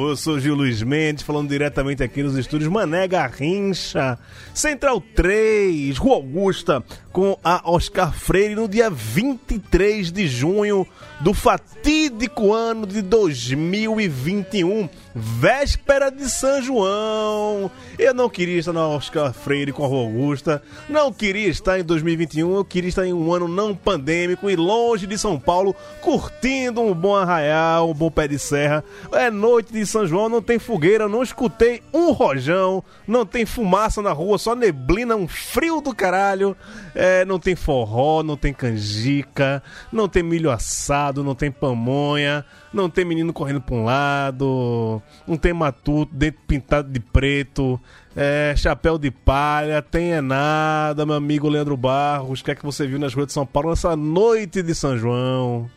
Eu 0.10 0.16
sou 0.18 0.38
Gil 0.38 0.56
Luiz 0.56 0.84
Mendes, 0.84 1.24
falando 1.24 1.48
diretamente 1.48 2.04
aqui 2.04 2.22
nos 2.22 2.36
estúdios 2.36 2.70
Mané 2.70 3.08
Garrincha, 3.08 4.20
Central 4.54 5.02
3, 5.16 5.98
Rua 5.98 6.16
Augusta, 6.16 6.84
com 7.16 7.40
a 7.42 7.62
Oscar 7.64 8.12
Freire 8.14 8.56
no 8.56 8.68
dia 8.68 8.90
23 8.90 10.12
de 10.12 10.28
junho 10.28 10.86
do 11.22 11.34
fatídico 11.34 12.52
ano 12.52 12.86
de 12.86 13.02
2021, 13.02 14.90
véspera 15.16 16.12
de 16.12 16.30
São 16.30 16.62
João. 16.62 17.72
Eu 17.98 18.14
não 18.14 18.28
queria 18.30 18.60
estar 18.60 18.74
na 18.74 18.86
Oscar 18.86 19.32
Freire 19.32 19.72
com 19.72 19.86
a 19.86 19.88
Augusta, 19.88 20.62
não 20.90 21.10
queria 21.14 21.48
estar 21.48 21.80
em 21.80 21.86
2021, 21.86 22.54
eu 22.54 22.66
queria 22.66 22.90
estar 22.90 23.08
em 23.08 23.14
um 23.14 23.34
ano 23.34 23.48
não 23.48 23.74
pandêmico 23.74 24.50
e 24.50 24.58
longe 24.58 25.08
de 25.08 25.18
São 25.18 25.40
Paulo, 25.40 25.74
curtindo 26.02 26.82
um 26.82 26.94
bom 26.94 27.16
arraial, 27.16 27.92
um 27.92 27.94
bom 27.94 28.12
pé 28.12 28.28
de 28.28 28.38
serra. 28.38 28.84
É 29.14 29.32
noite 29.32 29.72
de 29.72 29.86
São 29.86 30.06
João, 30.06 30.28
não 30.28 30.42
tem 30.42 30.60
fogueira, 30.60 31.08
não 31.08 31.24
escutei 31.24 31.82
um 31.94 32.12
rojão, 32.12 32.84
não 33.08 33.26
tem 33.26 33.46
fumaça 33.46 34.02
na 34.02 34.12
rua, 34.12 34.38
só 34.38 34.54
neblina, 34.54 35.16
um 35.16 35.30
frio 35.30 35.80
do 35.80 35.96
caralho. 35.96 36.58
É, 36.94 37.05
não 37.26 37.40
tem 37.40 37.56
forró, 37.56 38.24
não 38.24 38.38
tem 38.38 38.54
canjica, 38.54 39.62
não 39.92 40.08
tem 40.08 40.24
milho 40.24 40.50
assado, 40.50 41.24
não 41.24 41.36
tem 41.36 41.52
pamonha, 41.52 42.46
não 42.74 42.90
tem 42.90 43.06
menino 43.06 43.34
correndo 43.34 43.62
pra 43.62 43.76
um 43.76 43.86
lado, 43.86 45.02
não 45.28 45.38
tem 45.38 45.54
matuto, 45.54 46.14
dente 46.16 46.38
pintado 46.48 46.92
de 46.92 47.00
preto, 47.00 47.80
é, 48.16 48.54
chapéu 48.58 48.98
de 48.98 49.12
palha, 49.12 49.82
tem 49.82 50.14
é 50.14 50.22
nada, 50.22 51.06
meu 51.06 51.16
amigo 51.16 51.50
Leandro 51.50 51.76
Barros. 51.76 52.42
O 52.42 52.44
que 52.44 52.52
é 52.52 52.56
que 52.56 52.66
você 52.66 52.88
viu 52.88 52.98
nas 53.00 53.14
ruas 53.14 53.28
de 53.28 53.34
São 53.34 53.46
Paulo 53.46 53.70
nessa 53.70 53.96
noite 53.96 54.62
de 54.62 54.74
São 54.74 54.98
João? 54.98 55.70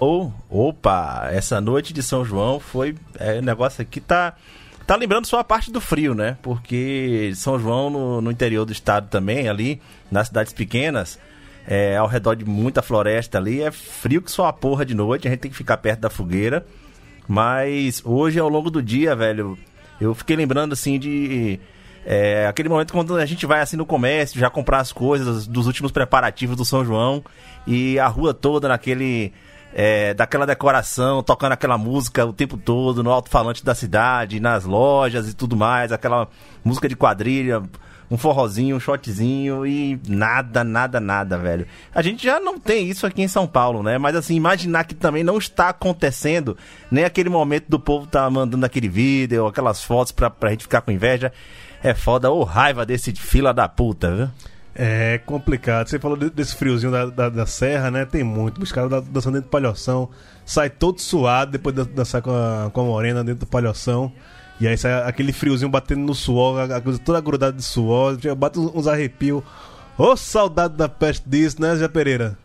Oh, 0.00 0.30
opa, 0.48 1.28
essa 1.32 1.60
noite 1.60 1.92
de 1.92 2.04
São 2.04 2.24
João 2.24 2.60
foi. 2.60 2.94
É, 3.18 3.38
o 3.38 3.42
negócio 3.42 3.82
aqui 3.82 4.00
tá. 4.00 4.36
Tá 4.88 4.96
lembrando 4.96 5.26
só 5.26 5.38
a 5.38 5.44
parte 5.44 5.70
do 5.70 5.82
frio, 5.82 6.14
né? 6.14 6.38
Porque 6.40 7.30
São 7.34 7.58
João, 7.58 7.90
no, 7.90 8.22
no 8.22 8.30
interior 8.30 8.64
do 8.64 8.72
estado 8.72 9.06
também, 9.10 9.46
ali, 9.46 9.82
nas 10.10 10.28
cidades 10.28 10.54
pequenas, 10.54 11.18
é, 11.66 11.98
ao 11.98 12.06
redor 12.06 12.34
de 12.34 12.46
muita 12.46 12.80
floresta 12.80 13.36
ali, 13.36 13.60
é 13.60 13.70
frio 13.70 14.22
que 14.22 14.30
só 14.30 14.46
a 14.46 14.52
porra 14.52 14.86
de 14.86 14.94
noite, 14.94 15.28
a 15.28 15.30
gente 15.30 15.40
tem 15.40 15.50
que 15.50 15.56
ficar 15.58 15.76
perto 15.76 16.00
da 16.00 16.08
fogueira. 16.08 16.64
Mas 17.28 18.00
hoje, 18.02 18.38
ao 18.38 18.48
longo 18.48 18.70
do 18.70 18.82
dia, 18.82 19.14
velho, 19.14 19.58
eu 20.00 20.14
fiquei 20.14 20.34
lembrando 20.34 20.72
assim 20.72 20.98
de. 20.98 21.60
É, 22.06 22.46
aquele 22.46 22.70
momento 22.70 22.94
quando 22.94 23.14
a 23.14 23.26
gente 23.26 23.44
vai 23.44 23.60
assim 23.60 23.76
no 23.76 23.84
comércio, 23.84 24.40
já 24.40 24.48
comprar 24.48 24.78
as 24.78 24.90
coisas 24.90 25.46
dos 25.46 25.66
últimos 25.66 25.92
preparativos 25.92 26.56
do 26.56 26.64
São 26.64 26.82
João 26.82 27.22
e 27.66 27.98
a 27.98 28.08
rua 28.08 28.32
toda 28.32 28.68
naquele. 28.68 29.34
É, 29.74 30.14
daquela 30.14 30.46
decoração, 30.46 31.22
tocando 31.22 31.52
aquela 31.52 31.76
música 31.76 32.24
o 32.24 32.32
tempo 32.32 32.56
todo 32.56 33.02
no 33.02 33.10
alto-falante 33.10 33.64
da 33.64 33.74
cidade, 33.74 34.40
nas 34.40 34.64
lojas 34.64 35.28
e 35.28 35.34
tudo 35.34 35.54
mais, 35.54 35.92
aquela 35.92 36.26
música 36.64 36.88
de 36.88 36.96
quadrilha, 36.96 37.62
um 38.10 38.16
forrozinho, 38.16 38.76
um 38.76 38.80
shotzinho 38.80 39.66
e 39.66 40.00
nada, 40.08 40.64
nada, 40.64 40.98
nada, 40.98 41.36
velho. 41.36 41.66
A 41.94 42.00
gente 42.00 42.24
já 42.24 42.40
não 42.40 42.58
tem 42.58 42.88
isso 42.88 43.06
aqui 43.06 43.22
em 43.22 43.28
São 43.28 43.46
Paulo, 43.46 43.82
né? 43.82 43.98
Mas 43.98 44.16
assim, 44.16 44.34
imaginar 44.34 44.84
que 44.84 44.94
também 44.94 45.22
não 45.22 45.36
está 45.36 45.68
acontecendo, 45.68 46.56
nem 46.90 47.04
aquele 47.04 47.28
momento 47.28 47.66
do 47.68 47.78
povo 47.78 48.06
tá 48.06 48.28
mandando 48.30 48.64
aquele 48.64 48.88
vídeo, 48.88 49.46
aquelas 49.46 49.84
fotos 49.84 50.12
pra, 50.12 50.30
pra 50.30 50.50
gente 50.50 50.62
ficar 50.62 50.80
com 50.80 50.90
inveja, 50.90 51.32
é 51.82 51.94
foda, 51.94 52.30
ou 52.30 52.42
raiva 52.42 52.86
desse 52.86 53.12
fila 53.12 53.52
da 53.52 53.68
puta, 53.68 54.14
viu? 54.14 54.30
É 54.80 55.18
complicado. 55.26 55.88
Você 55.88 55.98
falou 55.98 56.16
de- 56.16 56.30
desse 56.30 56.54
friozinho 56.54 56.92
da, 56.92 57.06
da, 57.06 57.28
da 57.28 57.46
serra, 57.46 57.90
né? 57.90 58.04
Tem 58.04 58.22
muito. 58.22 58.62
Os 58.62 58.70
caras 58.70 58.88
da- 58.90 59.00
dançando 59.00 59.34
dentro 59.34 59.48
do 59.48 59.50
palhoção. 59.50 60.08
Sai 60.46 60.70
todo 60.70 61.00
suado 61.00 61.50
depois 61.50 61.74
de 61.74 61.84
dançar 61.84 62.22
com 62.22 62.30
a, 62.30 62.70
com 62.72 62.80
a 62.82 62.84
morena 62.84 63.24
dentro 63.24 63.40
do 63.40 63.46
palhoção. 63.46 64.12
E 64.60 64.68
aí 64.68 64.76
sai 64.78 65.02
aquele 65.08 65.32
friozinho 65.32 65.68
batendo 65.70 66.02
no 66.02 66.14
suor, 66.14 66.70
a, 66.70 66.80
coisa 66.80 66.98
toda 66.98 67.20
grudada 67.20 67.56
de 67.56 67.62
suor. 67.62 68.16
Bate 68.36 68.58
uns 68.60 68.86
arrepios. 68.86 69.42
Ô, 69.96 70.16
saudade 70.16 70.74
da 70.76 70.88
peste 70.88 71.28
disso, 71.28 71.60
né, 71.60 71.74
Zé 71.74 71.88
Pereira? 71.88 72.38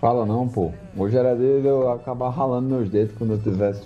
Fala 0.00 0.24
não, 0.26 0.46
pô. 0.48 0.72
Hoje 0.96 1.16
era 1.16 1.34
dia 1.34 1.60
de 1.60 1.66
eu 1.66 1.90
acabar 1.90 2.30
ralando 2.30 2.68
meus 2.68 2.88
dedos 2.88 3.16
quando 3.18 3.32
eu 3.32 3.38
tivesse 3.38 3.82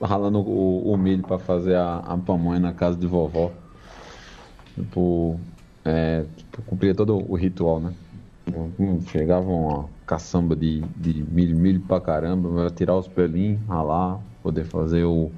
ralando 0.00 0.38
o, 0.38 0.92
o 0.92 0.96
milho 0.96 1.22
pra 1.22 1.38
fazer 1.38 1.74
a, 1.76 1.96
a 1.98 2.16
pamonha 2.16 2.60
na 2.60 2.72
casa 2.72 2.96
de 2.96 3.06
vovó. 3.06 3.50
Tipo, 4.76 5.40
é, 5.84 6.24
tipo, 6.36 6.62
cumpria 6.62 6.94
todo 6.94 7.24
o 7.28 7.34
ritual, 7.34 7.80
né? 7.80 7.92
Hum, 8.78 9.00
Chegava 9.08 9.44
uma 9.48 9.86
caçamba 10.06 10.54
de, 10.54 10.80
de 10.96 11.24
milho, 11.28 11.56
milho 11.56 11.80
pra 11.80 12.00
caramba, 12.00 12.62
ia 12.62 12.70
tirar 12.70 12.94
os 12.96 13.08
pelinhos, 13.08 13.58
ralar, 13.66 14.20
poder 14.42 14.64
fazer 14.64 15.02
o, 15.04 15.32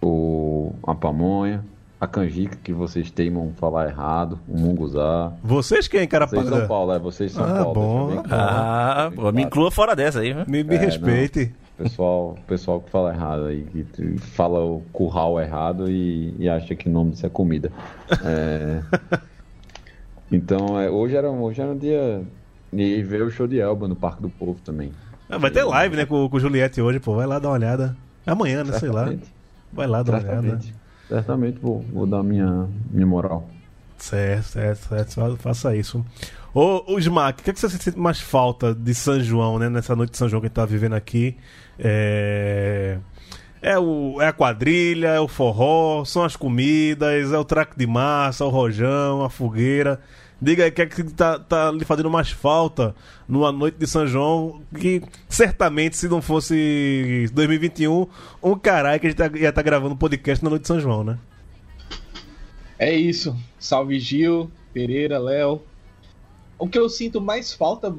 o, 0.00 0.72
a 0.86 0.94
pamonha, 0.94 1.64
a 2.00 2.06
canjica 2.06 2.56
que 2.62 2.72
vocês 2.72 3.10
teimam 3.10 3.52
falar 3.56 3.88
errado, 3.88 4.38
o 4.46 4.56
munguzá. 4.56 5.32
Vocês 5.42 5.88
quem, 5.88 6.06
cara? 6.06 6.26
Vocês 6.26 6.46
São 6.46 6.66
Paulo, 6.68 6.92
é, 6.92 6.98
vocês 6.98 7.32
São 7.32 7.44
Ah, 7.44 7.64
Paulo. 7.64 7.74
bom, 7.74 8.06
deixa 8.06 8.20
eu 8.20 8.22
ver. 8.22 8.34
Ah, 8.34 9.10
pô, 9.16 9.32
me 9.32 9.42
inclua 9.42 9.70
fora 9.72 9.96
dessa 9.96 10.20
aí, 10.20 10.32
viu? 10.32 10.44
Me, 10.46 10.62
me 10.62 10.76
É, 10.76 10.78
respeite. 10.78 11.52
Pessoal, 11.78 12.36
pessoal 12.46 12.80
que 12.80 12.90
fala 12.90 13.14
errado 13.14 13.44
aí, 13.46 13.64
que 13.92 14.18
fala 14.18 14.64
o 14.64 14.82
curral 14.92 15.40
errado 15.40 15.88
e, 15.88 16.34
e 16.36 16.48
acha 16.48 16.74
que 16.74 16.88
o 16.88 16.92
nome 16.92 17.12
disso 17.12 17.24
é 17.24 17.30
comida. 17.30 17.70
É, 18.24 18.82
Então, 20.30 20.78
é, 20.78 20.90
hoje, 20.90 21.16
era, 21.16 21.30
hoje 21.30 21.60
era 21.60 21.70
um 21.70 21.78
dia. 21.78 22.22
E 22.70 23.02
ver 23.02 23.22
o 23.22 23.30
show 23.30 23.46
de 23.46 23.58
Elba 23.58 23.88
no 23.88 23.96
Parque 23.96 24.20
do 24.20 24.28
Povo 24.28 24.60
também. 24.62 24.92
Ah, 25.28 25.38
vai 25.38 25.50
ter 25.50 25.64
live, 25.64 25.96
né, 25.96 26.04
com, 26.04 26.28
com 26.28 26.36
o 26.36 26.40
Juliette 26.40 26.82
hoje, 26.82 27.00
pô. 27.00 27.14
Vai 27.14 27.26
lá 27.26 27.38
dar 27.38 27.48
uma 27.48 27.54
olhada. 27.54 27.96
É 28.26 28.30
Amanhã, 28.30 28.62
né? 28.62 28.78
Sei 28.78 28.90
lá. 28.90 29.10
Vai 29.72 29.86
lá 29.86 30.02
dar 30.02 30.12
uma 30.12 30.18
olhada. 30.18 30.42
Certamente. 30.42 30.74
Certamente 31.08 31.58
vou, 31.58 31.80
vou 31.80 32.06
dar 32.06 32.22
minha, 32.22 32.68
minha 32.90 33.06
moral. 33.06 33.48
Certo, 33.98 34.44
certo, 34.44 34.88
certo. 34.88 35.14
Fa- 35.14 35.36
Faça 35.36 35.76
isso. 35.76 36.04
Ô, 36.54 36.94
ô 36.94 36.98
Smack, 36.98 37.40
o 37.40 37.44
que, 37.44 37.50
é 37.50 37.52
que 37.52 37.60
você 37.60 37.68
sente 37.68 37.98
mais 37.98 38.20
falta 38.20 38.74
de 38.74 38.94
São 38.94 39.20
João, 39.20 39.58
né? 39.58 39.68
Nessa 39.68 39.94
noite 39.94 40.12
de 40.12 40.18
São 40.18 40.28
João 40.28 40.40
que 40.40 40.46
a 40.46 40.48
gente 40.48 40.54
tá 40.56 40.64
vivendo 40.64 40.94
aqui? 40.94 41.36
É. 41.78 42.98
É, 43.60 43.76
o, 43.76 44.22
é 44.22 44.28
a 44.28 44.32
quadrilha, 44.32 45.08
é 45.08 45.20
o 45.20 45.26
forró, 45.26 46.04
são 46.04 46.22
as 46.22 46.36
comidas, 46.36 47.32
é 47.32 47.36
o 47.38 47.44
traque 47.44 47.76
de 47.76 47.88
massa, 47.88 48.44
o 48.44 48.48
rojão, 48.48 49.24
a 49.24 49.28
fogueira. 49.28 50.00
Diga 50.40 50.62
aí 50.62 50.70
o 50.70 50.72
que 50.72 50.82
é 50.82 50.86
que 50.86 51.02
tá, 51.02 51.40
tá 51.40 51.72
lhe 51.72 51.84
fazendo 51.84 52.08
mais 52.08 52.30
falta 52.30 52.94
numa 53.28 53.50
noite 53.50 53.76
de 53.76 53.84
São 53.88 54.06
João, 54.06 54.62
que 54.78 55.02
certamente 55.28 55.96
se 55.96 56.06
não 56.08 56.22
fosse 56.22 57.28
2021, 57.32 58.06
um 58.40 58.54
caralho 58.56 59.00
que 59.00 59.08
a 59.08 59.10
gente 59.10 59.18
tá- 59.18 59.30
ia 59.36 59.48
estar 59.48 59.62
gravando 59.62 59.94
um 59.94 59.98
podcast 59.98 60.42
na 60.44 60.50
noite 60.50 60.62
de 60.62 60.68
São 60.68 60.78
João, 60.78 61.02
né? 61.02 61.18
É 62.78 62.94
isso. 62.94 63.36
Salve 63.58 63.98
Gil, 63.98 64.50
Pereira, 64.72 65.18
Léo. 65.18 65.62
O 66.58 66.68
que 66.68 66.78
eu 66.78 66.88
sinto 66.88 67.20
mais 67.20 67.52
falta 67.52 67.94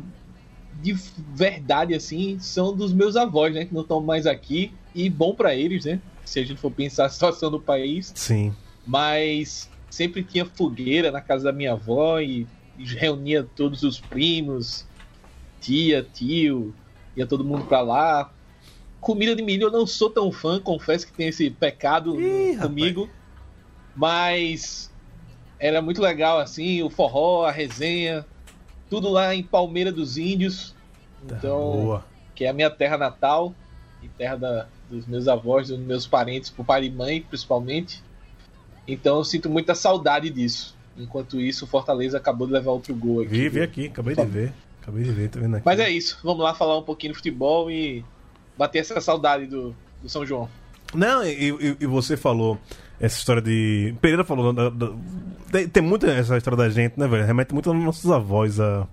de 0.82 0.94
verdade, 1.34 1.94
assim, 1.94 2.40
são 2.40 2.76
dos 2.76 2.94
meus 2.94 3.16
avós, 3.16 3.54
né? 3.54 3.66
Que 3.66 3.74
não 3.74 3.82
estão 3.82 4.02
mais 4.02 4.26
aqui. 4.26 4.74
E 4.96 5.10
bom 5.10 5.36
pra 5.36 5.56
eles, 5.56 5.86
né? 5.86 6.02
se 6.30 6.40
a 6.40 6.46
gente 6.46 6.60
for 6.62 6.72
pensar 6.72 7.06
a 7.06 7.10
situação 7.10 7.50
do 7.50 7.60
país. 7.60 8.12
Sim. 8.16 8.54
Mas 8.86 9.70
sempre 9.90 10.24
tinha 10.24 10.46
fogueira 10.46 11.12
na 11.12 11.22
casa 11.22 11.46
da 11.46 11.52
minha 11.52 11.74
avó 11.74 12.20
e, 12.20 12.48
reunia 12.78 13.44
todos 13.56 13.84
os 13.84 14.00
primos, 14.00 14.86
tia, 15.60 16.08
tio, 16.14 16.74
ia 17.18 17.26
todo 17.26 17.44
mundo 17.44 17.66
pra 17.66 17.82
lá. 17.82 18.32
Comida 19.02 19.36
de 19.36 19.42
milho 19.42 19.68
eu 19.68 19.72
não 19.72 19.88
sou 19.88 20.10
tão 20.10 20.32
fã, 20.32 20.60
confesso 20.60 21.08
que 21.08 21.14
tem 21.14 21.28
esse 21.28 21.50
pecado 21.50 22.20
Ih, 22.22 22.58
comigo. 22.58 23.10
Mas 24.00 24.90
era 25.60 25.82
muito 25.82 26.02
legal 26.02 26.40
assim, 26.40 26.82
o 26.82 26.90
forró, 26.90 27.46
a 27.46 27.52
resenha, 27.52 28.26
tudo 28.90 29.10
lá 29.10 29.36
em 29.36 29.44
Palmeira 29.44 29.92
dos 29.92 30.18
Índios. 30.18 30.74
Então, 31.26 31.60
Boa. 31.60 32.06
que 32.34 32.46
é 32.46 32.50
a 32.50 32.54
minha 32.54 32.70
terra 32.70 32.98
natal 32.98 33.54
e 34.02 34.08
terra 34.08 34.38
da- 34.38 34.68
dos 34.90 35.06
meus 35.06 35.28
avós, 35.28 35.68
dos 35.68 35.78
meus 35.80 36.08
parentes, 36.08 36.50
por 36.50 36.66
pai 36.66 36.86
e 36.86 36.90
mãe, 36.90 37.22
principalmente. 37.22 38.02
Então 38.88 39.18
eu 39.18 39.24
sinto 39.26 39.50
muita 39.50 39.76
saudade 39.76 40.30
disso. 40.30 40.76
Enquanto 40.98 41.40
isso, 41.40 41.66
o 41.66 41.68
Fortaleza 41.68 42.18
acabou 42.18 42.48
de 42.48 42.54
levar 42.54 42.72
outro 42.72 42.96
gol 42.96 43.20
aqui. 43.20 43.28
Vi, 43.30 43.50
vi 43.50 43.62
aqui, 43.62 43.88
acabei 43.88 44.16
de 44.16 44.26
ver. 44.26 44.54
Acabei 44.82 45.04
de 45.04 45.12
ver, 45.12 45.30
tô 45.30 45.40
vendo 45.40 45.56
aqui. 45.58 45.66
Mas 45.66 45.78
é 45.80 45.90
isso, 45.90 46.18
vamos 46.24 46.42
lá 46.42 46.54
falar 46.56 46.78
um 46.78 46.84
pouquinho 46.84 47.12
de 47.12 47.18
futebol 47.18 47.70
e 47.70 48.04
bater 48.58 48.80
essa 48.80 49.00
saudade 49.02 49.46
do, 49.46 49.76
do 50.02 50.08
São 50.08 50.26
João. 50.26 50.50
Não, 50.96 51.22
e, 51.24 51.50
e- 51.52 51.78
e 51.82 51.86
você 51.86 52.16
falou 52.16 52.58
essa 53.00 53.18
história 53.18 53.42
de. 53.42 53.94
Pereira 54.02 54.24
falou. 54.24 54.52
da- 54.54 54.70
da- 54.70 54.92
tem, 55.72 55.82
muita 55.82 56.08
essa 56.12 56.38
história 56.38 56.58
da 56.58 56.70
gente, 56.70 57.00
né, 57.00 57.08
velho? 57.08 57.26
Remete 57.26 57.54
muito 57.54 57.70
aos 57.72 57.84
nossos 57.84 58.12
avós, 58.12 58.60
a, 58.60 58.86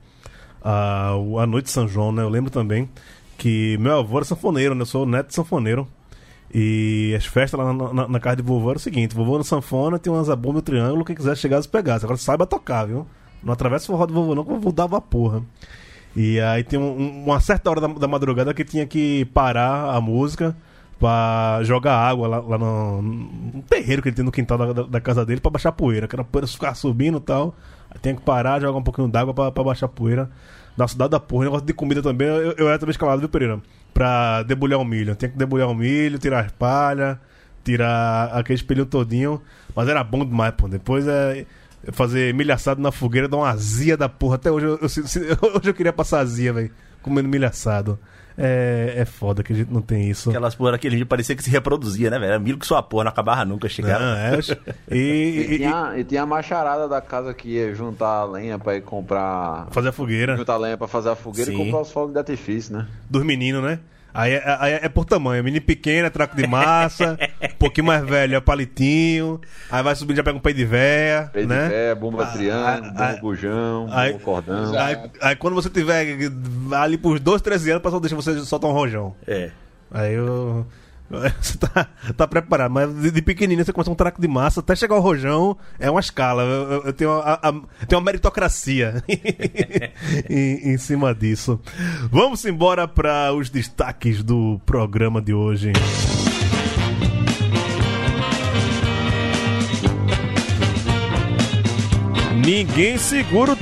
a, 0.62 1.10
a 1.40 1.46
noite 1.46 1.66
de 1.66 1.70
São 1.72 1.86
João, 1.86 2.12
né? 2.12 2.22
Eu 2.22 2.28
lembro 2.28 2.50
também 2.50 2.88
que 3.36 3.76
meu 3.78 3.98
avô 3.98 4.16
era 4.16 4.24
sanfoneiro, 4.24 4.74
né? 4.74 4.82
Eu 4.82 4.86
sou 4.86 5.04
neto 5.06 5.28
de 5.28 5.34
sanfoneiro. 5.34 5.86
E 6.54 7.12
as 7.16 7.26
festas 7.26 7.58
lá 7.58 7.72
na, 7.72 7.92
na- 7.92 8.08
na 8.08 8.20
casa 8.20 8.36
de 8.36 8.42
vovô 8.42 8.70
era 8.70 8.78
o 8.78 8.80
seguinte: 8.80 9.14
vovô 9.14 9.36
no 9.36 9.44
sanfona, 9.44 9.98
tem 9.98 10.12
umas 10.12 10.28
zabumba 10.28 10.58
e 10.58 10.60
um 10.60 10.62
triângulo, 10.62 11.04
quem 11.04 11.14
quiser 11.16 11.36
chegar, 11.36 11.60
se 11.60 11.68
pegasse. 11.68 12.04
Agora 12.04 12.16
saiba 12.18 12.46
tocar, 12.46 12.86
viu? 12.86 13.06
Não 13.42 13.52
atravessa 13.52 13.84
o 13.84 13.86
forró 13.88 14.06
do 14.06 14.14
vovô, 14.14 14.34
não, 14.34 14.44
que 14.44 14.52
o 14.52 14.54
vovô 14.54 14.72
dava 14.72 15.00
porra. 15.00 15.42
E 16.14 16.40
aí 16.40 16.64
tem 16.64 16.78
um- 16.78 16.98
um- 16.98 17.24
uma 17.24 17.40
certa 17.40 17.68
hora 17.68 17.80
da, 17.80 17.88
da 17.88 18.08
madrugada 18.08 18.54
que 18.54 18.64
tinha 18.64 18.86
que 18.86 19.26
parar 19.34 19.90
a 19.94 20.00
música 20.00 20.56
pra 20.98 21.60
jogar 21.62 21.94
água 21.96 22.26
lá, 22.28 22.38
lá 22.40 22.58
no, 22.58 23.02
no 23.02 23.62
terreiro 23.68 24.00
que 24.02 24.08
ele 24.08 24.16
tem 24.16 24.24
no 24.24 24.32
quintal 24.32 24.56
da, 24.58 24.72
da- 24.72 24.82
da 24.88 25.00
casa 25.00 25.24
dele 25.26 25.40
pra 25.40 25.50
baixar 25.50 25.72
poeira. 25.72 26.08
Que 26.08 26.14
era 26.16 26.24
poeira 26.24 26.46
ficar 26.46 26.74
subindo 26.74 27.18
e 27.18 27.20
tal. 27.20 27.54
Aí 27.90 27.98
tinha 28.00 28.14
que 28.14 28.22
parar, 28.22 28.60
jogar 28.60 28.78
um 28.78 28.82
pouquinho 28.82 29.08
d'água 29.08 29.34
pra, 29.34 29.50
pra 29.52 29.64
baixar 29.64 29.88
poeira. 29.88 30.30
Da 30.76 30.86
cidade 30.88 31.10
da 31.10 31.20
porra. 31.20 31.44
Negócio 31.44 31.66
de 31.66 31.72
comida 31.72 32.02
também, 32.02 32.28
eu, 32.28 32.52
eu 32.52 32.68
era 32.68 32.78
também 32.78 32.90
escalado, 32.90 33.20
viu, 33.20 33.28
Pereira? 33.28 33.60
Pra 33.94 34.42
debulhar 34.42 34.78
o 34.80 34.84
milho. 34.84 35.14
Tinha 35.14 35.30
que 35.30 35.36
debulhar 35.38 35.68
o 35.68 35.74
milho, 35.74 36.18
tirar 36.18 36.44
as 36.44 36.52
palhas, 36.52 37.16
tirar 37.64 38.30
aquele 38.32 38.56
espelho 38.56 38.84
todinho. 38.86 39.40
Mas 39.74 39.88
era 39.88 40.02
bom 40.04 40.24
demais, 40.24 40.52
pô. 40.56 40.68
Depois 40.68 41.06
é 41.08 41.46
fazer 41.92 42.34
milho 42.34 42.52
assado 42.52 42.80
na 42.80 42.90
fogueira, 42.92 43.28
dar 43.28 43.36
uma 43.38 43.48
azia 43.50 43.96
da 43.96 44.08
porra. 44.08 44.34
Até 44.36 44.50
hoje 44.50 44.66
eu, 44.66 44.78
eu, 44.82 44.88
sinto- 44.88 45.08
hoje 45.56 45.68
eu 45.70 45.74
queria 45.74 45.92
passar 45.92 46.20
azia, 46.20 46.52
velho. 46.52 46.70
Comendo 47.02 47.28
milho 47.28 47.46
assado. 47.46 47.98
É, 48.38 48.94
é 48.96 49.04
foda 49.04 49.42
que 49.42 49.52
a 49.52 49.56
gente 49.56 49.72
não 49.72 49.80
tem 49.80 50.10
isso. 50.10 50.28
Aquelas 50.28 50.54
porra 50.54 50.72
daquele 50.72 50.96
dia 50.96 51.06
parecia 51.06 51.34
que 51.34 51.42
se 51.42 51.48
reproduzia, 51.50 52.10
né, 52.10 52.18
velho? 52.18 52.30
Era 52.32 52.38
milho 52.38 52.58
que 52.58 52.66
sua 52.66 52.82
porra 52.82 53.04
não 53.04 53.10
acabava 53.10 53.44
nunca, 53.44 53.68
chegava. 53.68 54.04
Não, 54.04 54.16
é, 54.16 54.38
e, 54.90 54.94
E, 54.94 54.98
e- 54.98 55.54
e- 55.54 55.58
tinha, 55.58 55.92
e 55.96 56.04
tinha 56.04 56.22
a 56.22 56.26
macharada 56.26 56.86
da 56.86 57.00
casa 57.00 57.32
que 57.32 57.48
ia 57.48 57.74
juntar 57.74 58.08
a 58.20 58.24
lenha 58.24 58.58
pra 58.58 58.76
ir 58.76 58.82
comprar. 58.82 59.68
fazer 59.70 59.88
a 59.88 59.92
fogueira 59.92 60.36
Juntar 60.36 60.54
a 60.54 60.58
lenha 60.58 60.76
pra 60.76 60.86
fazer 60.86 61.08
a 61.10 61.16
fogueira 61.16 61.50
Sim. 61.50 61.56
e 61.60 61.64
comprar 61.64 61.80
os 61.80 61.90
fogos 61.90 62.12
de 62.12 62.18
artifício, 62.18 62.76
né? 62.76 62.86
dos 63.08 63.22
meninos, 63.24 63.62
né? 63.62 63.78
Aí 64.16 64.32
é, 64.32 64.56
aí 64.58 64.72
é 64.82 64.88
por 64.88 65.04
tamanho. 65.04 65.44
Menino 65.44 65.62
pequeno 65.64 66.06
é 66.06 66.10
traco 66.10 66.34
de 66.34 66.46
massa. 66.46 67.18
um 67.42 67.54
pouquinho 67.58 67.86
mais 67.86 68.02
velho 68.04 68.34
é 68.34 68.40
palitinho. 68.40 69.40
Aí 69.70 69.82
vai 69.82 69.94
subindo, 69.94 70.16
já 70.16 70.24
pega 70.24 70.36
um 70.38 70.40
pé 70.40 70.52
de 70.54 70.64
véia, 70.64 71.28
Peito 71.32 71.48
né? 71.48 71.64
de 71.64 71.68
pé, 71.70 71.94
bomba 71.94 72.22
Ah, 72.24 72.26
triângulo, 72.28 72.66
ah, 72.66 72.80
bomba 73.08 73.18
bujão, 73.20 73.88
aí- 73.90 74.12
bomba 74.12 74.24
cordão. 74.24 74.78
Aí, 74.78 74.96
aí 75.20 75.36
quando 75.36 75.54
você 75.54 75.68
tiver 75.68 76.16
ali 76.72 76.96
pros 76.96 77.20
12, 77.20 77.42
13 77.42 77.70
anos, 77.70 77.80
o 77.80 77.82
pessoal 77.82 78.00
deixa 78.00 78.16
você 78.16 78.40
soltar 78.40 78.70
um 78.70 78.72
rojão. 78.72 79.14
É. 79.26 79.50
Aí 79.90 80.14
eu. 80.14 80.66
Você 81.40 81.56
tá, 81.58 81.88
tá 82.16 82.26
preparado, 82.26 82.70
mas 82.72 82.92
de, 83.12 83.22
pequenininho 83.22 83.64
você 83.64 83.72
começa 83.72 83.90
um 83.90 83.94
traco 83.94 84.20
de 84.20 84.26
massa, 84.26 84.60
até 84.60 84.74
chegar 84.74 84.96
ao 84.96 85.00
rojão, 85.00 85.56
é 85.78 85.90
uma 85.90 86.00
escala. 86.00 86.42
Eu, 86.42 86.72
eu- 86.72 86.82
eu 86.86 86.92
tenho, 86.92 87.10
a, 87.12 87.34
a- 87.34 87.52
tenho 87.86 87.98
uma 88.00 88.04
meritocracia 88.04 89.02
em, 90.28 90.72
em 90.72 90.78
cima 90.78 91.14
disso. 91.14 91.60
Vamos 92.10 92.44
embora 92.44 92.88
para 92.88 93.32
os 93.32 93.48
destaques 93.50 94.22
do 94.22 94.60
programa 94.66 95.22
de 95.22 95.32
hoje. 95.32 95.72
Ninguém 102.44 102.98
segura 102.98 103.52
o 103.52 103.56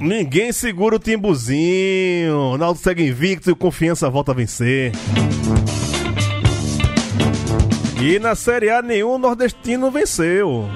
Ninguém 0.00 0.50
segura 0.50 0.96
o 0.96 0.98
timbuzinho. 0.98 2.56
Naldo 2.56 2.80
segue 2.80 3.06
invicto 3.06 3.50
e 3.50 3.52
o 3.52 3.56
confiança 3.56 4.08
volta 4.08 4.32
a 4.32 4.34
vencer. 4.34 4.92
E 8.00 8.18
na 8.18 8.34
Série 8.34 8.70
A 8.70 8.80
nenhum 8.80 9.18
nordestino 9.18 9.90
venceu. 9.90 10.66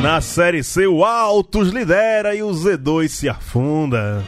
Na 0.00 0.22
Série 0.22 0.64
C 0.64 0.86
o 0.86 1.04
Altos 1.04 1.68
lidera 1.68 2.34
e 2.34 2.42
o 2.42 2.50
Z2 2.50 3.08
se 3.08 3.28
afunda. 3.28 4.24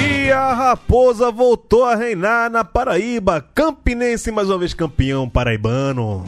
E 0.00 0.30
a 0.30 0.54
Raposa 0.54 1.32
voltou 1.32 1.84
a 1.84 1.96
reinar 1.96 2.48
na 2.50 2.64
Paraíba. 2.64 3.44
Campinense 3.52 4.30
mais 4.30 4.48
uma 4.48 4.58
vez 4.58 4.72
campeão 4.72 5.28
paraibano. 5.28 6.24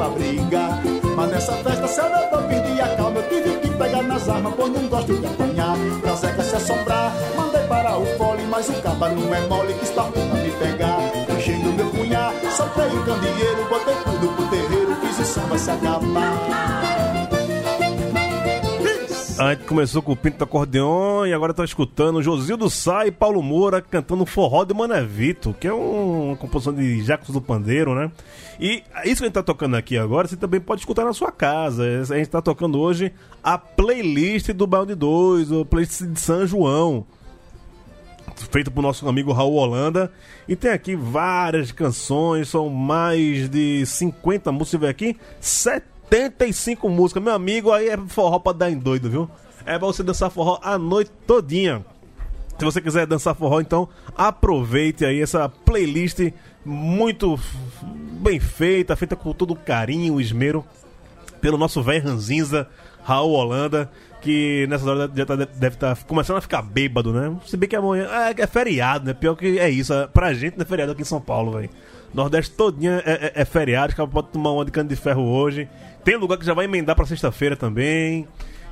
Pra 0.00 0.08
brigar. 0.08 0.80
Mas 1.14 1.30
nessa 1.30 1.52
festa, 1.56 1.86
se 1.86 2.00
eu 2.00 2.08
não 2.08 2.48
perdi 2.48 2.80
a 2.80 2.96
calma, 2.96 3.20
eu 3.20 3.28
tive 3.28 3.58
que 3.58 3.68
pegar 3.68 4.02
nas 4.02 4.26
armas, 4.28 4.54
pois 4.56 4.72
não 4.72 4.88
gosto 4.88 5.12
de 5.12 5.26
apanhar. 5.26 5.76
Pra 6.00 6.14
Zeca 6.14 6.42
se 6.42 6.56
assombrar, 6.56 7.12
mandei 7.36 7.62
parar 7.64 7.98
o 7.98 8.06
fole, 8.16 8.42
mas 8.44 8.68
o 8.70 8.72
caba 8.80 9.10
não 9.10 9.34
é 9.34 9.46
mole, 9.46 9.74
que 9.74 9.84
está 9.84 10.04
pra 10.04 10.22
me 10.22 10.50
pegar. 10.52 10.98
Puxei 11.26 11.56
do 11.56 11.72
meu 11.72 11.90
punhar, 11.90 12.32
soltei 12.56 12.86
o 12.86 13.04
candeeiro, 13.04 13.68
botei 13.68 13.94
tudo 13.94 14.36
pro 14.36 14.46
terreiro, 14.46 14.96
fiz 15.02 15.18
o 15.18 15.24
samba 15.24 15.58
se 15.58 15.70
acabar. 15.70 16.89
A 19.40 19.54
gente 19.54 19.64
começou 19.64 20.02
com 20.02 20.12
o 20.12 20.16
Pinto 20.16 20.36
do 20.36 20.44
Acordeon 20.44 21.24
e 21.24 21.32
agora 21.32 21.54
tá 21.54 21.64
escutando 21.64 22.22
Josildo 22.22 22.68
Sá 22.68 23.06
e 23.06 23.10
Paulo 23.10 23.42
Moura 23.42 23.80
cantando 23.80 24.26
Forró 24.26 24.64
de 24.64 24.74
Manevito, 24.74 25.56
que 25.58 25.66
é 25.66 25.72
um- 25.72 26.26
uma 26.26 26.36
composição 26.36 26.74
de 26.74 27.02
Jacos 27.02 27.30
do 27.30 27.40
Pandeiro, 27.40 27.94
né? 27.94 28.12
E 28.60 28.82
isso 29.06 29.16
que 29.16 29.22
a 29.22 29.26
gente 29.28 29.30
tá 29.30 29.42
tocando 29.42 29.76
aqui 29.76 29.96
agora, 29.96 30.28
você 30.28 30.36
também 30.36 30.60
pode 30.60 30.82
escutar 30.82 31.06
na 31.06 31.14
sua 31.14 31.32
casa. 31.32 31.84
A 32.10 32.18
gente 32.18 32.28
tá 32.28 32.42
tocando 32.42 32.78
hoje 32.78 33.14
a 33.42 33.56
playlist 33.56 34.50
do 34.52 34.66
Balde 34.66 34.94
2, 34.94 35.50
a 35.50 35.64
playlist 35.64 36.02
de 36.02 36.20
São 36.20 36.46
João 36.46 37.06
feito 38.50 38.70
por 38.70 38.82
nosso 38.82 39.08
amigo 39.08 39.32
Raul 39.32 39.54
Holanda. 39.54 40.12
E 40.46 40.54
tem 40.54 40.70
aqui 40.70 40.94
várias 40.94 41.72
canções, 41.72 42.48
são 42.50 42.68
mais 42.68 43.48
de 43.48 43.86
50 43.86 44.52
músicas. 44.52 44.70
Você 44.70 44.78
vê 44.78 44.88
aqui, 44.88 45.16
75 46.10 46.88
músicas. 46.88 47.22
Meu 47.22 47.32
amigo, 47.34 47.72
aí 47.72 47.88
é 47.88 47.96
forró 47.96 48.38
pra 48.38 48.52
dar 48.52 48.70
em 48.70 48.78
doido, 48.78 49.08
viu? 49.10 49.30
É 49.64 49.78
pra 49.78 49.86
você 49.86 50.02
dançar 50.02 50.30
forró 50.30 50.58
a 50.62 50.76
noite 50.78 51.10
todinha. 51.26 51.84
Se 52.58 52.64
você 52.64 52.80
quiser 52.80 53.06
dançar 53.06 53.34
forró, 53.34 53.60
então 53.60 53.88
aproveite 54.16 55.04
aí 55.04 55.20
essa 55.22 55.48
playlist 55.48 56.18
muito 56.64 57.38
bem 58.20 58.38
feita, 58.38 58.94
feita 58.96 59.16
com 59.16 59.32
todo 59.32 59.54
carinho, 59.56 60.20
esmero 60.20 60.64
pelo 61.40 61.56
nosso 61.56 61.82
velho 61.82 62.04
ranzinza, 62.04 62.68
Raul 63.02 63.32
Holanda, 63.32 63.90
que 64.20 64.66
nessa 64.68 64.90
hora 64.90 65.10
já 65.14 65.24
tá- 65.24 65.36
deve 65.36 65.68
estar 65.76 65.96
começando 66.04 66.36
a 66.36 66.40
ficar 66.42 66.60
bêbado, 66.60 67.14
né? 67.14 67.34
Se 67.46 67.56
bem 67.56 67.66
que 67.66 67.74
amanhã 67.76 68.06
é, 68.10 68.42
é 68.42 68.46
feriado, 68.46 69.06
né? 69.06 69.14
Pior 69.14 69.34
que 69.34 69.58
é 69.58 69.70
isso. 69.70 69.94
é- 69.94 70.06
Pra 70.06 70.34
gente 70.34 70.58
não 70.58 70.62
é 70.62 70.66
feriado 70.66 70.92
aqui 70.92 71.00
em 71.00 71.06
São 71.06 71.20
Paulo, 71.20 71.52
velho. 71.52 71.70
Nordeste 72.12 72.54
todinha 72.54 73.02
é, 73.06 73.12
é, 73.12 73.32
é 73.42 73.44
feriado, 73.46 73.94
que 73.94 74.06
pode 74.06 74.28
tomar 74.28 74.50
uma 74.50 74.64
de 74.66 74.70
cano 74.70 74.88
de 74.88 74.96
ferro 74.96 75.22
hoje. 75.22 75.66
Tem 76.04 76.16
lugar 76.16 76.38
que 76.38 76.44
já 76.44 76.54
vai 76.54 76.64
emendar 76.64 76.96
pra 76.96 77.06
sexta-feira 77.06 77.56
também. 77.56 78.26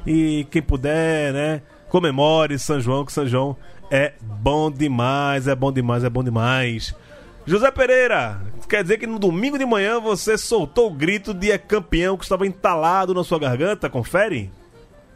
E 0.06 0.46
quem 0.50 0.62
puder, 0.62 1.32
né? 1.32 1.62
Comemore 1.88 2.58
São 2.58 2.80
João, 2.80 3.04
que 3.04 3.12
São 3.12 3.26
João 3.26 3.56
é 3.90 4.12
bom 4.20 4.70
demais, 4.70 5.48
é 5.48 5.54
bom 5.54 5.72
demais, 5.72 6.04
é 6.04 6.10
bom 6.10 6.22
demais. 6.22 6.94
José 7.46 7.70
Pereira, 7.70 8.40
quer 8.68 8.82
dizer 8.82 8.98
que 8.98 9.06
no 9.06 9.18
domingo 9.18 9.58
de 9.58 9.64
manhã 9.64 9.98
você 9.98 10.36
soltou 10.36 10.88
o 10.88 10.94
grito 10.94 11.32
de 11.32 11.50
é 11.50 11.56
campeão 11.56 12.16
que 12.16 12.24
estava 12.24 12.46
entalado 12.46 13.14
na 13.14 13.24
sua 13.24 13.38
garganta? 13.38 13.88
Confere? 13.88 14.50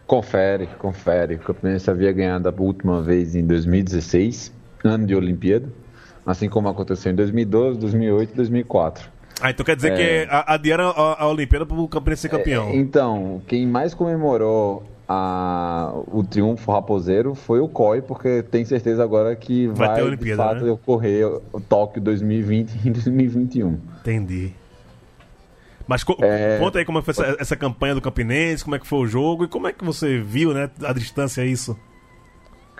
Confere, 0.06 0.66
confere. 0.78 1.34
O 1.34 1.38
Campinense 1.40 1.90
havia 1.90 2.10
ganhado 2.10 2.48
a 2.48 2.54
última 2.56 3.02
vez 3.02 3.34
em 3.34 3.46
2016, 3.46 4.52
ano 4.82 5.06
de 5.06 5.14
Olimpíada, 5.14 5.68
assim 6.24 6.48
como 6.48 6.68
aconteceu 6.68 7.12
em 7.12 7.14
2012, 7.14 7.78
2008 7.78 8.32
e 8.32 8.36
2004. 8.36 9.10
Ah, 9.40 9.50
então 9.50 9.64
quer 9.64 9.74
dizer 9.76 9.92
É. 9.92 9.96
que 10.26 10.30
a- 10.30 10.54
adiaram 10.54 10.88
a, 10.90 11.22
a 11.22 11.28
Olimpíada 11.28 11.66
pro 11.66 11.88
Campinense 11.88 12.22
ser 12.22 12.28
campeão. 12.28 12.68
É, 12.68 12.76
então, 12.76 13.42
quem 13.46 13.66
mais 13.66 13.92
comemorou 13.94 14.84
a- 15.08 15.92
o 16.08 16.22
triunfo 16.22 16.70
raposeiro 16.70 17.34
foi 17.34 17.60
o 17.60 17.68
COI, 17.68 18.02
porque 18.02 18.42
tem 18.42 18.64
certeza 18.64 19.02
agora 19.02 19.34
que 19.34 19.66
Vai 19.68 19.88
vai, 19.88 19.96
ter 19.96 20.02
de 20.02 20.08
Olimpíada, 20.08 20.42
fato 20.42 20.64
né? 20.64 20.70
ocorrer 20.70 21.26
o 21.52 21.60
Tóquio 21.60 22.00
2020 22.00 22.72
e 22.84 22.90
2021. 22.90 23.78
Entendi. 24.00 24.52
Mas 25.86 26.04
É. 26.20 26.58
conta 26.60 26.78
aí 26.78 26.84
como 26.84 27.00
é 27.00 27.02
foi 27.02 27.12
essa, 27.12 27.36
essa 27.40 27.56
campanha 27.56 27.94
do 27.94 28.00
Campinense, 28.00 28.62
como 28.62 28.76
é 28.76 28.78
que 28.78 28.86
foi 28.86 29.00
o 29.00 29.06
jogo 29.06 29.44
e 29.44 29.48
como 29.48 29.66
é 29.66 29.72
que 29.72 29.84
você 29.84 30.18
viu, 30.20 30.54
né, 30.54 30.70
a 30.84 30.92
distância 30.92 31.44
isso. 31.44 31.76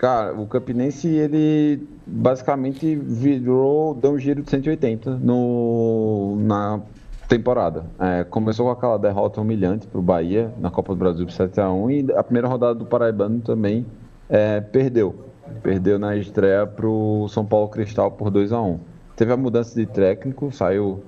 Cara, 0.03 0.33
o 0.33 0.45
Campinense, 0.45 1.07
ele 1.07 1.87
basicamente 2.05 2.93
virou, 2.93 3.95
deu 3.95 4.11
um 4.11 4.19
giro 4.19 4.41
de 4.41 4.49
180 4.49 5.11
no, 5.11 6.35
na 6.41 6.81
temporada. 7.29 7.85
É, 7.97 8.25
começou 8.25 8.65
com 8.65 8.71
aquela 8.73 8.97
derrota 8.97 9.39
humilhante 9.39 9.87
pro 9.87 10.01
Bahia 10.01 10.51
na 10.59 10.69
Copa 10.69 10.93
do 10.93 10.99
Brasil 10.99 11.25
por 11.25 11.31
7x1 11.31 12.09
e 12.09 12.11
a 12.17 12.21
primeira 12.21 12.49
rodada 12.49 12.75
do 12.75 12.85
Paraibano 12.85 13.39
também 13.39 13.85
é, 14.27 14.59
perdeu. 14.59 15.15
Perdeu 15.61 15.97
na 15.97 16.17
estreia 16.17 16.67
pro 16.67 17.25
São 17.29 17.45
Paulo 17.45 17.69
Cristal 17.69 18.11
por 18.11 18.29
2x1. 18.29 18.79
Teve 19.15 19.31
a 19.31 19.37
mudança 19.37 19.73
de 19.73 19.85
técnico, 19.85 20.51
saiu 20.51 21.01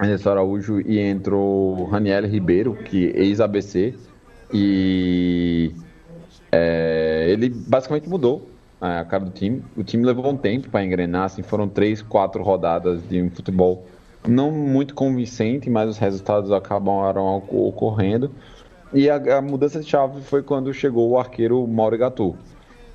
Anderson 0.00 0.30
Araújo 0.30 0.80
e 0.80 0.98
entrou 0.98 1.84
Raniel 1.84 2.26
Ribeiro, 2.26 2.74
que 2.74 3.06
é 3.06 3.22
ex-ABC, 3.22 3.94
e 4.52 5.72
é, 6.56 7.26
ele 7.28 7.48
basicamente 7.48 8.08
mudou 8.08 8.48
é, 8.80 8.98
a 8.98 9.04
cara 9.04 9.24
do 9.24 9.30
time. 9.30 9.62
O 9.76 9.84
time 9.84 10.04
levou 10.04 10.30
um 10.30 10.36
tempo 10.36 10.70
para 10.70 10.84
engrenar, 10.84 11.24
assim, 11.24 11.42
foram 11.42 11.68
três, 11.68 12.00
quatro 12.00 12.42
rodadas 12.42 13.06
de 13.08 13.20
um 13.22 13.30
futebol 13.30 13.84
não 14.26 14.50
muito 14.50 14.94
convincente, 14.94 15.70
mas 15.70 15.88
os 15.88 15.98
resultados 15.98 16.50
acabaram 16.50 17.24
oc- 17.36 17.52
ocorrendo. 17.52 18.30
E 18.92 19.08
a, 19.10 19.38
a 19.38 19.42
mudança 19.42 19.80
de 19.80 19.86
chave 19.88 20.20
foi 20.22 20.42
quando 20.42 20.72
chegou 20.72 21.10
o 21.10 21.18
arqueiro 21.18 21.66
Mauro 21.66 21.96
Gatu, 21.98 22.34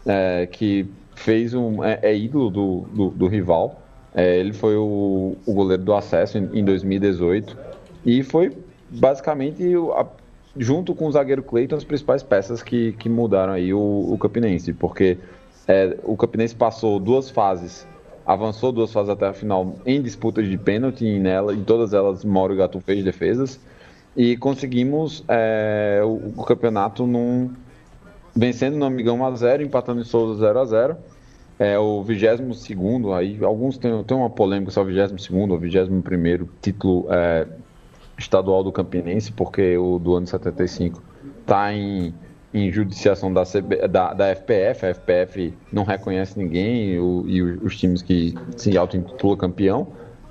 é, 0.06 0.48
que 0.48 0.86
fez 1.16 1.54
um 1.54 1.84
é, 1.84 2.00
é 2.02 2.18
ídolo 2.18 2.50
do, 2.50 2.82
do, 2.94 3.10
do 3.12 3.28
rival. 3.28 3.82
É, 4.14 4.38
ele 4.38 4.52
foi 4.52 4.76
o, 4.76 5.38
o 5.46 5.54
goleiro 5.54 5.84
do 5.84 5.94
acesso 5.94 6.38
em, 6.38 6.50
em 6.60 6.66
2018 6.66 7.58
e 8.06 8.24
foi 8.24 8.52
basicamente 8.90 9.64
a- 9.96 10.06
junto 10.58 10.94
com 10.94 11.08
o 11.08 11.12
zagueiro 11.12 11.44
Cleiton 11.44 11.76
as 11.76 11.84
principais 11.84 12.24
peças 12.24 12.62
que, 12.62 12.94
que 12.94 13.08
mudaram 13.08 13.54
aí 13.54 13.74
o, 13.74 13.80
o 13.80 14.18
Campinense, 14.18 14.74
porque 14.74 15.18
é, 15.68 15.98
o 16.04 16.18
Campinense 16.18 16.56
passou 16.56 17.00
duas 17.00 17.30
fases, 17.30 17.88
avançou 18.26 18.72
duas 18.72 18.92
fases 18.92 19.10
até 19.10 19.28
a 19.28 19.34
final 19.34 19.76
em 19.86 20.02
disputas 20.02 20.48
de 20.48 20.58
pênalti 20.58 21.06
e 21.06 21.20
nela, 21.20 21.54
em 21.54 21.64
todas 21.64 21.94
elas 21.94 22.26
Mauro 22.26 22.56
Gatu 22.56 22.80
fez 22.82 23.04
defesas 23.04 23.60
e 24.16 24.36
conseguimos 24.38 25.24
é, 25.28 26.02
o, 26.04 26.40
o 26.40 26.44
campeonato 26.44 27.06
num, 27.08 27.52
vencendo 28.36 28.78
no 28.78 28.86
Amigão 28.86 29.18
1x0, 29.20 29.62
empatando 29.62 30.02
em 30.02 30.04
Souza 30.04 30.54
0x0. 30.54 30.98
É 31.60 31.78
o 31.78 32.02
22 32.02 32.64
aí 33.16 33.38
alguns 33.44 33.78
têm, 33.78 34.04
tem 34.04 34.18
uma 34.18 34.32
polêmica 34.32 34.72
se 34.72 34.80
é 34.80 34.82
o 34.82 34.86
22 34.86 35.52
ou 35.52 35.60
21 35.60 36.48
título 36.60 37.06
é, 37.12 37.46
estadual 38.22 38.64
do 38.64 38.72
Campinense, 38.72 39.32
porque 39.32 39.78
o 39.78 40.00
do 40.00 40.16
ano 40.16 40.28
75 40.28 41.02
está 41.42 41.74
em, 41.74 42.14
em 42.54 42.72
judiciação 42.72 43.34
da, 43.34 43.44
CB, 43.44 43.88
da, 43.88 44.14
da 44.14 44.28
FPF, 44.36 44.86
a 44.86 44.94
FPF 44.94 45.54
não 45.72 45.84
reconhece 45.84 46.38
ninguém 46.38 47.00
o- 47.00 47.24
e 47.28 47.42
os 47.42 47.78
times 47.78 48.02
que 48.02 48.34
se 48.56 48.78
auto-intitulam 48.78 49.38
campeão. 49.38 49.88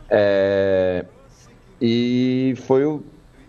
É, 0.08 1.04
e 1.80 2.54
foi 2.58 2.84
o 2.84 3.02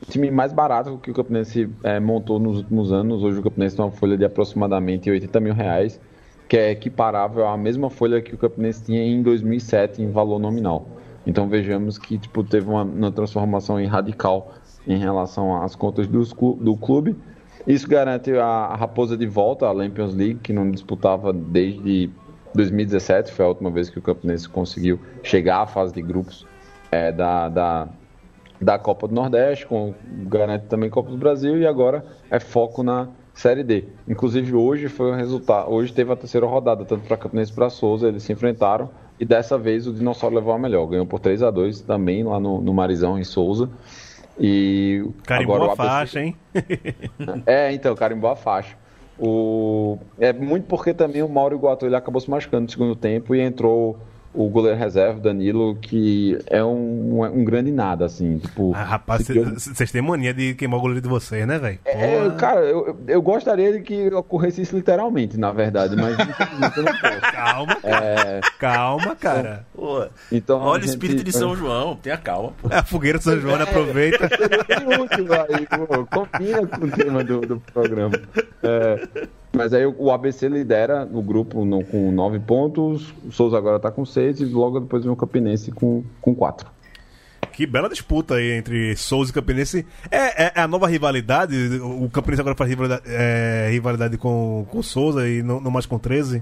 time 0.09 0.31
mais 0.31 0.51
barato 0.53 0.97
que 1.01 1.11
o 1.11 1.13
Campinense 1.13 1.69
é, 1.83 1.99
montou 1.99 2.39
nos 2.39 2.57
últimos 2.57 2.91
anos. 2.91 3.23
Hoje 3.23 3.39
o 3.39 3.43
Campinense 3.43 3.75
tem 3.75 3.85
uma 3.85 3.91
folha 3.91 4.17
de 4.17 4.25
aproximadamente 4.25 5.09
80 5.09 5.39
mil 5.39 5.53
reais, 5.53 5.99
que 6.47 6.57
é 6.57 6.71
equiparável 6.71 7.47
à 7.47 7.57
mesma 7.57 7.89
folha 7.89 8.21
que 8.21 8.33
o 8.35 8.37
Campinense 8.37 8.83
tinha 8.83 9.01
em 9.01 9.21
2007 9.21 10.01
em 10.01 10.11
valor 10.11 10.39
nominal. 10.39 10.87
Então 11.25 11.47
vejamos 11.47 11.97
que 11.97 12.17
tipo, 12.17 12.43
teve 12.43 12.67
uma, 12.69 12.83
uma 12.83 13.11
transformação 13.11 13.83
radical 13.85 14.53
em 14.87 14.97
relação 14.97 15.61
às 15.61 15.75
contas 15.75 16.07
dos 16.07 16.33
do 16.33 16.75
clube. 16.75 17.15
Isso 17.67 17.87
garante 17.87 18.31
a, 18.33 18.75
Raposa 18.75 19.15
de 19.15 19.27
volta 19.27 19.69
à 19.69 19.73
Champions 19.73 20.15
League, 20.15 20.39
que 20.41 20.51
não 20.51 20.69
disputava 20.69 21.31
desde 21.31 22.09
2017, 22.55 23.31
foi 23.31 23.45
a 23.45 23.47
última 23.47 23.69
vez 23.69 23.89
que 23.89 23.99
o 23.99 24.01
Campinense 24.01 24.49
conseguiu 24.49 24.99
chegar 25.23 25.61
à 25.61 25.67
fase 25.67 25.93
de 25.93 26.01
grupos 26.01 26.45
é, 26.91 27.11
da, 27.11 27.47
da, 27.47 27.87
da 28.59 28.79
Copa 28.79 29.07
do 29.07 29.13
Nordeste, 29.13 29.65
com, 29.65 29.93
garante 30.27 30.65
também 30.65 30.89
Copa 30.89 31.11
do 31.11 31.17
Brasil 31.17 31.57
e 31.57 31.65
agora 31.65 32.03
é 32.29 32.39
foco 32.39 32.83
na 32.83 33.07
Série 33.33 33.63
D. 33.63 33.85
Inclusive 34.07 34.53
hoje 34.53 34.89
foi 34.89 35.11
o 35.11 35.15
resultado, 35.15 35.71
hoje 35.71 35.93
teve 35.93 36.11
a 36.11 36.15
terceira 36.15 36.45
rodada, 36.45 36.83
tanto 36.83 37.07
para 37.07 37.15
Campinense 37.15 37.53
para 37.53 37.69
Souza, 37.69 38.07
eles 38.07 38.23
se 38.23 38.33
enfrentaram 38.33 38.89
e 39.21 39.25
dessa 39.25 39.55
vez 39.55 39.85
o 39.85 39.93
Dinossauro 39.93 40.35
levou 40.35 40.51
a 40.51 40.57
melhor, 40.57 40.87
ganhou 40.87 41.05
por 41.05 41.19
3 41.19 41.43
a 41.43 41.51
2 41.51 41.81
também 41.81 42.23
lá 42.23 42.39
no, 42.39 42.59
no 42.59 42.73
Marizão 42.73 43.19
em 43.19 43.23
Souza. 43.23 43.69
E 44.39 45.05
Carimbou 45.27 45.57
agora 45.57 45.69
a 45.69 45.73
ABC 45.73 45.87
faixa, 45.87 46.21
hein? 46.21 46.35
é, 47.45 47.71
então, 47.71 47.95
carimbou 47.95 48.31
a 48.31 48.35
faixa. 48.35 48.75
O... 49.19 49.99
É 50.19 50.33
muito 50.33 50.65
porque 50.65 50.91
também 50.91 51.21
o 51.21 51.29
Mauro 51.29 51.55
Iguatu 51.55 51.85
ele 51.85 51.95
acabou 51.95 52.19
se 52.19 52.31
machucando 52.31 52.63
no 52.63 52.69
segundo 52.71 52.95
tempo 52.95 53.35
e 53.35 53.41
entrou 53.41 53.99
o 54.33 54.49
goleiro 54.49 54.77
reserva, 54.77 55.19
Danilo, 55.19 55.75
que 55.75 56.37
é 56.47 56.63
um, 56.63 57.23
um 57.23 57.43
grande 57.43 57.71
nada, 57.71 58.05
assim. 58.05 58.37
Tipo, 58.37 58.73
Ah, 58.75 58.83
rapaz, 58.83 59.29
eu- 59.29 59.53
vocês 59.55 59.91
têm 59.91 60.01
mania 60.01 60.33
de 60.33 60.53
queimar 60.55 60.77
o 60.79 60.81
goleiro 60.81 61.01
de 61.01 61.09
vocês, 61.09 61.45
né, 61.47 61.57
velho? 61.59 61.79
é, 61.85 62.29
cara, 62.37 62.61
eu, 62.61 62.97
eu 63.07 63.21
gostaria 63.21 63.73
de 63.73 63.81
que 63.81 64.07
ocorresse 64.13 64.61
isso 64.61 64.75
literalmente, 64.75 65.37
na 65.37 65.51
verdade, 65.51 65.95
mas 65.95 66.13
infelizmente 66.19 66.77
eu 66.77 66.83
não 66.83 66.91
posso. 66.93 67.21
Calma, 67.31 67.75
cara. 67.75 68.41
Calma, 68.59 69.15
cara. 69.15 69.65
Pô, 69.73 70.05
Então, 70.31 70.59
olha 70.59 70.83
a 70.83 70.85
o 70.85 70.89
espírito 70.89 71.17
gente- 71.19 71.25
de 71.25 71.31
São 71.37 71.55
João, 71.55 71.95
tenha 71.95 72.17
calma. 72.17 72.53
pô. 72.61 72.69
É 72.71 72.77
a 72.77 72.83
fogueira 72.83 73.17
de 73.17 73.23
São 73.23 73.39
João, 73.39 73.57
né? 73.57 73.63
aproveita. 73.63 74.27
Seria 74.29 75.01
útil, 75.01 75.27
aí, 75.33 75.67
pô, 75.67 76.05
combina 76.07 76.67
com 76.67 76.85
o 76.85 76.91
tema 76.91 77.23
do, 77.23 77.41
do 77.41 77.59
programa. 77.73 78.19
É, 78.63 79.07
mas 79.53 79.73
aí 79.73 79.85
o- 79.85 79.95
o 79.97 80.11
ABC 80.11 80.47
lidera 80.47 81.07
o 81.11 81.21
grupo 81.21 81.63
no- 81.65 81.83
com 81.83 82.11
nove 82.11 82.39
pontos, 82.39 83.13
o 83.25 83.31
Souza 83.31 83.57
agora 83.57 83.79
tá 83.79 83.91
com 83.91 84.05
seis 84.05 84.39
e 84.39 84.45
logo 84.45 84.79
depois 84.79 85.03
vem 85.03 85.11
o 85.11 85.15
Campinense 85.15 85.71
com, 85.71 86.03
com 86.21 86.33
quatro. 86.33 86.69
Que 87.51 87.65
bela 87.67 87.89
disputa 87.89 88.35
aí 88.35 88.51
entre 88.53 88.95
Souza 88.95 89.29
e 89.29 89.33
Campinense. 89.33 89.85
É, 90.09 90.45
é- 90.45 90.51
é 90.55 90.61
a 90.61 90.67
nova 90.67 90.87
rivalidade? 90.87 91.55
O 91.81 92.09
Campinense 92.09 92.39
agora 92.41 92.55
faz 92.55 92.69
rivalidade, 92.69 93.03
é, 93.07 93.67
rivalidade 93.71 94.17
com, 94.17 94.65
com 94.71 94.81
Souza 94.81 95.27
e 95.27 95.43
não, 95.43 95.59
não 95.59 95.69
mais 95.69 95.85
com 95.85 95.99
13? 95.99 96.41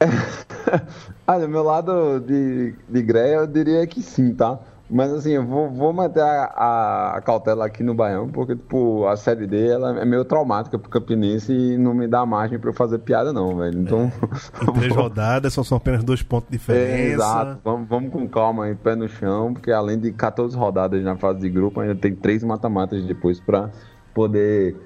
Olha, 1.26 1.46
meu 1.48 1.62
lado 1.62 2.20
de, 2.20 2.74
de 2.88 3.02
greia 3.02 3.36
eu 3.36 3.46
diria 3.46 3.86
que 3.86 4.02
sim, 4.02 4.34
tá? 4.34 4.58
Mas 4.94 5.12
assim, 5.12 5.32
eu 5.32 5.44
vou, 5.44 5.68
vou 5.70 5.92
manter 5.92 6.20
a, 6.22 6.44
a- 6.54 7.16
a 7.16 7.20
cautela 7.20 7.66
aqui 7.66 7.82
no 7.82 7.94
Baião, 7.94 8.28
porque 8.28 8.54
tipo, 8.54 9.04
a 9.08 9.16
série 9.16 9.44
D 9.44 9.68
ela 9.70 10.00
é 10.00 10.04
meio 10.04 10.24
traumática 10.24 10.78
pro 10.78 10.88
Campinense 10.88 11.52
e 11.52 11.76
não 11.76 11.92
me 11.92 12.06
dá 12.06 12.24
margem 12.24 12.60
pra 12.60 12.70
eu 12.70 12.74
fazer 12.74 12.98
piada, 13.00 13.32
não, 13.32 13.56
velho. 13.56 13.80
Então. 13.80 14.12
Em 14.62 14.72
três 14.72 14.94
rodadas, 14.94 15.52
são, 15.52 15.64
são 15.64 15.78
apenas 15.78 16.04
dois 16.04 16.22
pontos 16.22 16.48
de 16.48 16.58
diferença. 16.58 16.84
É, 16.92 17.06
exato, 17.10 17.58
vamos, 17.64 17.88
vamos 17.88 18.12
com 18.12 18.28
calma 18.28 18.66
aí, 18.66 18.74
pé 18.76 18.94
no 18.94 19.08
chão, 19.08 19.52
porque 19.52 19.72
além 19.72 19.98
de 19.98 20.12
14 20.12 20.56
rodadas 20.56 21.02
na 21.02 21.16
fase 21.16 21.40
de 21.40 21.50
grupo, 21.50 21.80
ainda 21.80 21.96
tem 21.96 22.14
três 22.14 22.44
mata-matas 22.44 23.04
depois 23.04 23.40
pra 23.40 23.70
poder 24.14 24.76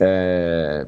é, 0.00 0.84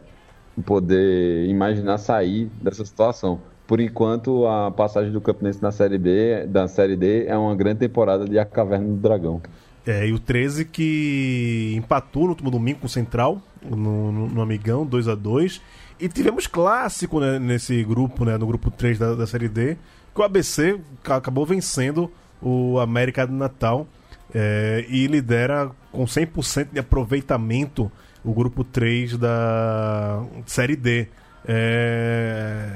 poder 0.64 1.46
imaginar 1.48 1.98
sair 1.98 2.50
dessa 2.60 2.84
situação. 2.84 3.38
Por 3.66 3.80
enquanto, 3.80 4.46
a 4.46 4.70
passagem 4.70 5.10
do 5.12 5.20
Campinense 5.20 5.60
na 5.62 5.72
Série 5.72 5.98
B, 5.98 6.46
da 6.46 6.68
Série 6.68 6.96
D, 6.96 7.26
é 7.26 7.36
uma 7.36 7.54
grande 7.56 7.80
temporada 7.80 8.24
de 8.24 8.38
A 8.38 8.44
Caverna 8.44 8.86
do 8.86 8.94
Dragão. 8.96 9.40
É, 9.84 10.06
e 10.06 10.12
o 10.12 10.18
13 10.18 10.64
que 10.64 11.74
empatou 11.76 12.24
no 12.24 12.28
último 12.30 12.50
domingo 12.50 12.80
com 12.80 12.86
o 12.86 12.90
Central, 12.90 13.40
no, 13.64 14.10
no, 14.12 14.28
no 14.28 14.40
Amigão, 14.42 14.84
2 14.86 15.08
a 15.08 15.14
2 15.14 15.60
E 16.00 16.08
tivemos 16.08 16.46
clássico 16.46 17.18
né, 17.20 17.38
nesse 17.38 17.82
grupo, 17.84 18.24
né, 18.24 18.36
no 18.36 18.46
grupo 18.46 18.70
3 18.70 18.98
da, 18.98 19.14
da 19.14 19.26
Série 19.26 19.48
D, 19.48 19.76
que 20.14 20.20
o 20.20 20.24
ABC 20.24 20.78
ca- 21.02 21.16
acabou 21.16 21.46
vencendo 21.46 22.10
o 22.42 22.78
América 22.80 23.26
do 23.26 23.32
Natal 23.32 23.86
é, 24.34 24.84
e 24.88 25.06
lidera 25.06 25.70
com 25.92 26.04
100% 26.04 26.68
de 26.72 26.78
aproveitamento 26.78 27.90
o 28.24 28.32
grupo 28.34 28.62
3 28.64 29.16
da 29.16 30.22
Série 30.46 30.76
D. 30.76 31.06
É, 31.46 32.70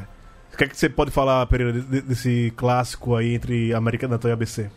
que, 0.60 0.64
é 0.64 0.68
que 0.68 0.76
você 0.76 0.88
pode 0.90 1.10
falar, 1.10 1.46
Pereira, 1.46 1.72
de- 1.72 2.02
desse 2.02 2.52
clássico 2.56 3.14
aí 3.14 3.34
entre 3.34 3.72
América 3.72 4.06
do 4.06 4.10
Natal 4.12 4.30
e 4.30 4.32
ABC? 4.34 4.70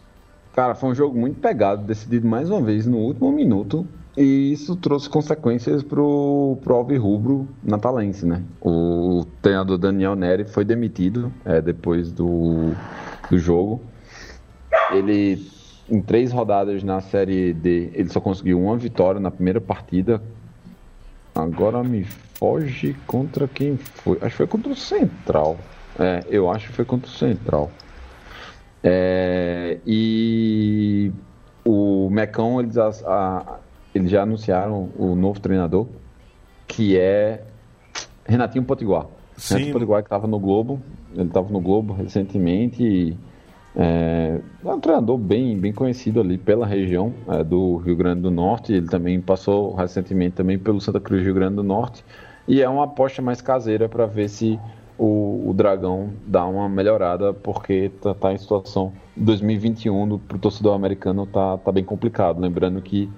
Cara, 0.56 0.76
foi 0.76 0.90
um 0.92 0.96
jogo 0.96 1.18
muito 1.20 1.40
pegado, 1.40 1.84
decidido 1.84 2.28
mais 2.28 2.50
uma 2.50 2.62
vez 2.62 2.86
no 2.86 2.98
último 2.98 3.32
minuto. 3.32 3.86
E 4.16 4.52
isso 4.54 4.76
trouxe 4.76 5.10
consequências 5.10 5.82
pro, 5.82 6.58
pro 6.64 6.76
Alvirrubro 6.76 7.48
natalense, 7.64 8.26
né? 8.26 8.44
O 8.62 9.26
treinador 9.42 9.78
Daniel 9.80 10.16
Neri 10.16 10.46
foi 10.46 10.64
demitido 10.64 11.34
é, 11.44 11.60
depois 11.60 12.12
do, 12.12 12.74
do 13.30 13.38
jogo. 13.40 13.82
Ele, 14.92 15.44
em 15.90 16.00
três 16.00 16.32
rodadas 16.32 16.84
na 16.84 17.02
Série 17.02 17.54
D, 17.54 17.90
ele 17.94 18.10
só 18.10 18.22
conseguiu 18.22 18.62
uma 18.62 18.78
vitória 18.78 19.20
na 19.20 19.32
primeira 19.32 19.60
partida. 19.60 20.22
Agora 21.34 21.84
me 21.84 22.06
foge 22.44 22.94
contra 23.08 23.48
quem 23.48 23.78
foi. 23.78 24.18
Acho 24.18 24.32
que 24.32 24.36
foi 24.36 24.48
contra 24.48 24.70
o 24.70 24.76
Central. 24.76 25.58
É, 25.98 26.26
eu 26.28 26.52
acho 26.52 26.68
que 26.68 26.74
foi 26.74 26.84
contra 26.84 27.08
o 27.08 27.14
Central. 27.14 27.72
É, 28.84 29.78
e 29.88 31.10
o 31.64 32.10
Mecão, 32.10 32.60
eles, 32.60 32.78
a, 32.78 32.90
a, 33.08 33.60
eles 33.96 34.12
já 34.12 34.24
anunciaram 34.24 34.90
o 34.98 35.16
novo 35.16 35.40
treinador, 35.40 35.88
que 36.68 36.98
é 37.00 37.44
Renatinho 38.26 38.66
Potiguar. 38.66 39.06
Sim. 39.38 39.54
Renatinho 39.54 39.74
Potiguar 39.76 40.02
que 40.02 40.08
estava 40.08 40.28
no 40.28 40.38
Globo, 40.38 40.82
ele 41.16 41.30
estava 41.30 41.50
no 41.50 41.62
Globo 41.62 41.94
recentemente 41.94 42.84
e 42.84 43.18
é, 43.74 44.42
é 44.66 44.70
um 44.70 44.82
treinador 44.82 45.18
bem, 45.18 45.58
bem 45.58 45.72
conhecido 45.72 46.20
ali 46.20 46.38
pela 46.38 46.66
região 46.66 47.14
é, 47.30 47.42
do 47.42 47.78
Rio 47.78 47.96
Grande 47.96 48.20
do 48.20 48.30
Norte. 48.30 48.74
Ele 48.74 48.88
também 48.90 49.22
passou 49.22 49.74
recentemente 49.76 50.36
também 50.36 50.60
pelo 50.60 50.82
Santa 50.82 51.00
Cruz 51.00 51.24
Rio 51.24 51.34
Grande 51.34 51.56
do 51.56 51.64
Norte 51.64 52.04
e 52.48 52.62
é 52.62 52.70
uma 52.70 52.86
aposta 52.86 53.22
mais 53.22 53.42
caseira 53.42 53.88
para 53.88 54.06
ver 54.06 54.30
se 54.30 54.60
o, 54.98 55.50
o 55.50 55.54
Dragão 55.54 56.12
dá 56.26 56.46
uma 56.46 56.70
melhorada 56.70 57.34
porque 57.34 57.92
tá, 58.02 58.14
tá 58.14 58.34
em 58.34 58.38
situação 58.38 58.94
2021 59.18 60.20
para 60.20 60.38
o 60.38 60.40
torcedor 60.40 60.76
americano 60.76 61.26
tá, 61.26 61.58
tá 61.58 61.72
bem 61.72 61.84
complicado. 61.84 62.40
Lembrando 62.40 62.82
que 62.82 63.10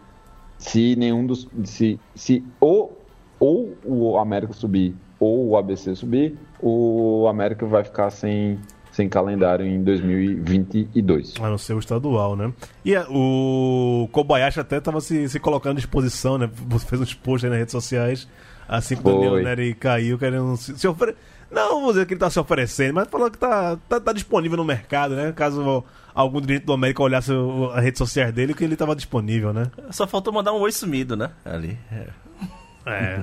se 0.57 0.95
nenhum 0.95 1.25
dos 1.25 1.47
se, 1.63 1.99
se 2.13 2.43
ou, 2.59 2.97
ou 3.39 3.75
o 3.83 4.17
América 4.17 4.53
subir 4.53 4.95
ou 5.19 5.49
o 5.49 5.57
ABC 5.57 5.95
subir, 5.95 6.37
o 6.61 7.27
América 7.27 7.65
vai 7.65 7.83
ficar 7.83 8.09
sem 8.09 8.59
sem 8.91 9.09
calendário 9.09 9.65
em 9.65 9.83
2022. 9.83 11.33
A 11.41 11.49
não 11.49 11.57
ser 11.57 11.73
o 11.73 11.79
estadual, 11.79 12.37
né? 12.37 12.53
E 12.83 12.95
é, 12.95 13.05
o 13.09 14.07
Kobayashi 14.09 14.61
até 14.61 14.77
estava 14.77 15.01
se, 15.01 15.27
se 15.27 15.37
colocando 15.37 15.73
à 15.73 15.75
disposição, 15.75 16.37
né? 16.37 16.49
Fez 16.87 17.01
uns 17.01 17.13
posts 17.13 17.43
aí 17.43 17.49
nas 17.49 17.59
redes 17.59 17.73
sociais, 17.73 18.25
assim 18.67 18.95
que 18.95 19.07
o 19.07 19.35
Neri 19.41 19.73
caiu, 19.73 20.17
querendo 20.17 20.55
se, 20.57 20.77
se 20.77 20.87
oferecer. 20.87 21.17
Não 21.51 21.81
vou 21.81 21.91
dizer 21.91 22.05
que 22.05 22.13
ele 22.13 22.19
tá 22.19 22.29
se 22.29 22.39
oferecendo, 22.39 22.95
mas 22.95 23.07
falando 23.07 23.31
que 23.31 23.37
tá, 23.37 23.77
tá, 23.87 23.99
tá 23.99 24.11
disponível 24.11 24.57
no 24.57 24.65
mercado, 24.65 25.15
né? 25.15 25.31
Caso 25.31 25.83
algum 26.13 26.41
dirigente 26.41 26.65
do 26.65 26.73
América 26.73 27.03
olhasse 27.03 27.31
as 27.73 27.83
redes 27.83 27.97
sociais 27.97 28.33
dele, 28.33 28.53
que 28.53 28.63
ele 28.63 28.75
tava 28.75 28.95
disponível, 28.95 29.53
né? 29.53 29.69
Só 29.91 30.07
faltou 30.07 30.33
mandar 30.33 30.53
um 30.53 30.59
oi 30.59 30.71
sumido, 30.71 31.15
né? 31.15 31.31
Ali. 31.43 31.77
É. 31.91 32.07
É. 32.87 33.17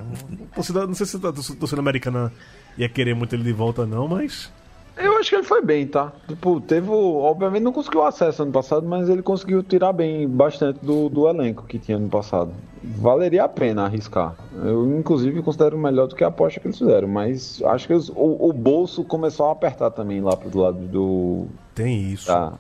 não 0.57 0.95
sei 0.95 1.07
se 1.07 1.17
a 1.19 1.33
torcida 1.33 1.81
americana 1.81 2.33
ia 2.77 2.89
querer 2.89 3.15
muito 3.15 3.33
ele 3.37 3.45
de 3.45 3.53
volta, 3.53 3.87
não, 3.87 4.09
mas. 4.09 4.53
Eu 4.97 5.17
acho 5.19 5.31
que 5.31 5.37
ele 5.37 5.43
foi 5.45 5.63
bem, 5.65 5.87
tá? 5.87 6.13
Tipo, 6.29 6.61
teve. 6.61 6.89
Obviamente 6.91 7.63
não 7.63 7.73
conseguiu 7.73 8.03
acesso 8.05 8.43
ano 8.43 8.53
passado, 8.53 8.87
mas 8.87 9.09
ele 9.09 9.23
conseguiu 9.23 9.63
tirar 9.63 9.93
bem 9.93 10.29
bastante 10.29 10.79
do, 10.85 11.09
do 11.09 11.27
elenco 11.29 11.65
que 11.65 11.79
tinha 11.79 11.97
ano 11.97 12.09
passado. 12.09 12.53
Valeria 12.85 13.45
a 13.45 13.49
pena 13.49 13.85
arriscar. 13.85 14.35
Eu, 14.63 14.99
inclusive, 14.99 15.41
considero 15.43 15.79
melhor 15.79 16.09
do 16.09 16.15
que 16.15 16.23
a 16.25 16.29
aposta 16.29 16.61
que 16.61 16.67
eles 16.67 16.77
fizeram, 16.79 17.09
mas 17.09 17.63
acho 17.65 17.87
que 17.87 17.95
os- 17.95 18.11
o, 18.11 18.49
o 18.49 18.53
bolso 18.53 19.03
começou 19.05 19.47
a 19.49 19.53
apertar 19.53 19.91
também 19.93 20.21
lá 20.21 20.37
pro 20.37 20.59
lado 20.59 20.79
do. 20.87 21.47
Tem 21.75 22.03
isso. 22.13 22.27
da- 22.27 22.53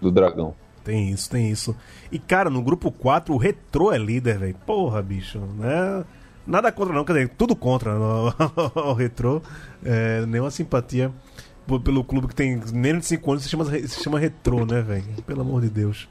do 0.00 0.10
Dragão. 0.10 0.54
Tem 0.84 1.10
isso, 1.10 1.28
tem 1.28 1.50
isso. 1.50 1.74
E, 2.12 2.18
cara, 2.18 2.48
no 2.48 2.62
grupo 2.62 2.90
4, 2.92 3.34
o 3.34 3.36
Retro 3.36 3.90
é 3.92 3.98
líder, 3.98 4.38
velho. 4.38 4.56
Porra, 4.64 5.02
bicho, 5.02 5.40
né? 5.58 6.04
Nada 6.46 6.70
contra, 6.70 6.94
não, 6.94 7.04
quer 7.04 7.12
dizer, 7.14 7.28
tudo 7.36 7.56
contra 7.56 7.92
no, 7.94 8.32
o 8.76 8.92
Retro. 8.92 9.42
É, 9.84 10.24
nenhuma 10.26 10.50
simpatia 10.50 11.10
pelo 11.82 12.04
clube 12.04 12.28
que 12.28 12.34
tem 12.34 12.60
menos 12.72 13.02
de 13.02 13.08
5 13.08 13.30
anos 13.30 13.42
se 13.44 13.48
chama, 13.48 13.64
se 13.64 14.02
chama 14.02 14.18
Retro, 14.18 14.64
né, 14.66 14.80
velho? 14.82 15.04
Pelo 15.26 15.40
amor 15.42 15.60
de 15.62 15.68
Deus. 15.68 16.08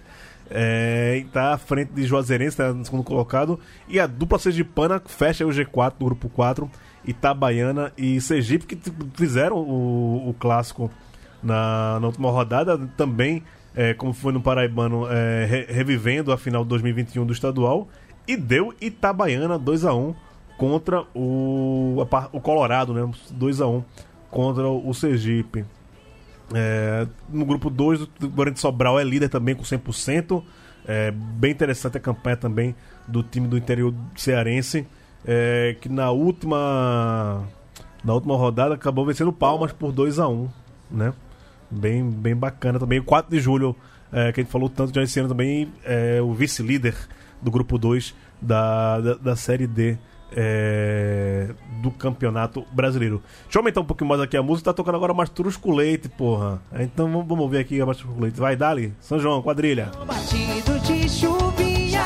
É, 0.50 1.26
tá 1.34 1.54
à 1.54 1.58
frente 1.58 1.92
de 1.94 2.04
Juazeirense, 2.06 2.58
tá 2.58 2.72
no 2.74 2.86
segundo 2.86 3.04
colocado. 3.04 3.60
E 3.88 4.00
a 4.00 4.06
dupla 4.08 4.38
Sergipana 4.38 5.02
fecha 5.06 5.46
o 5.46 5.50
G4 5.50 5.94
do 5.98 6.06
grupo 6.06 6.30
4. 6.30 6.70
Itabaiana 7.08 7.92
e 7.98 8.20
Sergipe, 8.20 8.66
que 8.66 8.76
tipo, 8.76 9.06
fizeram 9.14 9.58
o, 9.58 10.30
o 10.30 10.34
clássico 10.34 10.90
na, 11.42 12.00
na 12.00 12.08
última 12.08 12.32
rodada, 12.32 12.80
também, 12.98 13.44
é, 13.76 13.94
como 13.94 14.12
foi 14.12 14.34
no 14.34 14.42
Paraibano, 14.42 15.08
é, 15.08 15.46
re- 15.46 15.66
revivendo 15.70 16.32
a 16.32 16.38
final 16.38 16.64
de 16.64 16.70
2021 16.70 17.24
do 17.26 17.32
estadual. 17.34 17.88
E 18.28 18.36
deu 18.36 18.74
Itabaiana 18.82 19.60
2x1 19.60 20.16
contra 20.58 21.04
o, 21.14 22.04
a 22.12 22.30
o 22.32 22.42
Colorado, 22.42 22.92
né? 22.94 23.02
2x1 23.38 23.84
contra 24.36 24.68
o 24.68 24.94
Sergipe. 24.94 25.64
É, 26.54 27.08
no 27.30 27.46
grupo 27.46 27.70
2, 27.70 28.02
o 28.02 28.10
Guarani 28.28 28.58
Sobral 28.58 29.00
é 29.00 29.04
líder 29.04 29.30
também 29.30 29.56
com 29.56 29.64
100%. 29.64 30.44
É, 30.86 31.10
bem 31.10 31.52
interessante 31.52 31.96
a 31.96 32.02
campanha 32.02 32.36
também 32.36 32.76
do 33.08 33.24
time 33.24 33.48
do 33.48 33.58
interior 33.58 33.94
cearense, 34.14 34.86
é, 35.26 35.78
que 35.80 35.88
na 35.88 36.12
última 36.12 37.48
na 38.04 38.14
última 38.14 38.36
rodada 38.36 38.76
acabou 38.76 39.06
vencendo 39.06 39.32
Palmas 39.32 39.72
por 39.72 39.92
2 39.94 40.20
a 40.20 40.28
1 40.28 40.50
né? 40.92 41.14
Bem, 41.72 42.08
bem 42.08 42.36
bacana 42.36 42.78
também. 42.78 43.00
O 43.00 43.04
4 43.06 43.32
de 43.32 43.42
julho, 43.42 43.74
é, 44.12 44.34
que 44.34 44.42
a 44.42 44.44
gente 44.44 44.52
falou 44.52 44.70
tanto 44.70 44.94
já 44.94 45.02
esse 45.02 45.18
ano 45.18 45.30
também, 45.30 45.72
é 45.86 46.22
o 46.22 46.34
vice-líder 46.34 46.94
do 47.42 47.50
grupo 47.50 47.78
2 47.78 48.14
da, 48.42 49.00
da, 49.00 49.14
da 49.14 49.36
Série 49.38 49.66
D 49.66 49.98
é, 50.36 51.48
do 51.82 51.90
Campeonato 51.90 52.66
Brasileiro. 52.72 53.24
Deixa 53.44 53.58
eu 53.58 53.62
aumentar 53.62 53.82
um 53.82 53.86
pouquinho 53.86 54.10
mais 54.10 54.22
aqui 54.22 54.36
a 54.36 54.44
música, 54.44 54.72
tá 54.72 54.74
tocando 54.74 54.96
agora 54.96 55.14
Mastruz 55.14 55.56
com 55.56 55.74
Leite, 55.74 56.10
porra. 56.10 56.62
Então 56.80 57.10
vamos, 57.10 57.28
vamos 57.28 57.44
ouvir 57.44 57.60
aqui 57.60 57.80
a 57.80 57.86
Mastruz 57.86 58.14
com 58.14 58.22
Leite. 58.22 58.40
Vai, 58.40 58.56
dali, 58.56 58.94
São 59.00 59.18
João, 59.18 59.42
quadrilha. 59.42 59.92
Batido 60.06 60.80
de 60.82 61.10
chuvinha, 61.10 62.06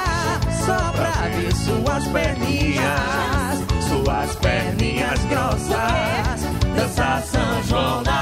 só 0.65 0.91
pra 0.91 1.27
ver 1.29 1.53
suas 1.55 2.07
perninhas, 2.07 3.59
suas 3.87 4.35
perninhas 4.35 5.25
grossas. 5.25 6.43
Dança 6.75 7.21
São 7.25 7.63
João 7.63 8.03
da 8.03 8.21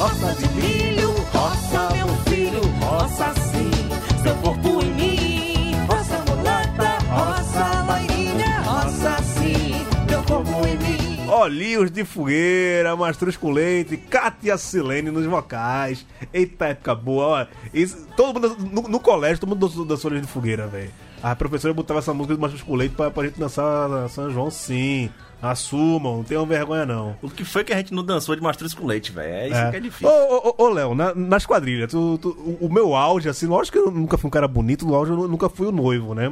roça 0.00 0.34
de 0.34 0.49
Olhinhos 11.40 11.90
de 11.90 12.04
fogueira, 12.04 12.94
Mastruz 12.96 13.36
com 13.36 13.50
Leite, 13.50 13.96
Cátia 13.96 14.56
Silene 14.58 15.10
nos 15.10 15.24
vocais. 15.26 16.06
Eita 16.32 16.66
época 16.68 16.94
boa, 16.94 17.26
ó. 17.42 17.46
Isso- 17.74 18.06
todo 18.16 18.34
mundo 18.40 18.56
no, 18.58 18.82
no 18.88 19.00
colégio, 19.00 19.40
todo 19.40 19.48
mundo 19.50 19.66
dançou- 19.68 19.84
dançou 19.84 20.10
Olhinhos 20.10 20.26
de 20.26 20.32
Fogueira, 20.32 20.66
velho. 20.66 20.90
A 21.22 21.34
professora 21.36 21.72
botava 21.74 21.98
essa 22.00 22.14
música 22.14 22.34
do 22.34 22.40
Mastruz 22.40 22.62
com 22.62 22.74
Leite 22.74 22.94
pra, 22.94 23.10
pra 23.10 23.24
gente 23.24 23.38
dançar 23.38 24.08
São 24.08 24.30
João, 24.30 24.50
sim. 24.50 25.10
Assumam, 25.42 26.18
não 26.18 26.22
tenham 26.24 26.44
vergonha, 26.44 26.84
não. 26.84 27.16
O 27.22 27.30
que 27.30 27.44
foi 27.46 27.64
que 27.64 27.72
a 27.72 27.76
gente 27.78 27.94
não 27.94 28.04
dançou 28.04 28.36
de 28.36 28.42
mastruz 28.42 28.74
com 28.74 28.86
leite, 28.86 29.10
velho? 29.10 29.32
É 29.32 29.48
isso 29.48 29.70
que 29.70 29.76
é 29.76 29.80
difícil. 29.80 30.06
Ô, 30.06 30.54
ô, 30.58 30.64
ô, 30.64 30.68
Léo, 30.68 30.94
na- 30.94 31.14
nas 31.14 31.46
quadrilhas, 31.46 31.90
tu- 31.90 32.18
tu- 32.18 32.36
o, 32.60 32.66
o 32.66 32.70
meu 32.70 32.94
auge, 32.94 33.26
assim, 33.26 33.46
lógico 33.46 33.78
que 33.78 33.82
eu 33.82 33.90
nunca 33.90 34.18
fui 34.18 34.28
um 34.28 34.30
cara 34.30 34.46
bonito, 34.46 34.86
no 34.86 34.94
auge 34.94 35.12
eu 35.12 35.16
nu- 35.16 35.26
nunca 35.28 35.48
fui 35.48 35.66
o 35.66 35.72
noivo, 35.72 36.14
né? 36.14 36.30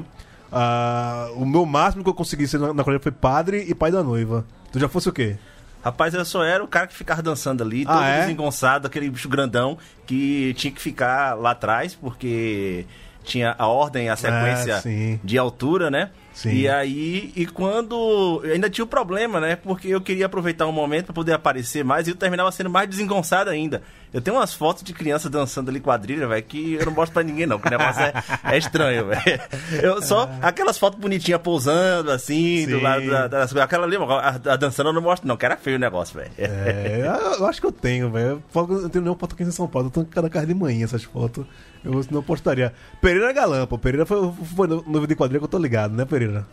Ah, 0.52 1.30
o 1.36 1.46
meu 1.46 1.64
máximo 1.64 2.02
que 2.04 2.10
eu 2.10 2.14
consegui 2.14 2.46
ser 2.46 2.58
na, 2.58 2.68
na 2.68 2.82
quadrilha 2.84 3.00
foi 3.02 3.12
padre 3.12 3.64
e 3.66 3.74
pai 3.74 3.90
da 3.90 4.02
noiva. 4.02 4.44
Tu 4.72 4.78
já 4.78 4.88
fosse 4.88 5.08
o 5.08 5.12
quê? 5.12 5.36
Rapaz, 5.82 6.12
eu 6.12 6.24
só 6.24 6.42
era 6.44 6.62
o 6.62 6.68
cara 6.68 6.86
que 6.86 6.94
ficava 6.94 7.22
dançando 7.22 7.62
ali, 7.62 7.84
Ah, 7.86 7.92
todo 7.94 8.04
é? 8.04 8.20
desengonçado, 8.20 8.86
aquele 8.86 9.08
bicho 9.08 9.28
grandão 9.28 9.78
que 10.06 10.52
tinha 10.54 10.72
que 10.72 10.80
ficar 10.82 11.34
lá 11.34 11.52
atrás, 11.52 11.94
porque 11.94 12.84
tinha 13.24 13.54
a 13.58 13.66
ordem, 13.68 14.08
a 14.08 14.16
sequência 14.16 14.76
Ah, 14.76 14.80
sim. 14.80 15.20
de 15.22 15.38
altura, 15.38 15.90
né? 15.90 16.10
Sim. 16.32 16.50
E 16.52 16.68
aí, 16.68 17.32
e 17.34 17.46
quando. 17.46 18.40
eu 18.44 18.52
Ainda 18.52 18.70
tinha 18.70 18.84
o 18.84 18.88
problema, 18.88 19.40
né? 19.40 19.56
Porque 19.56 19.88
eu 19.88 20.00
queria 20.00 20.26
aproveitar 20.26 20.66
um 20.66 20.72
momento 20.72 21.06
pra 21.06 21.14
poder 21.14 21.32
aparecer 21.32 21.84
mais 21.84 22.06
e 22.06 22.10
eu 22.10 22.16
terminava 22.16 22.50
sendo 22.52 22.70
mais 22.70 22.88
desengonçado 22.88 23.50
ainda. 23.50 23.82
Eu 24.12 24.20
tenho 24.22 24.36
umas 24.36 24.54
fotos 24.54 24.82
de 24.82 24.92
criança 24.94 25.28
dançando 25.28 25.68
ali 25.68 25.80
quadrilha, 25.80 26.26
velho, 26.26 26.42
que 26.42 26.74
eu 26.74 26.86
não 26.86 26.92
mostro 26.92 27.12
pra 27.14 27.22
ninguém, 27.22 27.46
não, 27.46 27.58
porque 27.58 27.74
o 27.74 27.78
negócio 27.78 28.00
é, 28.02 28.12
é 28.44 28.56
estranho, 28.56 29.06
velho. 29.06 29.40
Eu 29.82 30.00
só. 30.00 30.30
Aquelas 30.40 30.78
fotos 30.78 30.98
bonitinhas 30.98 31.40
pousando, 31.42 32.10
assim, 32.10 32.66
do 32.66 32.78
Sim. 32.78 32.82
lado 32.82 33.10
da, 33.10 33.26
das 33.26 33.54
Aquela 33.56 33.84
ali, 33.84 33.96
a, 33.96 34.28
a 34.52 34.56
dançando 34.56 34.88
eu 34.88 34.92
não 34.94 35.02
mostro, 35.02 35.28
não, 35.28 35.36
que 35.36 35.44
era 35.44 35.56
feio 35.58 35.76
o 35.76 35.80
negócio, 35.80 36.18
velho. 36.18 36.30
É, 36.38 37.02
eu, 37.38 37.46
acho 37.46 37.60
que 37.60 37.66
eu 37.66 37.72
tenho, 37.72 38.10
velho. 38.10 38.42
Eu 38.54 38.66
não 38.66 38.88
tenho 38.88 39.02
nenhuma 39.04 39.18
foto 39.18 39.34
aqui 39.34 39.42
em 39.42 39.50
São 39.50 39.68
Paulo. 39.68 39.88
Eu 39.88 39.90
tô 39.90 40.04
cada 40.06 40.30
casa 40.30 40.46
de 40.46 40.54
manhã 40.54 40.84
essas 40.84 41.04
fotos. 41.04 41.44
Eu 41.84 42.00
não 42.10 42.22
postaria. 42.22 42.72
Pereira 43.02 43.28
é 43.30 43.32
galã, 43.34 43.66
pô. 43.66 43.76
Pereira 43.78 44.06
foi, 44.06 44.32
foi 44.56 44.66
no- 44.66 45.06
de 45.06 45.14
quadrilha 45.14 45.38
que 45.38 45.44
eu 45.44 45.48
tô 45.48 45.58
ligado, 45.58 45.94
né, 45.94 46.04
Pereira? 46.04 46.46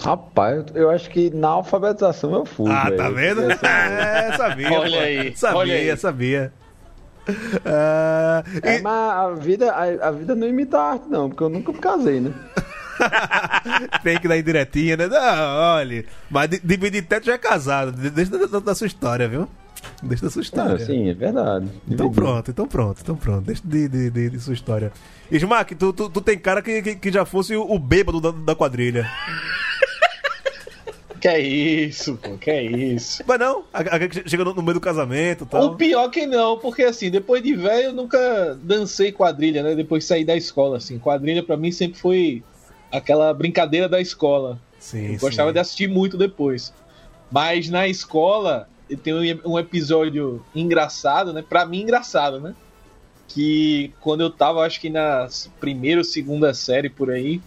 Rapaz, 0.00 0.64
eu, 0.74 0.90
acho 0.90 1.08
que 1.08 1.30
na 1.30 1.48
alfabetização 1.48 2.32
eu 2.34 2.44
fui. 2.44 2.70
Ah, 2.70 2.84
velho. 2.84 2.96
tá 2.96 3.08
vendo? 3.10 3.42
É, 3.62 4.36
sabia. 4.36 4.72
Olha 4.72 5.00
aí, 5.00 5.36
Sabia, 5.36 5.58
olha 5.58 5.74
aí. 5.74 5.96
sabia. 5.96 6.52
Ah, 7.64 8.42
É, 8.62 8.78
e- 8.78 8.82
mas 8.82 9.12
a 9.12 9.30
vida, 9.34 9.72
a, 9.72 10.08
a 10.08 10.10
vida 10.10 10.34
não 10.34 10.46
imita 10.48 10.78
a 10.78 10.92
arte, 10.92 11.06
não, 11.08 11.28
porque 11.28 11.42
eu 11.42 11.48
nunca 11.48 11.72
me 11.72 11.78
casei, 11.78 12.20
né? 12.20 12.32
Tem 14.02 14.18
que 14.20 14.28
dar 14.28 14.38
indiretinha, 14.38 14.96
né? 14.96 15.06
Não, 15.08 15.56
olha. 15.76 16.04
Mas 16.30 16.48
di- 16.50 16.60
dividir 16.62 17.02
teto 17.06 17.26
já 17.26 17.32
é 17.34 17.38
casado. 17.38 17.92
De- 17.92 18.10
Deixa 18.10 18.38
da, 18.38 18.46
da- 18.46 18.58
da 18.60 18.74
sua 18.74 18.86
história, 18.86 19.26
viu? 19.28 19.48
Deixa 20.02 20.24
da 20.24 20.30
sua 20.30 20.40
Ah, 20.40 20.44
história. 20.44 20.78
sim, 20.86 21.08
é 21.10 21.14
verdade. 21.14 21.68
Então 21.88 22.10
pronto, 22.10 22.50
então 22.50 22.66
pronto, 22.66 23.00
então 23.02 23.16
pronto. 23.16 23.42
Deixa 23.46 23.62
de, 23.64 23.88
de, 23.88 24.10
de, 24.10 24.30
de 24.30 24.40
sua 24.40 24.54
história. 24.54 24.92
Smack, 25.30 25.74
tu, 25.74 25.92
tu, 25.92 26.08
tu 26.08 26.20
tem 26.20 26.38
cara 26.38 26.62
que, 26.62 26.80
que, 26.82 26.94
que 26.96 27.12
já 27.12 27.24
fosse 27.24 27.54
o, 27.56 27.62
o 27.70 27.78
bêbado 27.78 28.20
da, 28.20 28.30
da 28.30 28.54
quadrilha. 28.54 29.10
Que 31.24 31.28
é 31.28 31.40
isso, 31.40 32.18
pô, 32.22 32.36
que 32.36 32.50
é 32.50 32.62
isso. 32.62 33.22
Mas 33.26 33.38
não, 33.40 33.64
a- 33.72 33.80
a- 33.80 34.28
chega 34.28 34.44
no, 34.44 34.52
no 34.52 34.62
meio 34.62 34.74
do 34.74 34.80
casamento 34.80 35.44
e 35.44 35.44
O 35.44 35.46
tal. 35.46 35.74
pior 35.74 36.10
que 36.10 36.26
não, 36.26 36.58
porque 36.58 36.82
assim, 36.82 37.10
depois 37.10 37.42
de 37.42 37.54
velho 37.54 37.84
eu 37.86 37.92
nunca 37.94 38.58
dancei 38.62 39.10
quadrilha, 39.10 39.62
né? 39.62 39.74
Depois 39.74 40.04
de 40.04 40.08
sair 40.08 40.26
da 40.26 40.36
escola, 40.36 40.76
assim. 40.76 40.98
Quadrilha 40.98 41.42
pra 41.42 41.56
mim 41.56 41.72
sempre 41.72 41.98
foi 41.98 42.42
aquela 42.92 43.32
brincadeira 43.32 43.88
da 43.88 44.02
escola. 44.02 44.60
Sim, 44.78 45.14
Eu 45.14 45.18
gostava 45.18 45.48
sim. 45.48 45.54
de 45.54 45.58
assistir 45.60 45.88
muito 45.88 46.18
depois. 46.18 46.74
Mas 47.32 47.70
na 47.70 47.88
escola 47.88 48.68
tem 49.02 49.14
um, 49.14 49.52
um 49.52 49.58
episódio 49.58 50.44
engraçado, 50.54 51.32
né? 51.32 51.42
Pra 51.48 51.64
mim, 51.64 51.80
engraçado, 51.80 52.38
né? 52.38 52.54
Que 53.28 53.94
quando 53.98 54.20
eu 54.20 54.28
tava, 54.28 54.60
acho 54.66 54.78
que 54.78 54.90
na 54.90 55.26
primeira 55.58 56.02
ou 56.02 56.04
segunda 56.04 56.52
série 56.52 56.90
por 56.90 57.10
aí, 57.10 57.40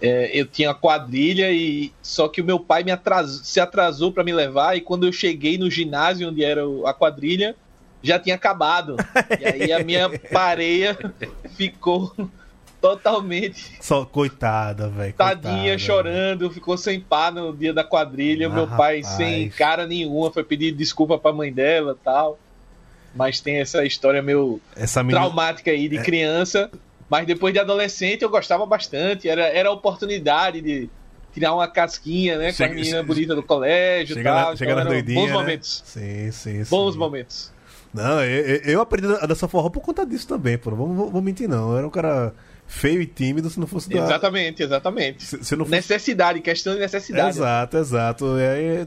é, 0.00 0.30
eu 0.38 0.46
tinha 0.46 0.74
quadrilha 0.74 1.50
e 1.50 1.92
só 2.02 2.28
que 2.28 2.40
o 2.40 2.44
meu 2.44 2.58
pai 2.60 2.82
me 2.84 2.90
atrasou, 2.90 3.42
se 3.44 3.58
atrasou 3.60 4.12
pra 4.12 4.22
me 4.24 4.32
levar 4.32 4.76
e 4.76 4.80
quando 4.80 5.06
eu 5.06 5.12
cheguei 5.12 5.56
no 5.58 5.70
ginásio 5.70 6.28
onde 6.28 6.44
era 6.44 6.62
a 6.84 6.92
quadrilha, 6.92 7.54
já 8.02 8.18
tinha 8.18 8.34
acabado. 8.34 8.96
E 9.40 9.44
aí 9.64 9.72
a 9.72 9.82
minha 9.82 10.08
pareia 10.30 10.96
ficou 11.56 12.12
totalmente 12.80 13.72
Só, 13.80 14.04
coitada, 14.04 14.88
velho. 14.88 15.12
Tadinha 15.14 15.54
coitada, 15.54 15.78
chorando, 15.78 16.50
ficou 16.50 16.76
sem 16.76 17.00
pá 17.00 17.30
no 17.30 17.56
dia 17.56 17.72
da 17.72 17.82
quadrilha. 17.82 18.46
Ah, 18.46 18.50
meu 18.50 18.66
pai 18.66 19.00
rapaz. 19.00 19.16
sem 19.16 19.48
cara 19.50 19.86
nenhuma, 19.86 20.30
foi 20.30 20.44
pedir 20.44 20.72
desculpa 20.72 21.18
pra 21.18 21.32
mãe 21.32 21.52
dela 21.52 21.96
tal. 22.04 22.38
Mas 23.14 23.40
tem 23.40 23.56
essa 23.56 23.82
história 23.84 24.20
meio 24.20 24.60
Essa 24.76 25.02
menina. 25.02 25.20
traumática 25.20 25.70
aí 25.70 25.86
É. 25.86 25.88
de 25.88 25.98
criança. 26.02 26.70
Mas 27.08 27.26
depois 27.26 27.52
de 27.54 27.60
adolescente 27.60 28.22
eu 28.22 28.28
gostava 28.30 28.64
bastante. 28.66 29.28
Era, 29.28 29.42
era 29.46 29.68
a 29.68 29.72
oportunidade 29.72 30.60
de 30.60 30.88
tirar 31.32 31.54
uma 31.54 31.68
casquinha, 31.68 32.38
né? 32.38 32.52
Chega- 32.52 32.70
com 32.74 32.80
a 32.80 32.82
menina 32.82 33.02
bonita 33.02 33.34
do 33.34 33.42
colégio 33.42 34.14
e 34.14 34.16
Chega, 34.16 34.30
tal. 34.32 34.50
na, 34.50 34.56
chega 34.56 34.72
Então 34.72 34.84
nas 34.84 34.92
eram 34.92 35.02
doidinhas. 35.04 35.20
bons 35.22 35.28
né? 35.28 35.32
momentos. 35.38 35.82
Sim, 35.86 36.30
sim, 36.32 36.64
sim. 36.64 36.70
Bons 36.70 36.96
momentos. 36.96 37.52
Não, 37.94 38.22
eu, 38.22 38.56
eu- 38.72 38.80
aprendi 38.80 39.06
a 39.06 39.24
dançar 39.26 39.48
forró 39.48 39.70
por 39.70 39.80
conta 39.80 40.04
disso 40.04 40.26
também, 40.28 40.58
pô. 40.58 40.70
Não 40.70 40.76
vou, 40.76 40.88
vou- 40.94 41.10
vou 41.10 41.22
mentir, 41.22 41.48
não. 41.48 41.72
Eu 41.72 41.78
era 41.78 41.86
um 41.86 41.90
cara 41.90 42.34
feio 42.66 43.00
e 43.00 43.06
tímido 43.06 43.48
se 43.48 43.60
não 43.60 43.66
fosse 43.66 43.88
da. 43.88 43.98
Exatamente, 44.00 44.62
exatamente. 44.62 45.22
Se, 45.24 45.44
se 45.44 45.54
não 45.56 45.64
fosse... 45.64 45.76
Necessidade, 45.76 46.40
questão 46.40 46.74
de 46.74 46.80
necessidade. 46.80 47.28
Exato, 47.38 47.76
exato. 47.78 48.24
E 48.38 48.46
aí, 48.46 48.86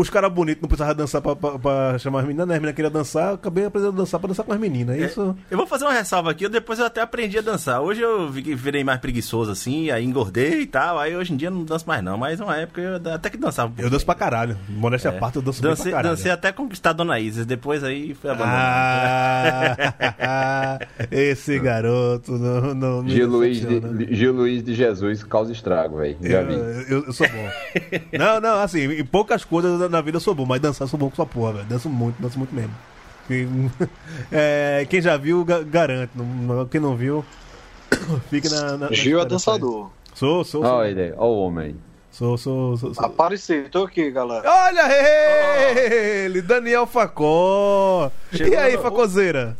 os 0.00 0.08
caras 0.08 0.32
bonitos 0.32 0.62
não 0.62 0.68
precisavam 0.68 0.94
dançar 0.94 1.20
pra, 1.20 1.34
pra- 1.34 1.58
pra 1.58 1.98
chamar 1.98 2.20
as 2.20 2.24
meninas, 2.26 2.46
né? 2.46 2.54
As 2.54 2.60
meninas 2.60 2.76
queriam 2.76 2.92
dançar, 2.92 3.34
acabei 3.34 3.64
aprendendo 3.64 3.92
a 3.94 3.96
dançar 3.96 4.20
pra 4.20 4.28
dançar 4.28 4.46
com 4.46 4.52
as 4.52 4.58
meninas. 4.60 4.96
Isso. 4.96 5.36
Eu 5.50 5.56
vou 5.58 5.66
fazer 5.66 5.84
uma 5.86 5.92
ressalva 5.92 6.30
aqui, 6.30 6.44
eu 6.44 6.48
depois 6.50 6.78
eu 6.78 6.86
até 6.86 7.00
aprendi 7.00 7.36
a 7.36 7.42
dançar. 7.42 7.80
Hoje 7.80 8.00
eu 8.00 8.30
vi- 8.30 8.54
virei 8.54 8.84
mais 8.84 9.00
preguiçoso 9.00 9.50
assim, 9.50 9.90
aí 9.90 10.04
engordei 10.04 10.60
e 10.60 10.66
tal, 10.66 10.98
aí 10.98 11.16
hoje 11.16 11.32
em 11.32 11.36
dia 11.36 11.48
eu 11.48 11.52
não 11.52 11.64
danço 11.64 11.84
mais 11.86 12.02
não, 12.02 12.16
mas 12.16 12.38
uma 12.38 12.56
época 12.56 12.80
eu 12.80 13.12
até 13.12 13.28
que 13.28 13.36
dançava 13.36 13.72
um. 13.76 13.82
Eu 13.82 13.90
danço 13.90 14.06
pra 14.06 14.14
caralho. 14.14 14.56
Modéstia 14.68 15.10
à 15.10 15.14
parte, 15.14 15.36
eu 15.36 15.42
danço 15.42 15.60
bem 15.60 15.70
Dancei, 15.70 15.90
pra 15.90 15.98
caralho. 16.02 16.16
dancei 16.16 16.30
até 16.30 16.52
conquistar 16.52 16.90
a 16.90 16.92
Dona 16.92 17.18
Isis, 17.18 17.44
depois 17.44 17.82
aí 17.82 18.14
foi 18.14 18.30
abandonado. 18.30 19.78
Ah, 20.20 20.78
esse 21.10 21.58
garoto 21.58 22.32
não, 22.38 22.74
não 22.74 23.02
me 23.02 23.10
Gil 23.10 23.28
Luiz, 23.28 23.60
de, 23.60 24.14
Gil 24.14 24.32
Luiz 24.32 24.62
de 24.62 24.74
Jesus 24.74 25.24
causa 25.24 25.52
estrago, 25.52 25.98
velho. 25.98 26.16
Eu, 26.22 26.40
eu, 26.98 27.04
eu 27.06 27.12
sou 27.12 27.26
bom. 27.28 27.48
não, 28.18 28.40
não, 28.40 28.60
assim, 28.60 28.84
em 28.84 29.04
poucas 29.04 29.44
coisas 29.44 29.87
na- 29.88 29.98
na 29.98 30.00
vida 30.00 30.16
eu 30.16 30.20
sou 30.20 30.34
bom, 30.34 30.44
mas 30.46 30.60
dançar 30.60 30.84
eu 30.84 30.88
sou 30.88 30.98
bom 30.98 31.08
com 31.08 31.16
sua 31.16 31.26
porra, 31.26 31.52
velho. 31.54 31.66
Danço 31.66 31.88
muito, 31.88 32.20
danço 32.20 32.38
muito 32.38 32.54
mesmo. 32.54 32.72
E, 33.30 33.46
é, 34.32 34.86
quem 34.88 35.00
já 35.02 35.16
viu, 35.16 35.44
ga- 35.44 35.62
garante. 35.62 36.12
Não- 36.14 36.66
Quem 36.66 36.80
não 36.80 36.96
viu, 36.96 37.24
fica 38.30 38.48
na. 38.50 38.62
na- 38.72 38.76
na 38.88 38.92
Gil 38.92 39.20
é 39.20 39.24
dançador. 39.24 39.90
Sou, 40.14 40.44
sou, 40.44 40.62
sou. 40.62 40.72
Olha 40.72 40.88
ele, 40.88 41.12
olha 41.16 41.22
o 41.22 41.38
homem. 41.40 41.76
Sou, 42.10 42.36
sou, 42.36 42.76
sou, 42.76 42.94
sou. 42.94 43.04
Apareci, 43.04 43.66
tô 43.70 43.84
aqui, 43.84 44.10
galera. 44.10 44.42
Olha 44.50 44.88
ele! 46.24 46.42
Daniel 46.42 46.86
Facó! 46.86 48.10
E 48.32 48.56
aí, 48.56 48.76
Facozeira? 48.78 49.56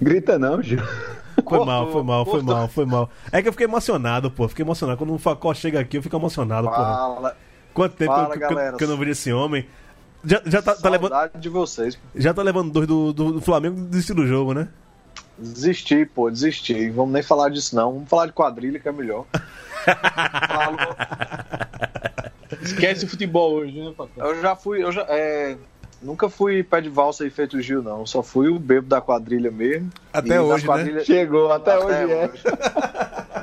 Grita 0.00 0.38
não, 0.38 0.62
Gil. 0.62 0.78
Foi 1.34 1.42
Cortou, 1.44 1.66
mal, 1.66 1.90
foi 1.92 2.02
mal, 2.02 2.24
foi 2.24 2.42
mal, 2.42 2.68
foi 2.68 2.86
mal. 2.86 3.10
É 3.32 3.42
que 3.42 3.48
eu 3.48 3.52
fiquei 3.52 3.66
emocionado, 3.66 4.30
pô. 4.30 4.46
Fiquei 4.48 4.64
emocionado. 4.64 4.96
Quando 4.98 5.14
o 5.14 5.18
Facó 5.18 5.52
chega 5.52 5.80
aqui, 5.80 5.98
eu 5.98 6.02
fico 6.02 6.16
emocionado, 6.16 6.68
pô. 6.68 6.74
Fala, 6.74 7.36
Quanto 7.76 7.94
tempo 7.96 8.12
Fala, 8.12 8.26
que, 8.28 8.32
eu- 8.32 8.38
que 8.38 8.44
eu- 8.44 8.56
galera. 8.56 8.76
que 8.78 8.84
eu 8.84 8.88
não 8.88 8.96
vejo 8.96 9.10
esse 9.12 9.32
homem? 9.32 9.66
Já, 10.24 10.40
já 10.46 10.60
tá, 10.62 10.74
tá 10.74 10.88
levando, 10.88 11.10
saudade 11.10 11.38
de 11.38 11.48
vocês. 11.48 11.98
já 12.14 12.34
tá 12.34 12.42
levando 12.42 12.72
dois 12.72 12.86
do, 12.88 13.12
do, 13.12 13.32
do 13.34 13.40
Flamengo 13.40 13.80
desistir 13.82 14.14
do 14.14 14.26
jogo, 14.26 14.52
né? 14.54 14.68
Desisti, 15.38 16.04
pô, 16.06 16.30
desisti. 16.30 16.88
Vamos 16.90 17.12
nem 17.12 17.22
falar 17.22 17.50
disso, 17.50 17.76
não. 17.76 17.92
Vamos 17.92 18.08
falar 18.08 18.26
de 18.26 18.32
quadrilha, 18.32 18.80
que 18.80 18.88
é 18.88 18.92
melhor. 18.92 19.26
Falou. 19.84 20.96
Esquece 22.62 23.04
o 23.04 23.08
futebol 23.08 23.52
hoje, 23.54 23.78
né, 23.78 23.92
Paco? 23.96 24.10
Eu 24.16 24.40
já 24.40 24.56
fui, 24.56 24.82
eu 24.82 24.90
já, 24.90 25.02
é, 25.08 25.56
nunca 26.00 26.28
fui 26.28 26.62
pé 26.62 26.80
de 26.80 26.88
valsa 26.88 27.26
e 27.26 27.30
feito 27.30 27.60
Gil, 27.60 27.82
não. 27.82 28.06
Só 28.06 28.22
fui 28.22 28.48
o 28.48 28.58
bebo 28.58 28.88
da 28.88 29.00
quadrilha 29.00 29.50
mesmo. 29.50 29.90
Até 30.12 30.36
E 30.36 30.38
hoje, 30.38 30.62
né? 30.64 30.66
quadrilhas- 30.72 31.06
Chegou, 31.06 31.52
até, 31.52 31.76
hoje 31.78 32.12
é. 32.12 32.30
hoje. 32.32 32.42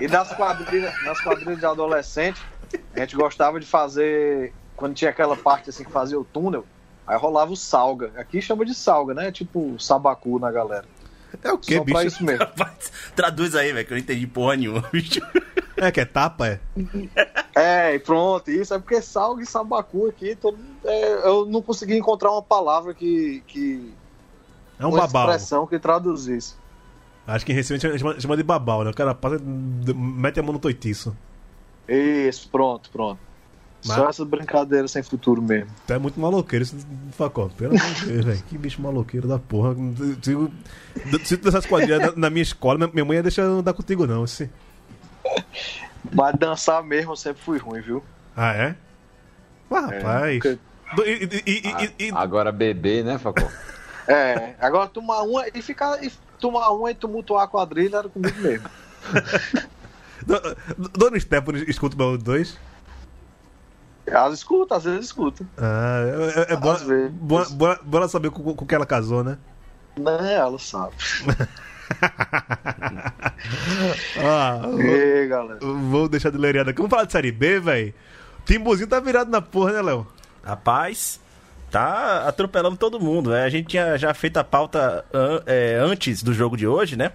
E 0.02 0.08
nas 0.08 0.34
quadrilhas, 0.34 0.93
nas 1.06 1.22
quadrilhas 1.22 1.60
de 1.60 1.65
adolescente, 1.65 2.41
a 2.95 2.99
gente 2.99 3.15
gostava 3.15 3.59
de 3.59 3.65
fazer. 3.65 4.53
Quando 4.75 4.95
tinha 4.95 5.12
aquela 5.12 5.36
parte 5.36 5.69
assim 5.69 5.83
que 5.83 5.91
fazia 5.91 6.19
o 6.19 6.23
túnel, 6.25 6.65
aí 7.05 7.17
rolava 7.17 7.51
o 7.51 7.55
salga. 7.57 8.12
Aqui 8.17 8.41
chama 8.41 8.65
de 8.65 8.73
salga, 8.73 9.13
né? 9.13 9.31
Tipo 9.31 9.75
sabacu 9.79 10.39
na 10.39 10.51
galera. 10.51 10.86
É 11.43 11.51
o 11.51 11.57
quê, 11.57 11.77
Só 11.77 11.83
pra 11.83 11.93
bicho? 11.95 12.07
isso 12.07 12.23
mesmo. 12.23 12.45
Traduz 13.15 13.55
aí, 13.55 13.73
velho, 13.73 13.86
que 13.88 13.93
eu 13.93 13.95
não 13.97 14.03
entendi 14.03 14.27
porra 14.27 14.55
nenhuma, 14.55 14.81
bicho. 14.93 15.19
É 15.77 15.91
que 15.91 15.99
é 15.99 16.05
tapa, 16.05 16.47
é? 16.47 16.59
É, 17.55 17.95
e 17.95 17.99
pronto, 17.99 18.51
isso 18.51 18.73
é 18.73 18.79
porque 18.79 19.01
salga 19.01 19.41
e 19.41 19.45
sabacu 19.45 20.07
aqui, 20.07 20.36
todo, 20.36 20.57
é, 20.86 21.27
eu 21.27 21.45
não 21.47 21.62
consegui 21.62 21.97
encontrar 21.97 22.31
uma 22.31 22.41
palavra 22.43 22.93
que. 22.93 23.43
que 23.47 23.91
É 24.79 24.86
um 24.86 24.89
uma 24.89 24.99
babau. 24.99 25.23
expressão 25.29 25.65
que 25.65 25.79
traduzisse. 25.79 26.55
Acho 27.25 27.45
que 27.45 27.51
em 27.51 27.55
Recife 27.55 27.88
a 27.88 27.97
gente 27.97 28.21
chama, 28.21 28.38
de 28.38 28.43
babau, 28.43 28.83
né? 28.83 28.91
O 28.91 28.93
cara 28.93 29.15
passa, 29.15 29.38
mete 29.43 30.39
a 30.39 30.43
mão 30.43 30.53
no 30.53 30.59
toitiço. 30.59 31.15
Isso, 31.88 32.48
pronto, 32.50 32.89
pronto. 32.89 33.19
Mas- 33.86 33.96
Só 33.98 34.08
essa 34.10 34.24
brincadeira 34.24 34.88
sem 34.88 35.04
futuro 35.04 35.41
mesmo. 35.41 35.69
Tu 35.86 35.93
é 35.93 36.00
muito 36.00 36.17
maloqueiro 36.19 36.63
esse 36.63 36.76
Facó. 37.12 37.50
Pelo 37.50 37.76
amor 37.78 37.93
de 37.96 38.06
Deus, 38.06 38.26
velho. 38.26 38.43
Que 38.43 38.58
bicho 38.58 38.82
maloqueiro 38.82 39.28
da 39.28 39.38
porra. 39.38 39.76
Se, 41.26 41.38
tu 41.38 41.43
dessas 41.43 41.65
quadrilhas 41.65 42.00
na, 42.00 42.12
na 42.15 42.30
minha 42.30 42.43
escola, 42.43 42.88
minha- 42.88 43.04
mãe 43.06 43.17
ia 43.17 43.24
deixar 43.24 43.41
eu 43.41 43.60
andar 43.60 43.74
contigo, 43.74 44.08
não. 44.08 44.24
Esse... 44.24 44.50
Mas 46.13 46.36
dançar 46.38 46.82
mesmo 46.84 47.12
eu 47.12 47.15
sempre 47.17 47.41
fui 47.43 47.58
ruim, 47.58 47.82
viu? 47.82 48.02
Ah, 48.38 48.54
é? 48.54 48.76
Ah, 49.69 49.80
rapaz. 49.82 50.39
porque- 50.41 50.60
E, 51.06 51.12
e- 51.12 51.43
e- 51.46 51.93
e- 52.00 52.08
e- 52.08 52.12
Agora 52.13 52.52
bebê, 52.52 53.04
né, 53.04 53.17
Facó? 53.17 53.48
É, 54.08 54.54
agora 54.62 54.88
tomar 54.88 55.24
uma 55.24 55.46
e 55.54 55.62
ficar. 55.62 56.02
E 56.04 56.12
tomar 56.39 56.69
uma 56.72 56.91
e 56.91 56.96
tumultuar 56.96 57.43
a 57.43 57.48
quadrilha 57.48 57.98
era 57.98 58.08
comigo 58.10 58.39
mesmo. 58.39 58.69
do- 60.25 60.89
Dona 60.89 61.19
Stephanie 61.19 61.65
escuta 61.67 61.95
o 61.95 61.97
Baú 61.97 62.17
2? 62.17 62.57
Às 64.13 64.33
escuta, 64.33 64.75
às 64.75 64.83
vezes 64.83 65.05
escuta. 65.05 65.45
Ah, 65.57 66.01
é, 66.38 66.39
é, 66.51 66.53
é 66.53 66.57
bom, 66.57 66.75
bom, 67.12 67.43
bom, 67.51 67.75
bom 67.83 67.97
ela 67.97 68.07
saber 68.09 68.29
com, 68.31 68.53
com 68.53 68.65
que 68.65 68.75
ela 68.75 68.86
casou, 68.86 69.23
né? 69.23 69.38
Não, 69.97 70.12
ela 70.19 70.59
sabe. 70.59 70.93
Ah, 74.17 74.62
E 74.79 74.89
aí, 75.21 75.27
galera? 75.27 75.59
vou, 75.62 75.77
vou 75.77 76.09
deixar 76.09 76.29
de 76.31 76.38
lereada 76.38 76.71
aqui. 76.71 76.77
Vamos 76.77 76.89
falar 76.89 77.05
de 77.05 77.12
Série 77.12 77.31
B, 77.31 77.59
velho? 77.59 77.93
Timbuzinho 78.45 78.88
tá 78.88 78.99
virado 78.99 79.29
na 79.31 79.41
porra, 79.41 79.73
né, 79.73 79.81
Léo? 79.81 80.07
Rapaz, 80.43 81.19
tá 81.71 82.27
atropelando 82.27 82.77
todo 82.77 82.99
mundo. 82.99 83.29
né? 83.31 83.43
A 83.43 83.49
gente 83.49 83.67
tinha 83.67 83.97
já 83.97 84.13
feito 84.13 84.38
a 84.38 84.43
pauta 84.43 85.05
an- 85.13 85.41
é, 85.45 85.77
antes 85.81 86.21
do 86.23 86.33
jogo 86.33 86.57
de 86.57 86.67
hoje, 86.67 86.95
né? 86.95 87.12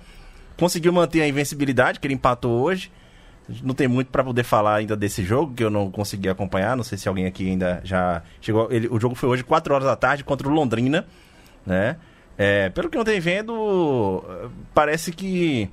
Conseguiu 0.58 0.92
manter 0.92 1.22
a 1.22 1.28
invencibilidade, 1.28 2.00
que 2.00 2.06
ele 2.06 2.14
empatou 2.14 2.62
hoje. 2.62 2.90
Não 3.62 3.74
tem 3.74 3.88
muito 3.88 4.08
pra 4.08 4.22
poder 4.22 4.42
falar 4.42 4.76
ainda 4.76 4.96
desse 4.96 5.22
jogo, 5.24 5.54
que 5.54 5.64
eu 5.64 5.70
não 5.70 5.90
consegui 5.90 6.28
acompanhar. 6.28 6.76
Não 6.76 6.84
sei 6.84 6.98
se 6.98 7.08
alguém 7.08 7.26
aqui 7.26 7.48
ainda 7.48 7.80
já 7.82 8.22
chegou. 8.40 8.70
Ele, 8.70 8.88
o 8.88 9.00
jogo 9.00 9.14
foi 9.14 9.28
hoje, 9.28 9.42
4 9.42 9.72
horas 9.74 9.86
da 9.86 9.96
tarde, 9.96 10.22
contra 10.22 10.46
o 10.46 10.50
Londrina, 10.50 11.06
né? 11.64 11.96
É, 12.36 12.68
pelo 12.68 12.88
que 12.88 12.96
eu 12.96 13.04
tenho 13.04 13.20
vendo, 13.20 14.22
parece 14.74 15.10
que 15.12 15.70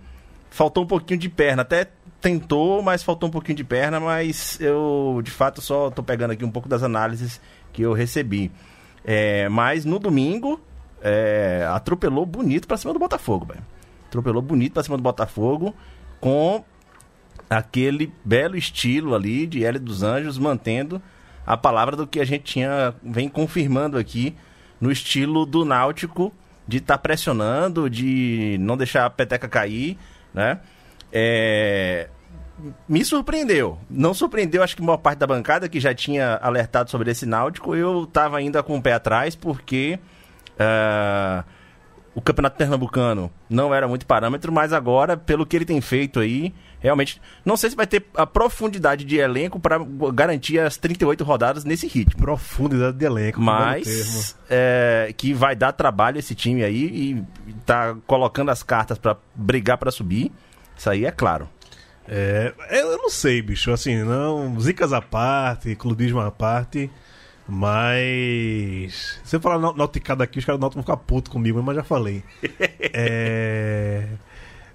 faltou 0.50 0.84
um 0.84 0.88
pouquinho 0.88 1.20
de 1.20 1.30
perna. 1.30 1.62
Até 1.62 1.88
tentou, 2.22 2.82
mas 2.82 3.04
faltou 3.04 3.30
um 3.30 3.32
pouquinho 3.32 3.58
de 3.58 3.64
perna. 3.64 4.00
Mas 4.00 4.60
eu, 4.62 5.22
de 5.24 5.30
fato, 5.30 5.62
só 5.62 5.92
tô 5.92 6.02
pegando 6.02 6.32
aqui 6.32 6.46
um 6.46 6.52
pouco 6.52 6.70
das 6.70 6.82
análises 6.82 7.42
que 7.74 7.82
eu 7.82 7.94
recebi. 7.94 8.52
É, 9.04 9.48
mas 9.50 9.86
no 9.86 10.00
domingo, 10.00 10.60
é, 11.02 11.68
atropelou 11.70 12.26
bonito 12.26 12.68
pra 12.68 12.78
cima 12.78 12.94
do 12.94 13.00
Botafogo, 13.00 13.46
velho. 13.46 13.64
Atropelou 14.08 14.42
bonito 14.42 14.74
pra 14.74 14.82
cima 14.84 14.98
do 14.98 15.04
Botafogo 15.04 15.76
com 16.20 16.64
aquele 17.50 18.12
belo 18.24 18.58
estilo 18.58 19.16
ali 19.16 19.46
de 19.46 19.64
Hélio 19.64 19.80
dos 19.80 20.04
Anjos, 20.04 20.38
mantendo 20.38 21.02
a 21.46 21.56
palavra 21.56 21.96
do 21.96 22.08
que 22.08 22.20
a 22.20 22.26
gente 22.26 22.44
tinha 22.44 22.94
vem 23.04 23.30
confirmando 23.30 23.98
aqui 23.98 24.36
no 24.82 24.92
estilo 24.92 25.46
do 25.46 25.64
Náutico 25.64 26.34
de 26.68 26.78
estar 26.78 26.98
pressionando, 26.98 27.90
de 27.90 28.58
não 28.60 28.76
deixar 28.76 29.06
a 29.06 29.10
peteca 29.10 29.48
cair, 29.48 29.98
né? 30.34 30.60
É, 31.14 32.10
me 32.88 33.06
surpreendeu. 33.06 33.78
Não 33.90 34.14
surpreendeu, 34.14 34.64
acho 34.64 34.76
que 34.76 34.82
a 34.82 34.86
maior 34.86 34.98
parte 34.98 35.20
da 35.20 35.28
bancada 35.28 35.70
que 35.70 35.80
já 35.80 35.94
tinha 35.94 36.40
alertado 36.42 36.90
sobre 36.90 37.12
esse 37.12 37.26
Náutico. 37.26 37.76
Eu 37.76 38.04
estava 38.04 38.38
ainda 38.38 38.64
com 38.64 38.78
o 38.78 38.82
pé 38.82 38.94
atrás, 38.94 39.36
porque 39.36 40.00
ah, 40.58 41.44
o 42.14 42.22
Campeonato 42.22 42.58
Pernambucano 42.58 43.30
não 43.50 43.74
era 43.74 43.88
muito 43.88 44.06
parâmetro, 44.06 44.52
mas 44.52 44.72
agora, 44.74 45.18
pelo 45.18 45.46
que 45.46 45.56
ele 45.56 45.66
tem 45.66 45.82
feito 45.82 46.20
aí, 46.20 46.54
realmente. 46.86 47.22
Não 47.44 47.58
sei 47.58 47.70
se 47.70 47.76
vai 47.76 47.86
ter 47.86 48.06
a 48.16 48.26
profundidade 48.26 49.04
de 49.04 49.18
elenco 49.18 49.60
para 49.60 49.78
garantir 50.14 50.60
as 50.60 50.78
38 50.78 51.24
rodadas 51.24 51.64
nesse 51.66 51.88
ritmo. 51.88 52.22
Profundidade 52.22 52.98
de 52.98 53.06
elenco. 53.06 53.42
Mas 53.42 54.36
é, 54.50 55.14
que 55.18 55.34
vai 55.34 55.56
dar 55.56 55.72
trabalho 55.74 56.18
esse 56.18 56.34
time 56.34 56.64
aí 56.64 56.86
e 56.86 57.24
tá 57.66 57.96
colocando 58.08 58.50
as 58.52 58.64
cartas 58.64 58.98
para 58.98 59.18
brigar 59.36 59.78
para 59.78 59.92
subir. 59.92 60.32
Isso 60.78 60.90
aí 60.90 61.06
é 61.06 61.12
claro. 61.12 61.50
É, 62.08 62.54
eu 62.70 62.98
não 62.98 63.10
sei, 63.10 63.42
bicho. 63.42 63.72
Assim, 63.72 64.04
não. 64.04 64.60
Zicas 64.60 64.94
à 64.94 65.02
parte, 65.02 65.76
clubismo 65.76 66.20
à 66.20 66.32
parte. 66.32 66.90
Mas. 67.48 69.20
Se 69.24 69.36
eu 69.36 69.40
falar 69.42 69.60
nau- 69.60 69.76
nauticada 69.76 70.24
aqui, 70.24 70.40
os 70.40 70.46
caras 70.46 70.60
do 70.60 70.62
Náutico 70.62 70.82
vão 70.82 70.84
ficar 70.84 70.98
putos 70.98 71.32
comigo, 71.32 71.62
mas 71.62 71.76
já 71.76 71.84
falei. 71.84 72.24
é. 72.94 74.08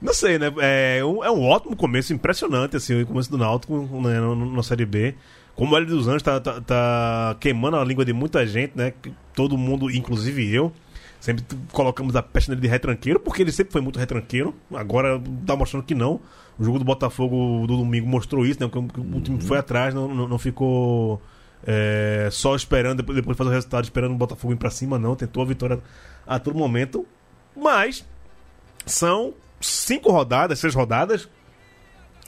Não 0.00 0.14
sei, 0.14 0.38
né? 0.38 0.50
É 0.60 1.04
um, 1.04 1.22
é 1.22 1.30
um 1.30 1.42
ótimo 1.42 1.76
começo, 1.76 2.12
impressionante, 2.12 2.76
assim, 2.76 3.02
o 3.02 3.06
começo 3.06 3.30
do 3.30 3.36
Náutico 3.36 3.76
né, 4.00 4.18
na 4.54 4.62
Série 4.62 4.86
B. 4.86 5.14
Como 5.54 5.74
o 5.74 5.76
Hélio 5.76 5.88
dos 5.88 6.08
Anjos 6.08 6.22
tá, 6.22 6.40
tá- 6.40 6.60
tá 6.60 7.36
queimando 7.38 7.76
a 7.76 7.84
língua 7.84 8.04
de 8.04 8.12
muita 8.12 8.46
gente, 8.46 8.72
né? 8.74 8.94
Todo 9.34 9.58
mundo, 9.58 9.90
inclusive 9.90 10.50
eu, 10.54 10.72
sempre 11.20 11.44
colocamos 11.70 12.16
a 12.16 12.22
peste 12.22 12.48
nele 12.48 12.62
de 12.62 12.68
retranqueiro, 12.68 13.20
porque 13.20 13.42
ele 13.42 13.52
sempre 13.52 13.72
foi 13.72 13.82
muito 13.82 13.98
retranqueiro. 13.98 14.54
Agora 14.72 15.20
tá 15.46 15.54
mostrando 15.54 15.82
que 15.84 15.94
não. 15.94 16.18
O 16.58 16.64
jogo 16.64 16.78
do 16.78 16.84
Botafogo 16.84 17.66
do 17.66 17.76
domingo 17.76 18.06
mostrou 18.08 18.46
isso, 18.46 18.58
né? 18.58 18.70
O- 18.74 19.20
time 19.20 19.40
foi 19.42 19.58
atrás, 19.58 19.92
não, 19.92 20.08
não, 20.14 20.26
não 20.28 20.38
ficou 20.38 21.20
é, 21.66 22.28
só 22.32 22.56
esperando, 22.56 22.98
depois, 22.98 23.16
depois 23.16 23.34
de 23.34 23.38
fazer 23.38 23.50
o 23.50 23.52
resultado, 23.52 23.84
esperando 23.84 24.12
o 24.12 24.16
Botafogo 24.16 24.54
ir 24.54 24.56
pra 24.56 24.70
cima, 24.70 24.98
não. 24.98 25.14
Tentou 25.14 25.42
a 25.42 25.46
vitória 25.46 25.78
a 26.26 26.38
todo 26.38 26.56
momento. 26.56 27.04
Mas 27.54 28.02
são 28.86 29.34
cinco 29.60 30.10
rodadas, 30.10 30.58
seis 30.58 30.74
rodadas 30.74 31.28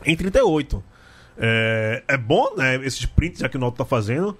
em 0.05 0.17
38. 0.17 0.83
É, 1.39 2.03
é 2.09 2.17
bom, 2.17 2.55
né? 2.57 2.77
Esse 2.85 3.01
sprint 3.01 3.41
já 3.41 3.49
que 3.49 3.57
o 3.57 3.61
Náutico 3.61 3.83
tá 3.85 3.89
fazendo. 3.89 4.37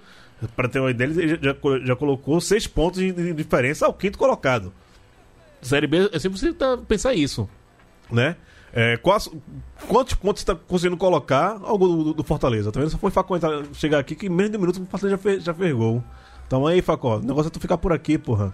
Para 0.55 0.67
ter 0.67 0.79
uma 0.79 0.91
ideia, 0.91 1.07
ele 1.09 1.27
já, 1.29 1.37
já, 1.41 1.53
co- 1.53 1.79
já 1.79 1.95
colocou 1.95 2.39
seis 2.41 2.67
pontos 2.67 2.99
de, 2.99 3.33
diferença 3.33 3.85
ao 3.85 3.93
quinto 3.93 4.17
colocado. 4.17 4.73
Série 5.61 5.87
B 5.87 6.09
é 6.11 6.19
sempre 6.19 6.37
você 6.37 6.53
tá, 6.53 6.77
pensar 6.77 7.13
isso, 7.13 7.49
né? 8.11 8.35
É, 8.73 8.97
quais- 8.97 9.29
quantos 9.87 10.15
pontos 10.15 10.41
você 10.41 10.47
tá 10.47 10.55
conseguindo 10.55 10.97
colocar 10.97 11.59
ao 11.63 11.77
gol 11.77 12.03
do, 12.03 12.13
do 12.15 12.23
Fortaleza? 12.23 12.71
Tá 12.73 12.79
vendo? 12.81 12.89
Só 12.89 12.97
foi 12.97 13.09
Facó 13.09 13.37
entrar- 13.37 13.63
chegar 13.73 13.99
aqui 13.99 14.15
que 14.15 14.25
em 14.25 14.29
menos 14.29 14.51
de 14.51 14.57
um 14.57 14.59
minuto 14.61 14.81
o 14.81 14.85
Fortaleza 14.85 15.11
já 15.11 15.17
fez, 15.17 15.43
já 15.43 15.53
fez 15.53 15.73
gol. 15.73 16.03
Então 16.45 16.67
aí, 16.67 16.81
Facó, 16.81 17.17
o 17.17 17.21
negócio 17.21 17.47
é 17.47 17.51
tu 17.51 17.59
ficar 17.61 17.77
por 17.77 17.93
aqui, 17.93 18.17
porra. 18.17 18.53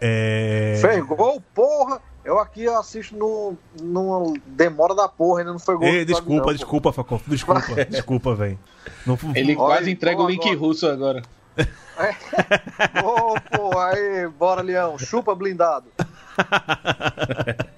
É... 0.00 0.78
Fez 0.80 1.04
gol, 1.04 1.42
porra! 1.54 2.00
Eu 2.24 2.38
aqui 2.38 2.66
assisto 2.68 3.16
no, 3.16 3.56
numa 3.80 4.34
demora 4.46 4.94
da 4.94 5.08
porra, 5.08 5.40
ainda 5.40 5.52
não 5.52 5.58
foi 5.58 5.76
gol. 5.76 5.88
Ei, 5.88 6.04
desculpa, 6.04 6.36
Gabriel, 6.36 6.56
desculpa, 6.56 6.92
Facó. 6.92 7.20
Desculpa, 7.26 7.84
desculpa, 7.86 8.34
velho. 8.34 8.58
Não 9.06 9.18
Ele 9.34 9.56
Olha, 9.56 9.76
quase 9.76 9.90
entrega 9.90 10.16
o 10.16 10.22
boa, 10.24 10.30
link 10.30 10.42
boa. 10.42 10.56
russo 10.56 10.86
agora. 10.86 11.22
pô. 13.00 13.34
Ô, 13.34 13.40
porra, 13.40 13.86
aí, 13.86 14.28
bora, 14.28 14.62
Leão, 14.62 14.98
chupa 14.98 15.34
blindado. 15.34 15.86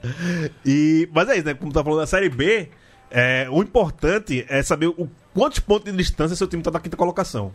E, 0.64 1.08
mas 1.12 1.28
é 1.28 1.36
isso, 1.36 1.46
né? 1.46 1.54
Como 1.54 1.72
tá 1.72 1.82
falando 1.82 2.00
da 2.00 2.06
Série 2.06 2.28
B, 2.28 2.68
é, 3.10 3.46
o 3.50 3.62
importante 3.62 4.44
é 4.48 4.62
saber 4.62 4.86
o 4.86 5.08
quantos 5.34 5.58
pontos 5.60 5.90
de 5.90 5.96
distância 5.96 6.36
seu 6.36 6.46
time 6.46 6.62
tá 6.62 6.70
da 6.70 6.80
quinta 6.80 6.96
colocação. 6.96 7.52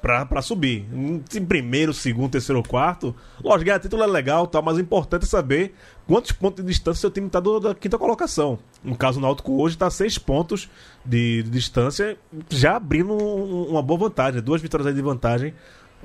Pra, 0.00 0.24
pra 0.24 0.40
subir. 0.42 0.86
Em 0.92 1.44
primeiro, 1.44 1.92
segundo, 1.92 2.30
terceiro 2.30 2.62
quarto. 2.62 3.14
Lógico, 3.42 3.64
ganhar 3.64 3.80
título 3.80 4.02
é 4.02 4.06
legal, 4.06 4.46
tal, 4.46 4.62
mas 4.62 4.76
o 4.76 4.80
importante 4.80 5.24
é 5.24 5.26
saber 5.26 5.74
quantos 6.06 6.30
pontos 6.32 6.64
de 6.64 6.70
distância 6.70 7.00
seu 7.00 7.10
time 7.10 7.28
tá 7.28 7.40
do- 7.40 7.58
da 7.58 7.74
quinta 7.74 7.98
colocação. 7.98 8.58
No 8.84 8.94
caso, 8.96 9.18
o 9.18 9.22
Náutico 9.22 9.60
hoje 9.60 9.76
tá 9.76 9.90
seis 9.90 10.16
pontos 10.16 10.68
de, 11.04 11.42
de 11.42 11.50
distância, 11.50 12.16
já 12.48 12.76
abrindo 12.76 13.12
um- 13.14 13.70
uma 13.70 13.82
boa 13.82 13.98
vantagem. 14.00 14.40
Duas 14.40 14.62
vitórias 14.62 14.94
de 14.94 15.02
vantagem 15.02 15.54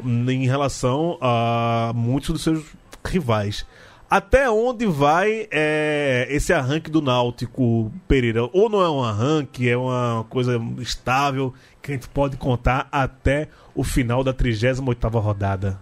em 0.04 0.48
relação 0.48 1.18
a 1.22 1.92
muitos 1.94 2.30
dos 2.32 2.42
seus 2.42 2.64
rivais. 3.06 3.66
Até 4.10 4.50
onde 4.50 4.86
vai 4.86 5.48
é, 5.52 6.28
esse 6.30 6.52
arranque 6.52 6.90
do 6.92 7.02
Náutico, 7.02 7.90
Pereira? 8.10 8.44
Ou 8.52 8.70
não 8.70 8.82
é 8.82 8.90
um 8.90 9.02
arranque, 9.02 9.70
é 9.70 9.78
uma 9.78 10.26
coisa 10.30 10.60
estável 10.80 11.54
que 11.82 11.92
a 11.92 11.96
gente 11.96 12.08
pode 12.10 12.38
contar 12.38 12.88
até 12.92 13.48
o 13.76 13.84
final 13.84 14.24
da 14.24 14.34
38ª 14.34 15.20
rodada? 15.20 15.80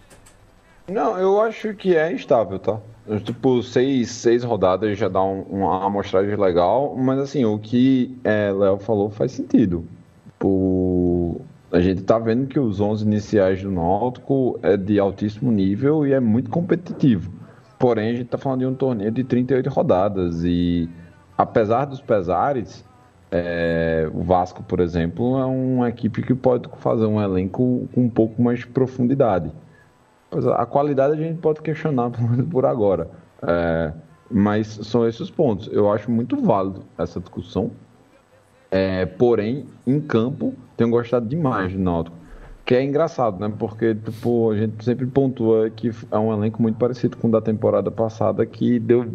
Não, 0.87 1.17
eu 1.17 1.39
acho 1.41 1.73
que 1.75 1.95
é 1.95 2.11
estável, 2.13 2.57
tá? 2.57 2.79
Tipo, 3.23 3.61
seis, 3.63 4.09
seis 4.11 4.43
rodadas 4.43 4.97
já 4.97 5.07
dá 5.07 5.21
um- 5.23 5.41
uma 5.43 5.85
amostragem 5.85 6.35
legal, 6.35 6.95
mas 6.95 7.19
assim, 7.19 7.43
o 7.45 7.57
que 7.59 8.17
é, 8.23 8.51
Léo 8.51 8.77
falou 8.79 9.09
faz 9.09 9.31
sentido. 9.31 9.85
Tipo, 10.25 11.41
a 11.71 11.79
gente 11.79 12.01
tá 12.03 12.17
vendo 12.17 12.47
que 12.47 12.59
os 12.59 12.79
11 12.79 13.03
iniciais 13.05 13.61
do 13.61 13.71
Náutico 13.71 14.59
é 14.63 14.77
de 14.77 14.99
altíssimo 14.99 15.51
nível 15.51 16.07
e 16.07 16.13
é 16.13 16.19
muito 16.19 16.49
competitivo. 16.49 17.31
Porém, 17.77 18.09
a 18.11 18.13
gente 18.15 18.27
tá 18.27 18.37
falando 18.37 18.59
de 18.61 18.65
um 18.65 18.73
torneio 18.73 19.11
de 19.11 19.23
38 19.23 19.69
rodadas 19.69 20.43
e, 20.43 20.89
apesar 21.37 21.85
dos 21.85 22.01
pesares, 22.01 22.83
é, 23.31 24.09
o 24.13 24.23
Vasco, 24.23 24.63
por 24.63 24.79
exemplo, 24.79 25.37
é 25.37 25.45
uma 25.45 25.89
equipe 25.89 26.21
que 26.21 26.33
pode 26.33 26.67
fazer 26.77 27.05
um 27.05 27.21
elenco 27.21 27.87
com 27.93 28.01
um 28.01 28.09
pouco 28.09 28.41
mais 28.41 28.59
de 28.59 28.67
profundidade. 28.67 29.51
A 30.55 30.65
qualidade 30.65 31.13
a 31.13 31.27
gente 31.27 31.39
pode 31.39 31.61
questionar 31.61 32.11
por 32.49 32.65
agora. 32.65 33.09
É, 33.41 33.93
mas 34.29 34.67
são 34.67 35.07
esses 35.07 35.21
os 35.21 35.31
pontos. 35.31 35.69
Eu 35.71 35.91
acho 35.91 36.09
muito 36.09 36.35
válido 36.37 36.83
essa 36.97 37.19
discussão. 37.19 37.71
É, 38.71 39.05
porém, 39.05 39.65
em 39.85 39.99
campo, 39.99 40.53
tenho 40.77 40.89
gostado 40.89 41.27
demais 41.27 41.73
do 41.73 41.79
Náutico. 41.79 42.15
Que 42.65 42.75
é 42.75 42.83
engraçado, 42.83 43.39
né? 43.39 43.51
Porque 43.57 43.95
tipo, 43.95 44.51
a 44.51 44.57
gente 44.57 44.83
sempre 44.83 45.07
pontua 45.07 45.71
que 45.71 45.91
é 46.11 46.17
um 46.17 46.31
elenco 46.31 46.61
muito 46.61 46.77
parecido 46.77 47.17
com 47.17 47.27
o 47.27 47.31
da 47.31 47.41
temporada 47.41 47.89
passada 47.89 48.45
que 48.45 48.79
deu, 48.79 49.11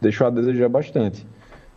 deixou 0.00 0.26
a 0.26 0.30
desejar 0.30 0.68
bastante. 0.70 1.26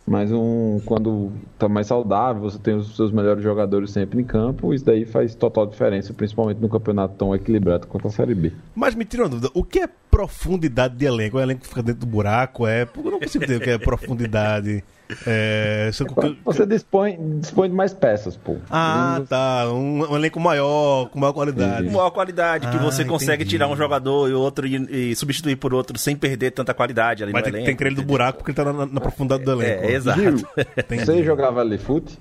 Mas 0.06 0.30
um, 0.30 0.80
quando 0.84 1.32
tá 1.58 1.66
mais 1.68 1.86
saudável, 1.86 2.42
você 2.42 2.58
tem 2.58 2.74
os 2.74 2.94
seus 2.94 3.10
melhores 3.10 3.42
jogadores 3.42 3.90
sempre 3.90 4.20
em 4.20 4.24
campo, 4.24 4.74
isso 4.74 4.84
daí 4.84 5.06
faz 5.06 5.34
total 5.34 5.66
diferença, 5.66 6.12
principalmente 6.12 6.58
no 6.58 6.68
campeonato 6.68 7.14
tão 7.14 7.34
equilibrado 7.34 7.86
quanto 7.86 8.08
a 8.08 8.10
Série 8.10 8.34
B. 8.34 8.52
Mas 8.74 8.94
me 8.94 9.04
tira 9.04 9.22
uma 9.22 9.30
dúvida, 9.30 9.50
o 9.54 9.64
que 9.64 9.80
é 9.80 9.88
profundidade 10.10 10.94
de 10.94 11.06
elenco? 11.06 11.38
O 11.38 11.40
elenco 11.40 11.62
que 11.62 11.68
fica 11.68 11.82
dentro 11.82 12.00
do 12.00 12.06
buraco? 12.06 12.66
É, 12.66 12.82
eu 12.82 13.10
não 13.10 13.18
consigo 13.18 13.44
entender 13.44 13.56
o 13.56 13.64
que 13.64 13.70
é 13.70 13.78
profundidade. 13.78 14.84
É, 15.26 15.90
Quando 16.14 16.36
Você 16.44 16.64
dispõe, 16.66 17.18
dispõe 17.38 17.68
de 17.68 17.74
mais 17.74 17.92
peças, 17.92 18.36
pô. 18.36 18.56
Ah, 18.70 19.20
tá. 19.28 19.70
Um, 19.70 20.00
um 20.10 20.16
elenco 20.16 20.40
maior, 20.40 21.08
com 21.10 21.18
maior 21.18 21.32
qualidade. 21.32 21.88
Maior 21.90 22.10
qualidade, 22.10 22.66
que 22.68 22.76
Ah, 22.76 22.80
você 22.80 23.04
consegue 23.04 23.42
entendi. 23.42 23.50
tirar 23.50 23.68
um 23.68 23.76
jogador 23.76 24.30
e 24.30 24.32
outro 24.32 24.66
e, 24.66 25.10
e 25.10 25.16
substituir 25.16 25.56
por 25.56 25.74
outro 25.74 25.98
sem 25.98 26.16
perder 26.16 26.52
tanta 26.52 26.72
qualidade 26.72 27.22
ali 27.22 27.32
Mas 27.32 27.42
no 27.42 27.44
tem, 27.44 27.52
elenco. 27.52 27.66
tem 27.66 27.74
que 27.74 27.78
querer 27.78 27.90
ele 27.90 27.96
do 28.00 28.06
buraco 28.06 28.38
porque 28.38 28.50
ele 28.52 28.56
tá 28.56 28.64
na, 28.72 28.86
na 28.86 29.00
profundidade 29.00 29.44
do 29.44 29.52
elenco. 29.52 29.84
É, 29.84 29.92
exato. 29.92 30.20
Gil, 30.20 30.36
você 31.04 31.22
jogava 31.22 31.60
ali 31.60 31.76
fute? 31.78 32.18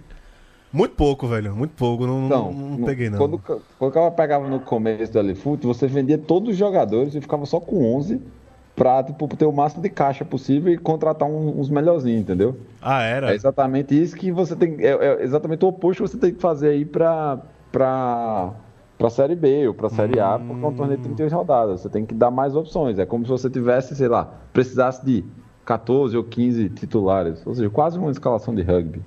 Muito 0.71 0.95
pouco, 0.95 1.27
velho. 1.27 1.55
Muito 1.55 1.71
pouco. 1.75 2.05
Não, 2.05 2.27
Não, 2.27 2.51
não, 2.51 2.69
não 2.77 2.85
peguei, 2.85 3.09
não. 3.09 3.17
Quando, 3.19 3.37
quando 3.37 3.61
o 3.79 3.91
cara 3.91 4.11
pegava 4.11 4.49
no 4.49 4.59
começo 4.59 5.13
do 5.13 5.19
Alifute, 5.19 5.65
você 5.67 5.87
vendia 5.87 6.17
todos 6.17 6.49
os 6.49 6.57
jogadores 6.57 7.13
e 7.15 7.21
ficava 7.21 7.45
só 7.45 7.59
com 7.59 7.95
11 7.95 8.19
pra 8.75 9.03
tipo, 9.03 9.27
ter 9.35 9.45
o 9.45 9.51
máximo 9.51 9.81
de 9.83 9.89
caixa 9.89 10.25
possível 10.25 10.73
e 10.73 10.77
contratar 10.77 11.27
um- 11.27 11.59
uns 11.59 11.69
melhorzinhos, 11.69 12.21
entendeu? 12.21 12.57
Ah, 12.81 13.01
era? 13.03 13.31
É 13.31 13.35
exatamente 13.35 13.99
isso 13.99 14.15
que 14.15 14.31
você 14.31 14.55
tem. 14.55 14.77
É, 14.79 14.89
é 14.91 15.23
exatamente 15.23 15.63
o 15.63 15.67
oposto 15.67 16.03
que 16.03 16.09
você 16.09 16.17
tem 16.17 16.33
que 16.33 16.41
fazer 16.41 16.69
aí 16.69 16.83
pra, 16.85 17.39
pra, 17.71 18.51
pra 18.97 19.09
Série 19.09 19.35
B 19.35 19.67
ou 19.67 19.73
pra 19.73 19.89
Série 19.89 20.19
A, 20.19 20.39
porque 20.39 20.65
é 20.65 20.67
um 20.67 20.73
torneio 20.73 20.97
de 20.97 21.03
38 21.03 21.35
rodadas. 21.35 21.81
Você 21.81 21.89
tem 21.89 22.05
que 22.05 22.13
dar 22.13 22.31
mais 22.31 22.55
opções. 22.55 22.97
É 22.99 23.05
como 23.05 23.23
se 23.25 23.31
você 23.31 23.49
tivesse, 23.49 23.95
sei 23.95 24.07
lá, 24.07 24.31
precisasse 24.51 25.05
de 25.05 25.23
14 25.65 26.17
ou 26.17 26.23
15 26.23 26.69
titulares. 26.69 27.45
Ou 27.45 27.53
seja, 27.53 27.69
quase 27.69 27.97
uma 27.99 28.11
escalação 28.11 28.53
de 28.55 28.61
rugby. 28.63 29.01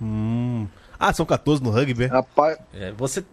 Hum. 0.00 0.66
Ah, 1.04 1.12
são 1.12 1.26
14 1.26 1.62
no 1.62 1.70
rugby? 1.70 2.04
é? 2.04 2.06
Rapaz, 2.06 2.58
É, 2.72 2.92
você 2.92 3.24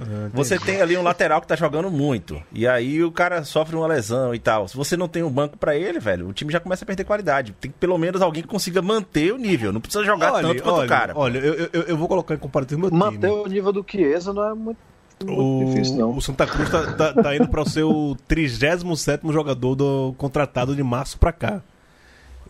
Ah, 0.00 0.04
você 0.32 0.58
tem 0.58 0.80
ali 0.80 0.96
um 0.96 1.02
lateral 1.02 1.40
que 1.40 1.46
tá 1.46 1.54
jogando 1.56 1.90
muito. 1.90 2.40
E 2.52 2.66
aí 2.66 3.02
o 3.04 3.12
cara 3.12 3.44
sofre 3.44 3.76
uma 3.76 3.86
lesão 3.86 4.34
e 4.34 4.38
tal. 4.38 4.66
Se 4.66 4.76
você 4.76 4.96
não 4.96 5.06
tem 5.08 5.22
um 5.22 5.30
banco 5.30 5.56
pra 5.58 5.76
ele, 5.76 5.98
velho, 6.00 6.28
o 6.28 6.32
time 6.32 6.50
já 6.52 6.58
começa 6.60 6.84
a 6.84 6.86
perder 6.86 7.04
qualidade. 7.04 7.52
Tem 7.60 7.70
que 7.70 7.76
pelo 7.78 7.98
menos 7.98 8.22
alguém 8.22 8.42
que 8.42 8.48
consiga 8.48 8.80
manter 8.80 9.32
o 9.32 9.36
nível. 9.36 9.72
Não 9.72 9.80
precisa 9.80 10.04
jogar 10.04 10.32
olha, 10.32 10.48
tanto 10.48 10.62
quanto 10.62 10.74
olha, 10.76 10.86
o 10.86 10.88
cara. 10.88 11.12
Olha, 11.16 11.38
eu, 11.38 11.68
eu, 11.72 11.82
eu 11.82 11.96
vou 11.96 12.08
colocar 12.08 12.34
em 12.34 12.38
comparativo 12.38 12.80
meu 12.80 12.90
manter 12.90 13.28
time. 13.28 13.42
o 13.42 13.46
nível 13.46 13.72
do 13.72 13.84
Chiesa 13.86 14.32
não 14.32 14.48
é 14.48 14.54
muito, 14.54 14.78
O, 15.26 15.64
difícil, 15.66 15.96
não. 15.96 16.16
o 16.16 16.22
Santa 16.22 16.46
Cruz 16.46 16.70
tá, 16.70 16.92
tá- 16.94 17.12
tá 17.12 17.36
indo 17.36 17.48
para 17.48 17.60
o 17.62 17.68
seu 17.68 18.16
37 18.26 18.84
jogador 19.32 19.74
do 19.74 20.14
contratado 20.16 20.74
de 20.74 20.82
março 20.82 21.18
pra 21.18 21.32
cá. 21.32 21.60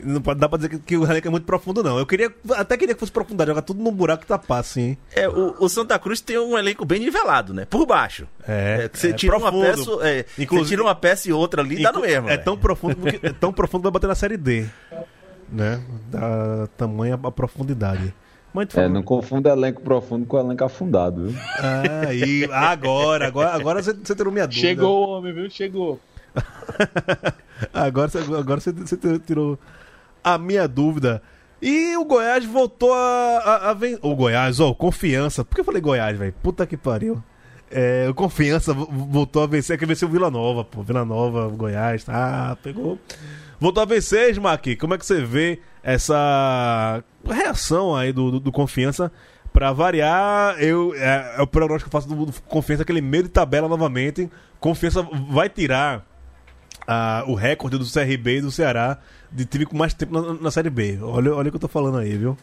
Não 0.01 0.21
pode- 0.23 0.39
dá 0.41 0.49
pra 0.49 0.57
dizer 0.59 0.69
que, 0.71 0.79
que 0.79 0.97
o 0.97 1.05
elenco 1.05 1.27
é 1.27 1.31
muito 1.31 1.45
profundo, 1.45 1.83
não. 1.83 1.99
Eu 1.99 2.07
queria, 2.07 2.33
até 2.57 2.77
queria 2.77 2.95
que 2.95 3.01
fosse 3.01 3.11
profundidade, 3.13 3.49
jogar 3.51 3.63
tudo 3.63 3.83
num 3.83 3.91
buraco 3.93 4.23
que 4.23 4.29
tapar, 4.29 4.61
assim. 4.61 4.97
É, 5.15 5.29
o, 5.29 5.57
o 5.59 5.69
Santa 5.69 5.99
Cruz 5.99 6.21
tem 6.21 6.39
um 6.39 6.57
elenco 6.57 6.85
bem 6.85 7.01
nivelado, 7.01 7.53
né? 7.53 7.65
Por 7.65 7.85
baixo. 7.87 8.27
É, 8.47 8.89
que 8.89 8.99
você 8.99 9.11
é 9.11 9.13
tira 9.13 9.37
uma 9.37 9.51
profundo. 9.51 9.99
peça, 9.99 10.09
é, 10.09 10.25
Inclusive- 10.39 10.49
você 10.49 10.69
tira 10.69 10.83
uma 10.83 10.95
peça 10.95 11.29
e 11.29 11.33
outra 11.33 11.63
ali, 11.63 11.83
dá 11.83 11.91
no 11.93 12.01
mesmo. 12.01 12.27
É 12.29 12.33
velho. 12.33 12.45
tão 12.45 12.57
profundo 12.57 12.97
que, 12.97 13.19
é 13.27 13.33
tão 13.33 13.53
profundo 13.53 13.81
que 13.81 13.85
vai 13.87 13.93
bater 13.93 14.07
na 14.07 14.15
série 14.15 14.37
D. 14.37 14.67
Né? 15.51 15.81
Da 16.11 16.69
tamanha 16.77 17.19
a 17.23 17.31
profundidade. 17.31 18.15
Mas 18.55 18.69
tu 18.69 18.79
É, 18.81 18.89
não 18.89 19.03
confunda 19.03 19.51
elenco 19.51 19.83
profundo 19.83 20.25
com 20.27 20.39
elenco 20.39 20.65
afundado, 20.65 21.29
viu? 21.29 21.41
Ah, 21.59 22.15
e 22.15 22.45
agora, 22.53 23.27
agora, 23.27 23.55
agora 23.55 23.83
você, 23.83 23.93
você 23.93 24.15
tirou 24.15 24.33
minha 24.33 24.47
dúvida. 24.47 24.67
Chegou 24.69 25.07
o 25.07 25.11
homem, 25.11 25.33
viu? 25.35 25.51
Chegou. 25.51 26.01
Agora, 27.73 28.11
agora 28.39 28.61
você, 28.61 28.71
você 28.73 28.97
tirou 29.19 29.59
a 30.35 30.39
minha 30.39 30.67
dúvida. 30.69 31.23
E 31.61 31.97
o 31.97 32.05
Goiás 32.05 32.45
voltou 32.45 32.93
a, 32.95 32.99
a, 33.45 33.71
a 33.71 33.75
ven- 33.75 33.99
O 34.03 34.15
Goiás, 34.15 34.61
ó, 34.61 34.73
confiança. 34.73 35.45
Por 35.45 35.55
que 35.55 35.61
eu 35.61 35.65
falei 35.65 35.81
Goiás, 35.81 36.17
velho? 36.17 36.33
Puta 36.43 36.67
que 36.67 36.77
pariu. 36.77 37.23
É, 37.71 38.11
confiança 38.15 38.73
vo- 38.73 38.87
voltou 38.91 39.43
a 39.43 39.47
vencer. 39.47 39.77
Que 39.79 39.85
venceu 39.85 40.09
o 40.09 40.11
Vila 40.11 40.31
Nova, 40.31 40.65
pô. 40.65 40.83
Vila 40.83 41.05
Nova, 41.05 41.49
Goiás, 41.49 42.05
tá? 42.05 42.57
Pegou. 42.63 42.99
Voltou 43.61 43.83
a 43.83 43.87
vencer, 43.87 44.31
Smack. 44.31 44.77
Como 44.77 44.95
é 44.95 44.99
que 44.99 45.05
você 45.05 45.21
vê 45.21 45.61
essa 45.83 47.03
reação 47.27 47.95
aí 47.95 48.13
do, 48.13 48.31
do, 48.33 48.41
do 48.41 48.53
confiança? 48.53 49.11
Pra 49.53 49.73
variar, 49.73 50.57
eu, 50.63 50.95
é, 50.95 51.35
é 51.39 51.43
o 51.43 51.47
prognóstico 51.47 51.91
que 51.91 51.97
eu 51.97 52.01
faço 52.01 52.15
do, 52.15 52.27
do 52.27 52.33
confiança, 52.43 52.83
aquele 52.85 53.01
meio 53.01 53.25
de 53.25 53.29
tabela 53.31 53.67
novamente. 53.69 54.31
Confiança 54.61 55.03
vai 55.29 55.49
tirar 55.49 56.05
ah, 56.87 57.25
o 57.27 57.35
recorde 57.35 57.77
do 57.79 57.85
CRB 57.85 58.37
e 58.39 58.41
do 58.43 58.51
Ceará 58.53 58.99
de 59.31 59.45
time 59.45 59.67
com 59.67 59.77
mais 59.77 59.95
tempo 59.95 60.13
na, 60.13 60.35
na 60.35 60.51
Série 60.51 60.71
B. 60.71 60.99
Olha, 61.03 61.35
olha 61.35 61.49
o 61.49 61.51
que 61.51 61.57
eu 61.57 61.61
tô 61.61 61.69
falando 61.69 61.99
aí, 61.99 62.17
viu? 62.17 62.37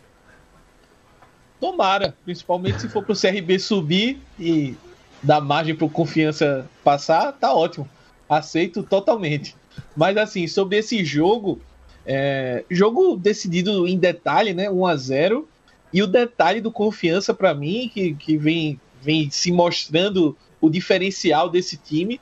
Tomara, 1.60 2.16
principalmente 2.24 2.82
se 2.82 2.90
for 2.90 3.04
pro 3.04 3.20
CRB 3.20 3.58
subir 3.60 4.20
e 4.40 4.76
dar 5.24 5.42
margem 5.42 5.76
pro 5.76 5.90
confiança 5.90 6.70
passar, 6.84 7.32
tá 7.34 7.54
ótimo. 7.54 7.88
Aceito 8.30 8.84
totalmente. 8.84 9.56
Mas 9.96 10.18
assim, 10.18 10.48
sobre 10.48 10.78
esse 10.78 11.04
jogo, 11.04 11.60
é, 12.06 12.64
jogo 12.70 13.18
decidido 13.18 13.88
em 13.88 13.98
detalhe, 13.98 14.54
né? 14.54 14.70
1 14.70 14.86
a 14.86 14.96
0 14.96 15.48
E 15.92 16.04
o 16.04 16.08
detalhe 16.08 16.62
do 16.62 16.72
confiança 16.72 17.34
pra 17.34 17.54
mim, 17.54 17.90
que, 17.92 18.14
que 18.14 18.38
vem, 18.38 18.80
vem 19.02 19.30
se 19.30 19.52
mostrando 19.52 20.36
o 20.62 20.70
diferencial 20.70 21.50
desse 21.50 21.78
time, 21.78 22.20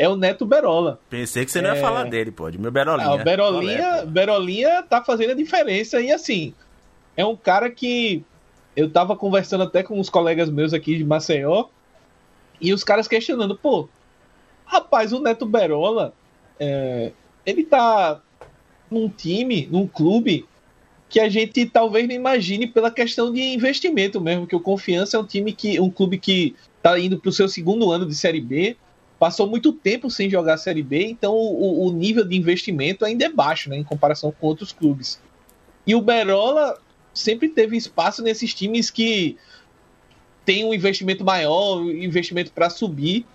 é 0.00 0.08
o 0.08 0.16
Neto 0.16 0.46
Berola. 0.46 0.98
Pensei 1.10 1.44
que 1.44 1.52
você 1.52 1.60
não 1.60 1.68
ia 1.74 1.76
É. 1.76 1.80
falar 1.80 2.04
dele, 2.04 2.30
pô. 2.30 2.50
De 2.50 2.58
meu 2.58 2.70
Berolinha. 2.70 3.06
Ah, 3.06 3.14
o 3.16 3.22
Berolinha, 3.22 3.86
é? 3.98 4.06
Berolinha 4.06 4.82
tá 4.82 5.04
fazendo 5.04 5.32
a 5.32 5.34
diferença 5.34 6.00
e 6.00 6.10
assim, 6.10 6.54
é 7.14 7.24
um 7.26 7.36
cara 7.36 7.68
que 7.70 8.24
eu 8.74 8.90
tava 8.90 9.14
conversando 9.14 9.62
até 9.62 9.82
com 9.82 10.00
uns 10.00 10.08
colegas 10.08 10.48
meus 10.48 10.72
aqui 10.72 10.96
de 10.96 11.04
Maceió 11.04 11.66
e 12.58 12.72
os 12.72 12.82
caras 12.82 13.06
questionando, 13.06 13.54
pô, 13.54 13.90
rapaz, 14.64 15.12
o 15.12 15.20
Neto 15.20 15.44
Berola, 15.44 16.14
é, 16.58 17.12
ele 17.44 17.62
tá 17.62 18.22
num 18.90 19.06
time, 19.06 19.68
num 19.70 19.86
clube 19.86 20.46
que 21.10 21.20
a 21.20 21.28
gente 21.28 21.66
talvez 21.66 22.08
não 22.08 22.14
imagine 22.14 22.66
pela 22.66 22.90
questão 22.90 23.30
de 23.30 23.42
investimento 23.52 24.18
mesmo, 24.18 24.46
que 24.46 24.56
o 24.56 24.60
Confiança 24.60 25.18
é 25.18 25.20
um 25.20 25.26
time 25.26 25.52
que, 25.52 25.78
um 25.78 25.90
clube 25.90 26.16
que 26.16 26.56
tá 26.82 26.98
indo 26.98 27.18
pro 27.18 27.30
seu 27.32 27.48
segundo 27.50 27.92
ano 27.92 28.06
de 28.06 28.14
Série 28.14 28.40
B, 28.40 28.78
passou 29.20 29.46
muito 29.46 29.70
tempo 29.70 30.10
sem 30.10 30.30
jogar 30.30 30.56
Série 30.56 30.82
B, 30.82 31.04
então 31.08 31.34
o, 31.34 31.86
o 31.86 31.92
nível 31.92 32.24
de 32.24 32.34
investimento 32.34 33.04
ainda 33.04 33.26
é 33.26 33.28
baixo, 33.28 33.68
né, 33.68 33.76
em 33.76 33.84
comparação 33.84 34.32
com 34.32 34.46
outros 34.46 34.72
clubes. 34.72 35.20
E 35.86 35.94
o 35.94 36.00
Berola 36.00 36.80
sempre 37.12 37.50
teve 37.50 37.76
espaço 37.76 38.22
nesses 38.22 38.54
times 38.54 38.88
que 38.88 39.36
tem 40.42 40.64
um 40.64 40.72
investimento 40.72 41.22
maior, 41.22 41.82
um 41.82 41.90
investimento 41.90 42.50
para 42.50 42.70
subir, 42.70 43.26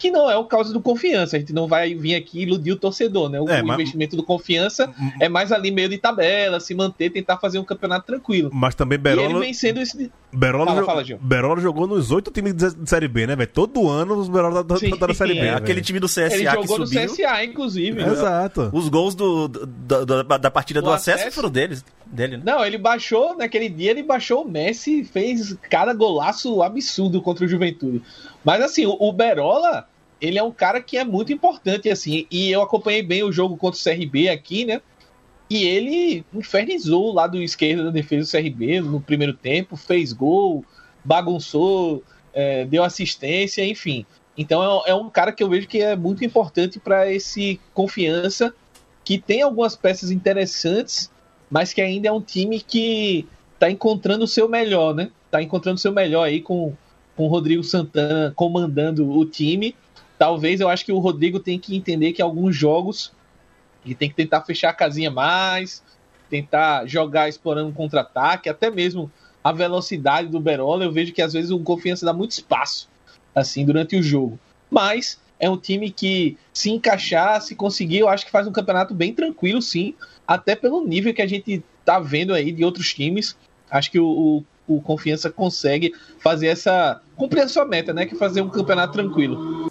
que 0.00 0.10
não 0.10 0.30
é 0.30 0.36
o 0.36 0.44
caso 0.44 0.72
do 0.72 0.80
Confiança. 0.80 1.36
A 1.36 1.38
gente 1.38 1.52
não 1.52 1.68
vai 1.68 1.94
vir 1.94 2.14
aqui 2.14 2.42
iludir 2.42 2.72
o 2.72 2.76
torcedor, 2.76 3.28
né? 3.28 3.40
O, 3.40 3.48
É, 3.48 3.62
o 3.62 3.66
mas- 3.66 3.74
investimento 3.78 4.16
do 4.16 4.22
Confiança 4.24 4.92
é 5.20 5.28
mais 5.28 5.52
ali 5.52 5.70
meio 5.70 5.88
de 5.88 5.98
tabela, 5.98 6.58
se 6.58 6.74
manter, 6.74 7.10
tentar 7.10 7.36
fazer 7.36 7.58
um 7.58 7.64
campeonato 7.64 8.06
tranquilo. 8.06 8.50
Mas 8.52 8.74
também 8.74 8.96
E 8.96 9.06
ele 9.08 9.16
Berola. 9.16 9.40
vem 9.40 9.52
sendo 9.54 9.80
esse. 9.80 10.10
Berola, 10.32 10.66
Fala, 10.66 10.80
jo- 10.80 10.86
fala, 10.86 11.04
Gil. 11.04 11.18
Berola 11.20 11.60
jogou 11.60 11.86
nos 11.88 12.10
oito 12.12 12.30
times 12.30 12.54
de 12.54 12.88
Série 12.88 13.08
B, 13.08 13.26
né, 13.26 13.34
velho? 13.36 13.50
Todo 13.52 13.88
ano 13.88 14.14
os 14.16 14.28
Berola 14.28 14.62
tá, 14.64 14.76
Sim, 14.76 14.90
tá 14.96 15.06
na 15.08 15.14
Série 15.14 15.34
B. 15.34 15.40
é, 15.40 15.50
aquele 15.54 15.80
time 15.82 15.98
do 16.00 16.06
CSA 16.06 16.34
Ele 16.34 16.44
que 16.46 16.52
jogou 16.52 16.78
no 16.78 16.86
subiu. 16.86 17.02
CSA, 17.06 17.44
inclusive. 17.44 18.02
né? 18.02 18.10
Exato. 18.12 18.70
Os 18.72 18.88
gols 18.88 19.14
do, 19.14 19.48
do- 19.48 19.66
do- 19.66 20.24
da, 20.24 20.36
da 20.38 20.50
partida 20.50 20.80
do, 20.80 20.86
Do 20.86 20.92
acesso, 20.92 21.18
acesso? 21.18 21.34
foram 21.36 21.50
deles, 21.50 21.84
dele, 22.06 22.36
né? 22.36 22.42
Não, 22.46 22.64
ele 22.64 22.78
baixou, 22.78 23.36
naquele 23.36 23.68
dia 23.68 23.90
ele 23.90 24.02
baixou 24.04 24.44
o 24.44 24.48
Messi, 24.48 25.02
fez 25.04 25.56
cada 25.68 25.92
golaço 25.92 26.62
absurdo 26.62 27.20
contra 27.20 27.44
o 27.44 27.48
Juventude. 27.48 28.00
Mas 28.44 28.62
assim, 28.62 28.86
o, 28.86 28.96
o 29.00 29.12
Berola, 29.12 29.84
ele 30.20 30.38
é 30.38 30.42
um 30.42 30.52
cara 30.52 30.80
que 30.80 30.96
é 30.96 31.04
muito 31.04 31.32
importante, 31.32 31.88
assim, 31.88 32.26
e 32.30 32.50
eu 32.50 32.62
acompanhei 32.62 33.02
bem 33.02 33.22
o 33.22 33.32
jogo 33.32 33.56
contra 33.56 33.78
o 33.78 33.82
CRB 33.82 34.28
aqui, 34.28 34.64
né? 34.64 34.80
E 35.48 35.64
ele 35.64 36.24
infernizou 36.32 37.06
o 37.06 37.12
lado 37.12 37.42
esquerdo 37.42 37.84
da 37.84 37.90
defesa 37.90 38.24
do 38.24 38.42
CRB 38.42 38.80
no 38.80 39.00
primeiro 39.00 39.34
tempo, 39.34 39.76
fez 39.76 40.12
gol, 40.12 40.64
bagunçou, 41.04 42.04
é, 42.32 42.64
deu 42.64 42.84
assistência, 42.84 43.64
enfim. 43.64 44.06
Então 44.36 44.62
é, 44.86 44.90
é 44.90 44.94
um 44.94 45.10
cara 45.10 45.32
que 45.32 45.42
eu 45.42 45.48
vejo 45.48 45.66
que 45.66 45.82
é 45.82 45.96
muito 45.96 46.24
importante 46.24 46.78
para 46.78 47.12
esse 47.12 47.60
confiança, 47.74 48.54
que 49.04 49.18
tem 49.18 49.42
algumas 49.42 49.74
peças 49.74 50.10
interessantes, 50.10 51.10
mas 51.50 51.72
que 51.72 51.80
ainda 51.80 52.08
é 52.08 52.12
um 52.12 52.20
time 52.20 52.60
que 52.60 53.26
tá 53.58 53.70
encontrando 53.70 54.24
o 54.24 54.28
seu 54.28 54.48
melhor, 54.48 54.94
né? 54.94 55.10
Tá 55.30 55.42
encontrando 55.42 55.76
o 55.76 55.80
seu 55.80 55.92
melhor 55.92 56.22
aí 56.22 56.40
com, 56.40 56.72
com 57.16 57.24
o 57.24 57.28
Rodrigo 57.28 57.64
Santana 57.64 58.32
comandando 58.36 59.10
o 59.10 59.26
time. 59.26 59.74
Talvez 60.20 60.60
eu 60.60 60.68
acho 60.68 60.84
que 60.84 60.92
o 60.92 60.98
Rodrigo 60.98 61.40
tem 61.40 61.58
que 61.58 61.74
entender 61.74 62.12
que 62.12 62.20
alguns 62.20 62.54
jogos 62.54 63.10
ele 63.82 63.94
tem 63.94 64.10
que 64.10 64.14
tentar 64.14 64.42
fechar 64.42 64.68
a 64.68 64.74
casinha 64.74 65.10
mais, 65.10 65.82
tentar 66.28 66.84
jogar 66.84 67.30
explorando 67.30 67.72
contra-ataque, 67.72 68.46
até 68.46 68.70
mesmo 68.70 69.10
a 69.42 69.50
velocidade 69.50 70.28
do 70.28 70.38
Berola. 70.38 70.84
Eu 70.84 70.92
vejo 70.92 71.14
que 71.14 71.22
às 71.22 71.32
vezes 71.32 71.50
o 71.50 71.58
Confiança 71.60 72.04
dá 72.04 72.12
muito 72.12 72.32
espaço 72.32 72.86
assim 73.34 73.64
durante 73.64 73.96
o 73.96 74.02
jogo. 74.02 74.38
Mas 74.70 75.18
é 75.38 75.48
um 75.48 75.56
time 75.56 75.90
que 75.90 76.36
se 76.52 76.70
encaixar, 76.70 77.40
se 77.40 77.54
conseguir, 77.54 78.00
eu 78.00 78.08
acho 78.10 78.26
que 78.26 78.30
faz 78.30 78.46
um 78.46 78.52
campeonato 78.52 78.92
bem 78.92 79.14
tranquilo, 79.14 79.62
sim. 79.62 79.94
Até 80.28 80.54
pelo 80.54 80.86
nível 80.86 81.14
que 81.14 81.22
a 81.22 81.26
gente 81.26 81.64
tá 81.82 81.98
vendo 81.98 82.34
aí 82.34 82.52
de 82.52 82.62
outros 82.62 82.92
times. 82.92 83.34
Acho 83.70 83.90
que 83.90 83.98
o, 83.98 84.44
o, 84.68 84.76
o 84.76 84.82
Confiança 84.82 85.30
consegue 85.30 85.94
fazer 86.18 86.48
essa. 86.48 87.00
cumprir 87.16 87.40
a 87.40 87.48
sua 87.48 87.64
meta, 87.64 87.94
né? 87.94 88.04
Que 88.04 88.14
é 88.14 88.18
fazer 88.18 88.42
um 88.42 88.50
campeonato 88.50 88.92
tranquilo. 88.92 89.69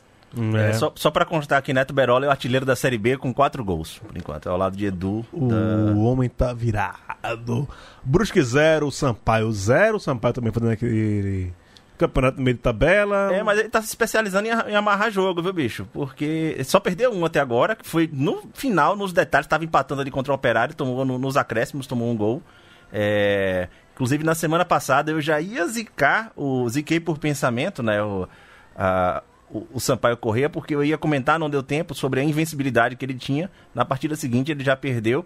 É. 0.55 0.69
É, 0.69 0.73
só, 0.73 0.91
só 0.95 1.09
pra 1.09 1.25
constar 1.25 1.61
que 1.61 1.73
Neto 1.73 1.93
Berola 1.93 2.25
é 2.25 2.27
o 2.27 2.31
artilheiro 2.31 2.65
da 2.65 2.75
Série 2.75 2.97
B 2.97 3.17
com 3.17 3.33
quatro 3.33 3.63
gols, 3.63 3.99
por 3.99 4.15
enquanto. 4.15 4.47
É 4.47 4.51
ao 4.51 4.57
lado 4.57 4.75
de 4.77 4.85
Edu. 4.85 5.25
da- 5.33 5.91
O 5.93 6.03
homem 6.03 6.29
tá 6.29 6.53
virado. 6.53 7.67
Brusque 8.03 8.41
0, 8.41 8.91
Sampaio 8.91 9.51
0. 9.51 9.99
Sampaio 9.99 10.33
também 10.33 10.51
fazendo 10.51 10.71
aquele 10.71 11.51
campeonato 11.97 12.37
no 12.37 12.43
meio 12.43 12.55
de 12.55 12.61
tabela. 12.63 13.33
É, 13.33 13.43
mas 13.43 13.59
ele 13.59 13.69
tá 13.69 13.81
se 13.81 13.87
especializando 13.89 14.47
em, 14.47 14.75
amarrar 14.75 15.11
jogo, 15.11 15.41
viu, 15.41 15.51
bicho? 15.51 15.87
Porque 15.91 16.57
só 16.63 16.79
perdeu 16.79 17.11
um 17.13 17.25
até 17.25 17.39
agora, 17.39 17.75
que 17.75 17.85
foi 17.85 18.09
no 18.13 18.43
final, 18.53 18.95
nos 18.95 19.11
detalhes, 19.11 19.47
tava 19.47 19.65
empatando 19.65 19.99
ali 20.01 20.09
contra 20.11 20.31
o 20.31 20.35
Operário, 20.35 20.75
tomou 20.75 21.03
no- 21.03 21.17
nos 21.17 21.35
acréscimos, 21.37 21.87
tomou 21.87 22.09
um 22.09 22.15
gol. 22.15 22.41
É, 22.93 23.67
inclusive, 23.93 24.23
na 24.23 24.33
semana 24.35 24.63
passada 24.63 25.11
eu 25.11 25.19
já 25.21 25.41
ia 25.41 25.65
zicar, 25.67 26.31
o 26.35 26.67
ziquei 26.69 26.99
por 26.99 27.17
pensamento, 27.17 27.83
né? 27.83 28.01
O, 28.01 28.27
a- 28.75 29.21
o, 29.51 29.67
o 29.73 29.79
Sampaio 29.79 30.17
Corrêa, 30.17 30.49
porque 30.49 30.75
eu 30.75 30.83
ia 30.83 30.97
comentar, 30.97 31.39
não 31.39 31.49
deu 31.49 31.63
tempo, 31.63 31.93
sobre 31.93 32.19
a 32.19 32.23
invencibilidade 32.23 32.95
que 32.95 33.05
ele 33.05 33.13
tinha. 33.13 33.49
Na 33.73 33.83
partida 33.83 34.15
seguinte 34.15 34.51
ele 34.51 34.63
já 34.63 34.75
perdeu 34.75 35.25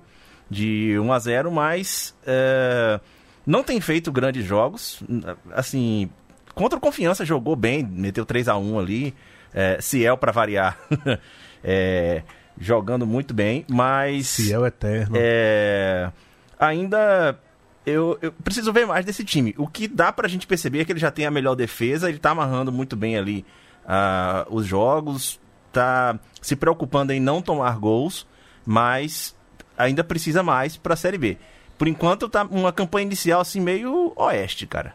de 0.50 0.98
1 1.00 1.14
a 1.14 1.20
0 1.20 1.52
mas 1.52 2.16
é, 2.26 3.00
não 3.46 3.64
tem 3.64 3.80
feito 3.82 4.12
grandes 4.12 4.46
jogos. 4.46 5.04
Assim, 5.52 6.10
contra 6.54 6.78
o 6.78 6.82
Confiança 6.82 7.26
jogou 7.26 7.56
bem, 7.56 7.84
meteu 7.84 8.26
3 8.26 8.48
a 8.48 8.58
1 8.58 8.80
ali. 8.80 9.14
É, 9.54 9.80
Ciel, 9.80 10.18
para 10.18 10.32
variar, 10.32 10.80
é, 11.64 12.24
jogando 12.60 13.06
muito 13.06 13.36
bem, 13.36 13.64
mas 13.70 14.36
Fiel 14.36 14.66
eterno. 14.66 15.16
é, 15.16 16.12
ainda 16.60 17.38
eu, 17.86 18.18
eu 18.20 18.32
preciso 18.32 18.74
ver 18.74 18.88
mais 18.88 19.06
desse 19.06 19.24
time. 19.24 19.54
O 19.58 19.68
que 19.68 19.88
dá 19.88 20.12
pra 20.12 20.28
gente 20.28 20.48
perceber 20.48 20.80
é 20.80 20.86
que 20.86 20.92
ele 20.92 21.00
já 21.00 21.12
tem 21.12 21.28
a 21.28 21.32
melhor 21.32 21.54
defesa, 21.54 22.10
ele 22.10 22.18
tá 22.18 22.32
amarrando 22.32 22.72
muito 22.72 22.96
bem 22.96 23.16
ali 23.16 23.46
ah, 23.86 24.46
os 24.50 24.66
jogos, 24.66 25.40
tá 25.72 26.20
se 26.42 26.56
preocupando 26.56 27.12
em 27.12 27.20
não 27.20 27.42
tomar 27.42 27.78
gols, 27.78 28.28
mas 28.66 29.36
ainda 29.78 30.04
precisa 30.04 30.44
mais 30.44 30.78
pra 30.78 30.96
Série 30.96 31.18
B. 31.18 31.38
Por 31.78 31.88
enquanto 31.88 32.30
tá 32.30 32.44
uma 32.44 32.72
campanha 32.72 33.06
inicial 33.06 33.42
assim 33.42 33.60
meio 33.60 34.14
oeste, 34.16 34.66
cara. 34.68 34.94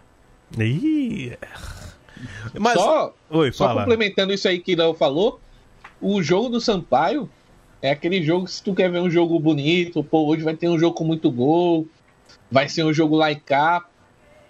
Ih. 0.59 1.37
Mas. 2.59 2.75
Só, 2.75 3.15
Oi, 3.31 3.53
só 3.53 3.75
complementando 3.75 4.33
isso 4.33 4.49
aí 4.49 4.59
que 4.59 4.75
Léo 4.75 4.95
falou, 4.95 5.41
o 6.01 6.23
jogo 6.23 6.49
do 6.49 6.61
Sampaio 6.61 7.29
é 7.83 7.91
aquele 7.91 8.23
jogo 8.23 8.47
que 8.47 8.53
se 8.53 8.63
tu 8.63 8.75
quer 8.75 8.91
ver 8.91 9.01
um 9.01 9.11
jogo 9.11 9.39
bonito, 9.39 10.03
pô, 10.03 10.27
hoje 10.27 10.43
vai 10.43 10.55
ter 10.55 10.69
um 10.69 10.79
jogo 10.79 10.95
com 10.95 11.05
muito 11.05 11.31
gol, 11.31 11.87
vai 12.51 12.69
ser 12.69 12.85
um 12.85 12.93
jogo 12.93 13.17
lá 13.17 13.31
e 13.31 13.37
cá, 13.37 13.85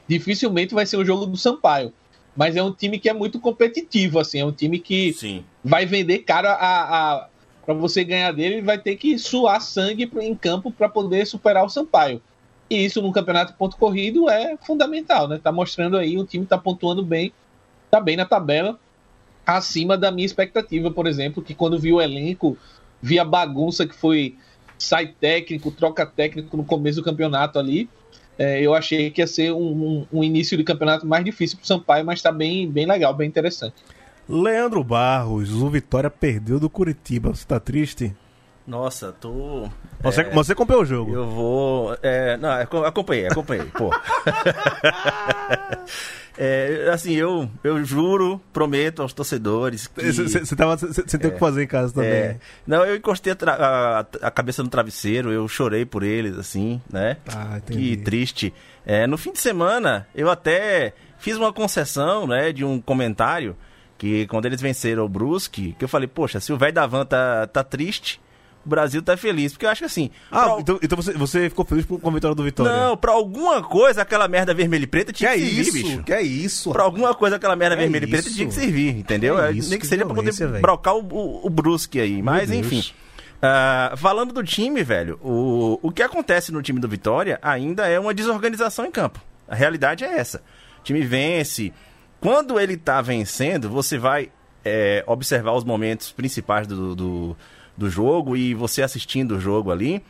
dificilmente 0.06 0.74
vai 0.74 0.86
ser 0.86 0.96
um 0.96 1.04
jogo 1.04 1.26
do 1.26 1.36
Sampaio. 1.36 1.92
Mas 2.38 2.54
é 2.54 2.62
um 2.62 2.70
time 2.70 3.00
que 3.00 3.08
é 3.08 3.12
muito 3.12 3.40
competitivo, 3.40 4.20
assim, 4.20 4.38
é 4.38 4.46
um 4.46 4.52
time 4.52 4.78
que 4.78 5.12
Sim. 5.12 5.44
vai 5.62 5.84
vender 5.84 6.18
caro 6.18 6.46
a, 6.46 6.54
a 6.54 7.28
para 7.66 7.74
você 7.74 8.04
ganhar 8.04 8.30
dele, 8.30 8.62
vai 8.62 8.78
ter 8.78 8.94
que 8.94 9.18
suar 9.18 9.60
sangue 9.60 10.08
em 10.20 10.36
campo 10.36 10.70
para 10.70 10.88
poder 10.88 11.26
superar 11.26 11.64
o 11.64 11.68
Sampaio. 11.68 12.22
E 12.70 12.84
isso 12.84 13.02
no 13.02 13.10
campeonato 13.10 13.54
ponto 13.54 13.76
corrido 13.76 14.30
é 14.30 14.56
fundamental, 14.58 15.26
né? 15.26 15.40
Tá 15.42 15.50
mostrando 15.50 15.96
aí 15.96 16.16
o 16.16 16.24
time 16.24 16.46
tá 16.46 16.56
pontuando 16.56 17.04
bem, 17.04 17.32
tá 17.90 18.00
bem 18.00 18.16
na 18.16 18.24
tabela, 18.24 18.78
acima 19.44 19.98
da 19.98 20.12
minha 20.12 20.24
expectativa, 20.24 20.92
por 20.92 21.08
exemplo, 21.08 21.42
que 21.42 21.54
quando 21.54 21.76
vi 21.76 21.92
o 21.92 22.00
elenco, 22.00 22.56
vi 23.02 23.18
a 23.18 23.24
bagunça 23.24 23.84
que 23.84 23.96
foi 23.96 24.36
sai 24.78 25.08
técnico, 25.08 25.72
troca 25.72 26.06
técnico 26.06 26.56
no 26.56 26.64
começo 26.64 27.00
do 27.00 27.04
campeonato 27.04 27.58
ali. 27.58 27.90
É, 28.38 28.60
eu 28.62 28.72
achei 28.74 29.10
que 29.10 29.20
ia 29.20 29.26
ser 29.26 29.52
um, 29.52 29.58
um- 29.58 30.06
um 30.12 30.24
início 30.24 30.56
de 30.56 30.62
campeonato 30.64 31.06
mais 31.06 31.24
difícil 31.24 31.58
pro 31.58 31.66
Sampaio, 31.66 32.04
mas 32.04 32.22
tá 32.22 32.30
bem, 32.32 32.70
bem 32.70 32.86
legal, 32.86 33.12
bem 33.12 33.28
interessante. 33.28 33.74
Leandro 34.28 34.84
Barros, 34.84 35.52
o 35.54 35.68
Vitória 35.68 36.08
perdeu 36.10 36.60
do 36.60 36.68
Curitiba. 36.70 37.30
Você 37.34 37.46
tá 37.46 37.58
triste? 37.58 38.14
Nossa, 38.68 39.12
tô. 39.18 39.66
Você, 40.02 40.20
é, 40.20 40.30
você 40.30 40.54
comprou 40.54 40.82
o 40.82 40.84
jogo. 40.84 41.14
Eu 41.14 41.26
vou. 41.26 41.96
É, 42.02 42.36
não, 42.36 42.50
aco- 42.50 42.84
acompanhei, 42.84 43.26
acompanhei, 43.26 43.64
pô. 43.66 43.90
É, 46.40 46.88
assim, 46.92 47.14
eu, 47.14 47.50
eu 47.64 47.84
juro, 47.84 48.40
prometo 48.52 49.02
aos 49.02 49.12
torcedores 49.12 49.88
que. 49.88 50.12
Você 50.12 50.54
tem 51.18 51.30
o 51.30 51.32
que 51.34 51.38
fazer 51.40 51.64
em 51.64 51.66
casa 51.66 51.92
também. 51.92 52.10
É, 52.10 52.36
não, 52.64 52.84
eu 52.84 52.94
encostei 52.94 53.32
a, 53.32 53.50
a- 53.50 54.06
a 54.22 54.30
cabeça 54.30 54.62
no 54.62 54.68
travesseiro, 54.68 55.32
eu 55.32 55.48
chorei 55.48 55.84
por 55.84 56.04
eles, 56.04 56.38
assim, 56.38 56.80
né? 56.92 57.16
Ah. 57.26 57.58
Que 57.66 57.96
triste. 57.96 58.54
É, 58.86 59.04
no 59.04 59.18
fim 59.18 59.32
de 59.32 59.40
semana, 59.40 60.06
eu 60.14 60.30
até 60.30 60.92
fiz 61.18 61.36
uma 61.36 61.52
concessão, 61.52 62.24
né, 62.28 62.52
de 62.52 62.64
um 62.64 62.80
comentário, 62.80 63.56
que 63.98 64.24
quando 64.28 64.46
eles 64.46 64.60
venceram 64.60 65.04
o 65.04 65.08
Brusque, 65.08 65.74
que 65.76 65.84
eu 65.84 65.88
falei, 65.88 66.06
poxa, 66.06 66.38
se 66.38 66.52
o 66.52 66.56
velho 66.56 66.72
da 66.72 66.86
van 66.86 67.04
tá, 67.04 67.48
tá 67.48 67.64
triste, 67.64 68.20
o 68.68 68.70
Brasil 68.70 69.02
tá 69.02 69.16
feliz. 69.16 69.52
Porque 69.52 69.66
eu 69.66 69.70
acho 69.70 69.80
que 69.80 69.86
assim... 69.86 70.10
Ah, 70.30 70.44
pra- 70.50 70.60
então, 70.60 70.78
então 70.82 70.96
você, 70.96 71.12
você 71.14 71.48
ficou 71.50 71.64
feliz 71.64 71.84
com 71.84 71.96
a 72.08 72.12
vitória 72.12 72.34
do 72.34 72.44
Vitória? 72.44 72.70
Não, 72.72 72.96
pra 72.96 73.12
alguma 73.12 73.62
coisa 73.62 74.02
aquela 74.02 74.28
merda 74.28 74.54
vermelha 74.54 74.84
e 74.84 74.86
preta 74.86 75.12
que 75.12 75.18
tinha 75.18 75.30
é 75.30 75.34
que, 75.34 75.40
servir, 75.40 75.60
isso? 75.60 75.72
bicho. 75.72 76.02
Que 76.04 76.12
é 76.12 76.22
isso? 76.22 76.70
Pra 76.72 76.82
alguma 76.84 77.14
coisa 77.14 77.36
aquela 77.36 77.56
merda 77.56 77.74
Que 77.76 77.82
vermelha 77.82 78.04
e 78.04 78.08
preta 78.08 78.30
tinha 78.30 78.46
que 78.46 78.54
servir, 78.54 78.96
entendeu? 78.96 79.36
Que 79.36 79.40
É, 79.42 79.50
isso, 79.52 79.70
Nem 79.70 79.78
que 79.78 79.82
que 79.84 79.88
seja 79.88 80.04
pra 80.06 80.14
poder 80.14 80.32
velho. 80.32 80.60
brocar 80.60 80.94
o, 80.94 81.00
o, 81.00 81.46
o 81.46 81.50
Brusque 81.50 82.00
aí. 82.00 82.22
Mas 82.22 82.50
enfim. 82.50 82.84
Ah, 83.40 83.94
falando 83.96 84.32
do 84.32 84.42
time, 84.42 84.82
velho, 84.82 85.18
o, 85.22 85.78
o 85.82 85.92
que 85.92 86.02
acontece 86.02 86.50
no 86.52 86.60
time 86.60 86.80
do 86.80 86.88
Vitória 86.88 87.38
ainda 87.40 87.86
é 87.86 87.98
uma 87.98 88.12
desorganização 88.12 88.84
em 88.84 88.90
campo. 88.90 89.20
A 89.48 89.54
realidade 89.54 90.04
é 90.04 90.18
essa. 90.18 90.42
O 90.80 90.82
time 90.82 91.00
vence. 91.02 91.72
Quando 92.20 92.58
ele 92.58 92.76
tá 92.76 93.00
vencendo, 93.00 93.68
você 93.70 93.96
vai 93.96 94.30
é, 94.64 95.04
observar 95.06 95.52
os 95.52 95.62
momentos 95.62 96.10
principais 96.10 96.66
do, 96.66 96.96
do, 96.96 97.36
do 97.78 97.88
jogo 97.88 98.36
e 98.36 98.52
você 98.52 98.82
assistindo 98.82 99.36
o 99.36 99.40
jogo 99.40 99.70
ali, 99.70 100.02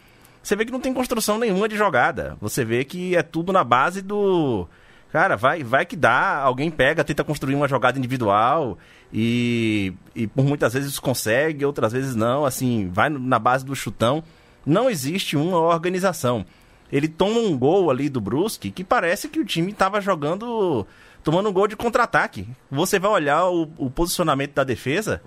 você 0.42 0.56
vê 0.56 0.64
que 0.64 0.72
não 0.72 0.80
tem 0.80 0.94
construção 0.94 1.38
nenhuma 1.38 1.68
de 1.68 1.76
jogada. 1.76 2.36
Você 2.40 2.64
vê 2.64 2.82
que 2.82 3.14
é 3.14 3.22
tudo 3.22 3.52
na 3.52 3.62
base 3.62 4.00
do. 4.00 4.66
Cara, 5.12 5.36
vai, 5.36 5.62
vai 5.62 5.86
que 5.86 5.96
dá, 5.96 6.38
alguém 6.38 6.70
pega, 6.70 7.04
tenta 7.04 7.24
construir 7.24 7.54
uma 7.54 7.68
jogada 7.68 7.98
individual 7.98 8.78
e, 9.12 9.92
e 10.14 10.26
por 10.26 10.44
muitas 10.44 10.74
vezes 10.74 10.98
consegue, 10.98 11.64
outras 11.64 11.92
vezes 11.92 12.14
não, 12.14 12.44
assim, 12.44 12.90
vai 12.92 13.08
na 13.08 13.38
base 13.38 13.64
do 13.64 13.74
chutão. 13.74 14.22
Não 14.66 14.90
existe 14.90 15.36
uma 15.36 15.58
organização. 15.58 16.44
Ele 16.92 17.08
toma 17.08 17.40
um 17.40 17.56
gol 17.56 17.90
ali 17.90 18.08
do 18.08 18.20
Brusque 18.20 18.70
que 18.70 18.84
parece 18.84 19.28
que 19.28 19.40
o 19.40 19.44
time 19.44 19.70
estava 19.70 20.00
jogando, 20.00 20.86
tomando 21.22 21.48
um 21.48 21.52
gol 21.52 21.68
de 21.68 21.76
contra-ataque. 21.76 22.46
Você 22.70 22.98
vai 22.98 23.10
olhar 23.10 23.46
o, 23.48 23.70
o 23.76 23.90
posicionamento 23.90 24.54
da 24.54 24.64
defesa, 24.64 25.22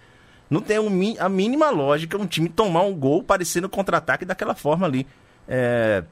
não 0.51 0.59
tem 0.59 0.77
um 0.77 1.15
a 1.17 1.29
mínima 1.29 1.69
lógica 1.69 2.17
um 2.17 2.27
time 2.27 2.49
tomar 2.49 2.81
um 2.81 2.93
gol 2.93 3.23
parecendo 3.23 3.69
contra-ataque 3.69 4.25
daquela 4.25 4.53
forma 4.53 4.85
ali. 4.85 5.07
É, 5.47 6.03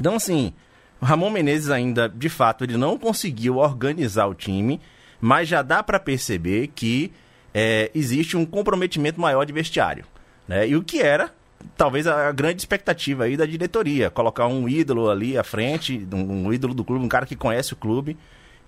então, 0.00 0.14
assim, 0.14 0.54
o 0.98 1.04
Ramon 1.04 1.28
Menezes 1.28 1.68
ainda, 1.68 2.08
de 2.08 2.30
fato, 2.30 2.64
ele 2.64 2.78
não 2.78 2.96
conseguiu 2.96 3.58
organizar 3.58 4.26
o 4.28 4.34
time, 4.34 4.80
mas 5.20 5.46
já 5.46 5.60
dá 5.60 5.82
para 5.82 6.00
perceber 6.00 6.68
que 6.68 7.12
é, 7.52 7.90
existe 7.94 8.34
um 8.34 8.46
comprometimento 8.46 9.20
maior 9.20 9.44
de 9.44 9.52
vestiário. 9.52 10.06
Né? 10.48 10.68
E 10.68 10.74
o 10.74 10.82
que 10.82 11.02
era, 11.02 11.30
talvez, 11.76 12.06
a 12.06 12.32
grande 12.32 12.62
expectativa 12.62 13.24
aí 13.24 13.36
da 13.36 13.44
diretoria, 13.44 14.08
colocar 14.08 14.46
um 14.46 14.66
ídolo 14.66 15.10
ali 15.10 15.36
à 15.36 15.44
frente, 15.44 16.08
um, 16.14 16.46
um 16.46 16.52
ídolo 16.52 16.72
do 16.72 16.82
clube, 16.82 17.04
um 17.04 17.08
cara 17.08 17.26
que 17.26 17.36
conhece 17.36 17.74
o 17.74 17.76
clube, 17.76 18.16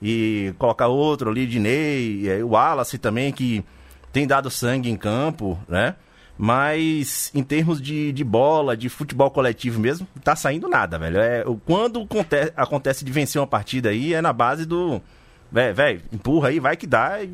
e 0.02 0.52
colocar 0.59 0.88
outro 0.88 1.30
ali, 1.30 1.46
Dinei, 1.46 2.42
o 2.42 2.48
Wallace 2.48 2.98
também, 2.98 3.32
que 3.32 3.64
tem 4.12 4.26
dado 4.26 4.50
sangue 4.50 4.90
em 4.90 4.96
campo, 4.96 5.59
né? 5.68 5.94
Mas 6.40 7.32
em 7.34 7.42
termos 7.42 7.82
de, 7.82 8.12
de 8.12 8.22
bola, 8.22 8.76
de 8.76 8.88
futebol 8.88 9.28
coletivo 9.30 9.80
mesmo, 9.80 10.06
tá 10.22 10.36
saindo 10.36 10.68
nada, 10.68 10.96
velho. 10.98 11.18
É, 11.18 11.44
quando 11.66 12.00
aconte- 12.02 12.52
acontece 12.56 13.04
de 13.04 13.11
vencer 13.11 13.40
uma 13.40 13.46
partida 13.46 13.88
aí, 13.88 14.14
é 14.14 14.22
na 14.22 14.32
base 14.32 14.64
do. 14.64 15.02
Velho, 15.50 16.00
empurra 16.12 16.48
aí, 16.50 16.61
vai 16.61 16.76
que 16.76 16.86
dá. 16.86 17.20
e, 17.22 17.28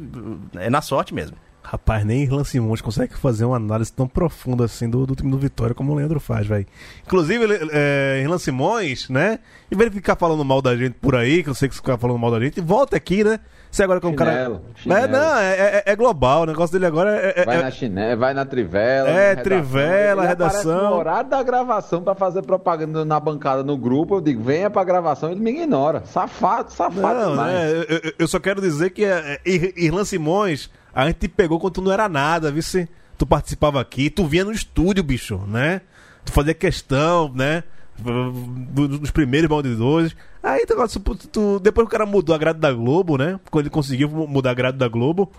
É 0.56 0.70
na 0.70 0.80
sorte 0.80 1.12
mesmo. 1.12 1.36
Rapaz, 1.62 2.04
nem 2.04 2.22
Irlan 2.22 2.44
Simões 2.44 2.82
consegue 2.82 3.16
fazer 3.16 3.44
uma 3.46 3.56
análise 3.56 3.90
tão 3.90 4.06
profunda 4.06 4.66
assim 4.66 4.88
do, 4.88 5.06
do 5.06 5.14
time 5.16 5.30
do 5.30 5.38
Vitória 5.38 5.74
como 5.74 5.92
o 5.92 5.94
Leandro 5.96 6.20
faz, 6.20 6.46
velho. 6.46 6.66
Inclusive, 7.06 7.46
é, 7.72 8.20
Irlan 8.22 8.36
Simões, 8.38 9.08
né? 9.08 9.38
Em 9.72 9.76
vez 9.76 9.90
ficar 9.92 10.14
falando 10.14 10.44
mal 10.44 10.60
da 10.60 10.76
gente 10.76 10.92
por 10.94 11.16
aí, 11.16 11.42
que 11.42 11.48
eu 11.48 11.54
sei 11.54 11.68
que 11.68 11.74
você 11.74 11.80
fica 11.80 11.96
falando 11.96 12.18
mal 12.18 12.30
da 12.30 12.38
gente, 12.38 12.60
volta 12.60 12.96
aqui, 12.96 13.24
né? 13.24 13.40
Você 13.74 13.82
agora 13.82 13.98
que 14.00 14.06
é 14.06 14.08
um 14.08 14.14
cara. 14.14 14.60
Chinelo, 14.76 15.04
É, 15.04 15.08
não, 15.08 15.36
é, 15.36 15.52
é- 15.58 15.82
é 15.86 15.96
global. 15.96 16.42
O 16.42 16.46
negócio 16.46 16.72
dele 16.72 16.86
agora 16.86 17.10
é. 17.10 17.40
é- 17.40 17.44
Vai 17.44 17.58
é- 17.58 17.62
na 17.62 17.70
chinela, 17.72 18.14
vai 18.16 18.32
na 18.32 18.44
trivela. 18.44 19.08
É, 19.08 19.34
na 19.34 19.42
trivela, 19.42 20.20
Ele 20.22 20.28
redação. 20.28 20.90
No 20.90 20.96
horário 20.96 21.28
da 21.28 21.42
gravação 21.42 22.00
pra 22.00 22.14
fazer 22.14 22.42
propaganda 22.42 23.04
na 23.04 23.18
bancada 23.18 23.64
no 23.64 23.76
grupo, 23.76 24.14
eu 24.14 24.20
digo, 24.20 24.44
venha 24.44 24.70
pra 24.70 24.84
gravação, 24.84 25.28
ele 25.32 25.40
me 25.40 25.50
ignora. 25.50 26.04
Safado, 26.06 26.70
safado 26.72 27.18
Não, 27.18 27.30
demais. 27.32 27.52
né? 27.52 27.84
Eu, 27.88 28.12
eu- 28.20 28.28
só 28.28 28.38
quero 28.38 28.60
dizer 28.60 28.90
que 28.90 29.04
é, 29.04 29.40
é, 29.44 29.50
Ir- 29.50 29.74
Irlan 29.76 30.04
Simões, 30.04 30.70
a 30.94 31.06
gente 31.08 31.16
te 31.18 31.28
pegou 31.28 31.58
quando 31.58 31.72
tu 31.72 31.82
não 31.82 31.90
era 31.90 32.08
nada, 32.08 32.52
viu? 32.52 32.62
se 32.62 32.88
Tu 33.18 33.26
participava 33.26 33.80
aqui, 33.80 34.08
tu 34.08 34.24
vinha 34.24 34.44
no 34.44 34.52
estúdio, 34.52 35.02
bicho, 35.02 35.40
né? 35.48 35.80
Tu 36.24 36.30
fazia 36.32 36.54
questão, 36.54 37.28
né? 37.34 37.64
Do- 37.98 38.86
Dos 38.98 39.10
primeiros 39.10 39.48
baldidores. 39.48 40.14
Aí 40.44 40.66
tu, 40.66 41.00
tu- 41.00 41.28
tu- 41.28 41.58
depois 41.58 41.86
o 41.86 41.90
cara 41.90 42.04
mudou 42.04 42.34
a 42.34 42.38
grade 42.38 42.58
da 42.60 42.70
Globo, 42.72 43.16
né? 43.16 43.40
Quando 43.50 43.64
ele 43.64 43.70
conseguiu 43.70 44.08
mudar 44.10 44.50
a 44.50 44.54
grade 44.54 44.76
da 44.76 44.86
Globo, 44.88 45.32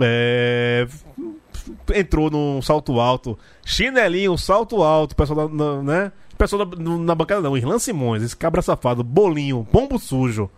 é, 0.00 0.86
entrou 1.94 2.30
num 2.30 2.62
salto 2.62 3.00
alto, 3.00 3.36
chinelinho, 3.64 4.36
salto 4.38 4.82
alto, 4.82 5.16
pessoal 5.16 5.48
da, 5.48 5.54
na, 5.54 5.82
né? 5.82 6.12
Pessoal 6.38 6.64
da- 6.64 6.76
na 6.76 7.14
bancada 7.14 7.40
não, 7.42 7.56
Irlan 7.56 7.78
Simões, 7.78 8.22
esse 8.22 8.36
cabra 8.36 8.62
safado, 8.62 9.02
bolinho, 9.04 9.66
pombo 9.72 9.98
sujo, 9.98 10.48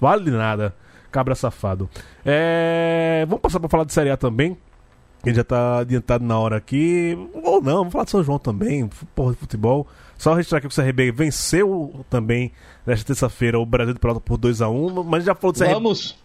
vale 0.00 0.24
de 0.24 0.30
nada, 0.30 0.74
cabra 1.10 1.34
safado. 1.34 1.88
É, 2.24 3.24
vamos 3.28 3.40
passar 3.42 3.60
pra 3.60 3.68
falar 3.68 3.84
de 3.84 3.92
Série 3.92 4.10
A 4.10 4.16
também, 4.16 4.56
que 5.22 5.32
já 5.34 5.44
tá 5.44 5.78
adiantado 5.80 6.24
na 6.24 6.38
hora 6.38 6.56
aqui, 6.56 7.16
ou 7.42 7.60
não, 7.62 7.76
vamos 7.78 7.92
falar 7.92 8.04
de 8.04 8.10
São 8.10 8.22
João 8.24 8.38
também, 8.38 8.88
porra 9.14 9.32
de 9.32 9.38
futebol. 9.38 9.86
Só 10.22 10.34
registrar 10.34 10.58
aqui 10.58 10.68
que 10.68 10.72
o 10.78 10.82
CRB 10.84 11.10
venceu 11.10 12.04
também 12.08 12.52
nesta 12.86 13.04
terça-feira 13.06 13.58
o 13.58 13.66
Brasil 13.66 13.92
de 13.92 13.98
Pelota 13.98 14.20
por 14.20 14.38
2x1, 14.38 15.04
mas 15.04 15.24
já 15.24 15.34
falou 15.34 15.52
do 15.52 15.58
CRB. 15.58 15.74
Vamos! 15.74 16.16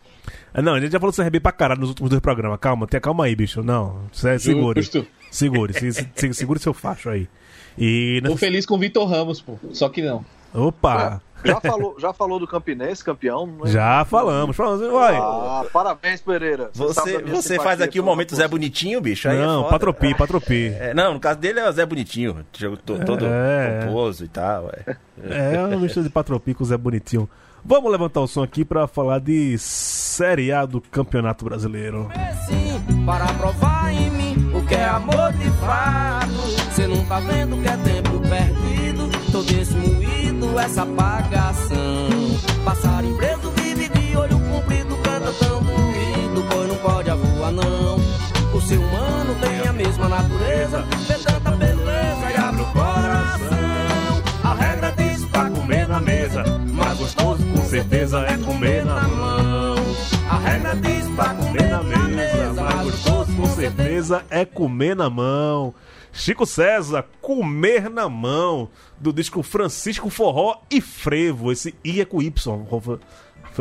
Ah, 0.53 0.61
Não, 0.61 0.75
a 0.75 0.79
gente 0.79 0.91
já 0.91 0.99
falou 0.99 1.11
do 1.11 1.15
CRB 1.15 1.39
pra 1.39 1.51
caralho 1.51 1.79
nos 1.81 1.89
últimos 1.89 2.11
dois 2.11 2.21
programas. 2.21 2.59
Calma, 2.61 2.85
tenha 2.85 3.01
calma 3.01 3.25
aí, 3.25 3.35
bicho. 3.35 3.63
Não, 3.63 4.01
se- 4.11 4.37
segure. 4.37 4.81
Justo. 4.81 5.07
Segure, 5.31 5.73
se- 5.73 5.91
se- 6.13 6.33
segure 6.35 6.59
seu 6.59 6.75
facho 6.75 7.09
aí. 7.09 7.27
E 7.75 8.19
Tô 8.21 8.29
nessa- 8.29 8.39
feliz 8.39 8.65
com 8.67 8.75
o 8.75 8.77
Vitor 8.77 9.07
Ramos, 9.09 9.41
pô. 9.41 9.57
Só 9.73 9.89
que 9.89 10.03
não. 10.03 10.23
Opa! 10.53 11.19
Já 11.47 11.61
falou, 11.61 11.95
já 11.99 12.13
falou 12.13 12.39
do 12.39 12.47
Campinense, 12.47 13.03
campeão? 13.03 13.45
Não 13.47 13.65
é? 13.65 13.69
Já 13.69 14.05
falamos. 14.05 14.55
falamos 14.55 14.81
olha, 14.93 15.17
Ah, 15.19 15.65
parabéns, 15.71 16.21
Pereira. 16.21 16.69
Você, 16.73 17.19
você 17.23 17.41
simpatia 17.49 17.61
faz 17.63 17.81
aqui 17.81 17.99
o 17.99 18.03
momento. 18.03 18.35
Zé 18.35 18.47
Bonitinho, 18.47 19.01
bicho. 19.01 19.27
Aí 19.29 19.37
é 19.37 19.41
não, 19.45 19.59
foda. 19.61 19.69
patropi, 19.71 20.13
patropi. 20.15 20.67
É, 20.79 20.93
não, 20.93 21.13
no 21.15 21.19
caso 21.19 21.39
dele 21.39 21.59
é 21.59 21.67
o 21.69 21.71
Zé 21.71 21.85
Bonitinho. 21.85 22.45
Jogo 22.57 22.77
to- 22.77 22.99
todo 23.05 23.25
É. 23.25 23.85
pomposo 23.85 24.23
e 24.25 24.27
tal. 24.27 24.69
É. 24.85 24.95
É, 25.55 25.59
uma 25.65 25.77
mistura 25.77 26.03
de 26.03 26.09
patropi 26.11 26.53
com 26.53 26.63
o 26.63 26.67
Zé 26.67 26.77
Bonitinho. 26.77 27.29
Vamos 27.65 27.91
levantar 27.91 28.21
o 28.21 28.27
som 28.27 28.43
aqui 28.43 28.63
pra 28.63 28.87
falar 28.87 29.19
de 29.19 29.57
Série 29.57 30.51
A 30.53 30.65
do 30.65 30.79
Campeonato 30.79 31.43
Brasileiro. 31.43 32.07
sim, 32.47 33.03
para 33.05 33.25
provar 33.33 33.91
em 33.93 34.09
mim 34.11 34.51
o 34.55 34.63
que 34.65 34.75
é 34.75 34.85
amor 34.85 35.33
de 35.33 35.49
fato. 35.59 36.71
Cê 36.73 36.87
não 36.87 37.03
tá 37.05 37.19
vendo 37.19 37.57
que 37.61 37.67
é 37.67 37.77
tempo 37.77 38.19
perdido, 38.21 38.66
todo 39.38 39.51
esse 39.51 39.75
moído, 39.75 40.59
essa 40.59 40.81
apagação. 40.81 42.09
Passarinho 42.65 43.15
preso 43.17 43.51
vive 43.57 43.88
de 43.89 44.17
olho 44.17 44.39
comprido, 44.39 44.97
canta 45.03 45.31
tão 45.33 45.61
doído, 45.61 46.43
pois 46.49 46.67
não 46.67 46.75
pode 46.77 47.09
avoar 47.11 47.51
não. 47.51 47.97
O 48.51 48.61
ser 48.61 48.79
humano 48.79 49.35
tem 49.39 49.67
a 49.67 49.73
mesma 49.73 50.09
natureza, 50.09 50.83
vê 51.07 51.13
tanta 51.19 51.51
beleza 51.51 52.31
e 52.33 52.35
abre 52.35 52.61
o 52.63 52.65
coração. 52.65 54.23
A 54.43 54.53
regra 54.55 54.91
diz 54.97 55.23
pra 55.25 55.49
comer 55.51 55.88
na 55.88 55.99
mesa, 55.99 56.43
mas 56.73 56.97
gostoso 56.97 57.43
com 57.45 57.65
certeza 57.65 58.21
é 58.21 58.38
comer 58.38 58.85
na 58.85 59.07
mão. 59.07 59.75
A 60.31 60.38
regra 60.39 60.75
diz 60.77 61.07
pra 61.15 61.35
comer 61.35 61.69
na 61.69 61.83
mesa, 61.83 62.53
mas 62.63 62.83
gostoso 62.85 63.17
Com 63.38 63.47
certeza 63.49 64.25
é 64.31 64.45
comer 64.45 64.95
na 64.95 65.11
mão. 65.11 65.75
Chico 66.18 66.47
César, 66.47 67.05
comer 67.22 67.91
na 67.91 68.09
mão. 68.09 68.70
Do 68.99 69.13
disco 69.13 69.43
Francisco 69.43 70.09
Forró 70.09 70.61
e 70.70 70.82
Frevo. 70.82 71.51
Esse 71.51 71.76
I 71.86 72.01
é 72.01 72.05
com 72.05 72.20
Y. 72.20 72.34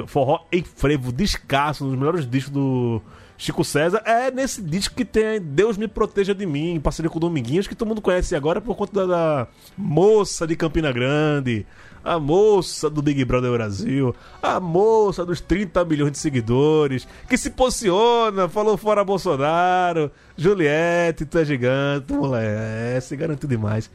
Forró 0.07 0.47
e 0.51 0.63
Frevo, 0.63 1.13
descasso, 1.13 1.85
um 1.85 1.91
dos 1.91 1.99
melhores 1.99 2.29
discos 2.29 2.53
do 2.53 3.03
Chico 3.37 3.63
César. 3.63 4.03
É 4.07 4.31
nesse 4.31 4.63
disco 4.63 4.95
que 4.95 5.05
tem 5.05 5.39
Deus 5.39 5.77
Me 5.77 5.87
Proteja 5.87 6.35
de 6.35 6.47
Mim, 6.47 6.73
em 6.73 6.81
parceria 6.81 7.11
com 7.11 7.19
o 7.19 7.21
Dominguinhos, 7.21 7.67
que 7.67 7.75
todo 7.75 7.89
mundo 7.89 8.01
conhece 8.01 8.35
agora 8.35 8.59
por 8.59 8.75
conta 8.75 9.07
da, 9.07 9.07
da 9.07 9.49
moça 9.77 10.47
de 10.47 10.57
Campina 10.57 10.91
Grande, 10.91 11.67
a 12.07 12.21
moça 12.21 12.89
do 12.89 13.03
Big 13.03 13.25
Brother 13.25 13.51
Brasil, 13.51 14.15
a 14.41 14.61
moça 14.61 15.27
dos 15.27 15.41
30 15.41 15.85
milhões 15.85 16.13
de 16.13 16.19
seguidores, 16.19 17.07
que 17.29 17.37
se 17.37 17.51
posiciona, 17.51 18.49
falou 18.49 18.77
fora 18.77 19.03
Bolsonaro, 19.03 20.13
Juliette, 20.37 21.27
tu 21.27 21.37
é 21.37 21.45
gigante, 21.45 22.13
moleque, 22.13 22.97
é, 22.97 23.01
se 23.01 23.17
garantiu 23.17 23.49
demais. 23.49 23.91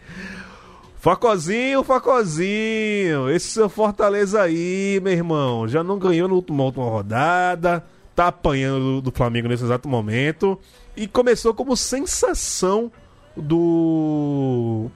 Facozinho, 1.00 1.86
Facozinho, 1.86 3.30
esse 3.30 3.48
seu 3.48 3.70
Fortaleza 3.70 4.42
aí, 4.42 5.00
meu 5.02 5.14
irmão, 5.14 5.66
já 5.66 5.82
não 5.82 5.98
ganhou 5.98 6.28
na 6.28 6.34
última, 6.34 6.66
última 6.66 6.84
rodada, 6.84 7.82
tá 8.14 8.28
apanhando 8.28 9.02
do, 9.02 9.12
Flamengo 9.12 9.48
nesse 9.48 9.64
exato 9.64 9.88
momento 9.88 10.60
e 10.98 11.08
começou 11.08 11.54
como 11.54 11.78
sensação 11.78 12.92
do 13.38 14.92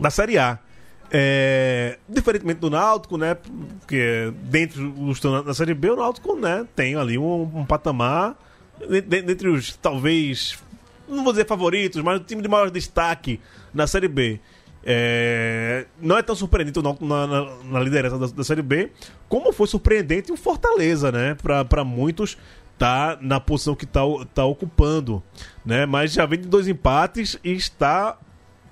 da 0.00 0.08
Série 0.08 0.38
A. 0.38 0.58
É, 1.10 1.98
diferentemente 2.08 2.60
do 2.60 2.68
Náutico, 2.70 3.16
né? 3.16 3.34
Porque 3.80 4.32
dentro 4.42 4.90
dos 4.90 5.18
torneios 5.20 5.46
da 5.46 5.54
Série 5.54 5.74
B, 5.74 5.90
o 5.90 5.96
Náutico, 5.96 6.36
né, 6.36 6.66
tem 6.76 6.96
ali 6.96 7.16
um, 7.16 7.42
um 7.54 7.64
patamar 7.64 8.36
de- 8.78 9.00
de- 9.00 9.22
dentre 9.22 9.48
os 9.48 9.74
talvez 9.76 10.58
não 11.08 11.24
vou 11.24 11.32
dizer 11.32 11.46
favoritos, 11.46 12.02
mas 12.02 12.20
o 12.20 12.24
time 12.24 12.42
de 12.42 12.48
maior 12.48 12.70
destaque 12.70 13.40
na 13.72 13.86
Série 13.86 14.08
B. 14.08 14.38
É, 14.84 15.86
não 16.00 16.16
é 16.18 16.22
tão 16.22 16.34
surpreendente 16.36 16.78
o 16.78 16.82
Náutico 16.82 17.06
na, 17.06 17.26
na- 17.26 17.54
na 17.64 17.80
liderança 17.80 18.18
da, 18.18 18.26
da 18.26 18.44
Série 18.44 18.62
B, 18.62 18.90
como 19.28 19.50
foi 19.52 19.66
surpreendente 19.66 20.30
o 20.30 20.36
Fortaleza, 20.36 21.10
né? 21.10 21.36
Pra 21.68 21.84
muitos 21.84 22.36
tá 22.78 23.18
na 23.20 23.40
posição 23.40 23.74
que 23.74 23.84
tá, 23.86 24.00
tá 24.34 24.44
ocupando, 24.44 25.22
né? 25.64 25.84
Mas 25.86 26.12
já 26.12 26.24
vem 26.26 26.38
de 26.38 26.46
dois 26.46 26.68
empates 26.68 27.38
e 27.42 27.52
está 27.52 28.16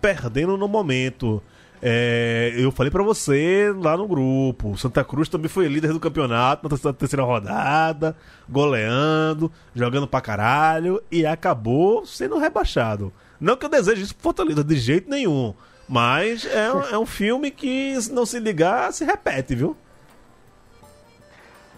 perdendo 0.00 0.56
no 0.56 0.68
momento. 0.68 1.42
É, 1.82 2.54
eu 2.56 2.72
falei 2.72 2.90
pra 2.90 3.02
você 3.02 3.72
lá 3.76 3.96
no 3.96 4.08
grupo, 4.08 4.76
Santa 4.78 5.04
Cruz 5.04 5.28
também 5.28 5.48
foi 5.48 5.68
líder 5.68 5.92
do 5.92 6.00
campeonato 6.00 6.66
na 6.68 6.92
terceira- 6.92 7.22
rodada, 7.24 8.16
goleando, 8.48 9.52
jogando 9.74 10.06
pra 10.08 10.20
caralho 10.20 11.02
e 11.10 11.26
acabou 11.26 12.04
sendo 12.06 12.38
rebaixado. 12.38 13.12
Não 13.38 13.56
que 13.56 13.66
eu 13.66 13.68
deseje 13.68 14.02
isso 14.02 14.14
pro 14.14 14.22
Fortaleza 14.24 14.64
de 14.64 14.76
jeito 14.76 15.10
nenhum, 15.10 15.52
mas 15.86 16.46
é, 16.46 16.72
um- 16.72 16.82
é 16.82 16.98
um 16.98 17.06
filme 17.06 17.50
que 17.50 18.00
se 18.00 18.10
não 18.10 18.24
se 18.24 18.38
ligar 18.40 18.92
se 18.92 19.04
repete, 19.04 19.54
viu? 19.54 19.76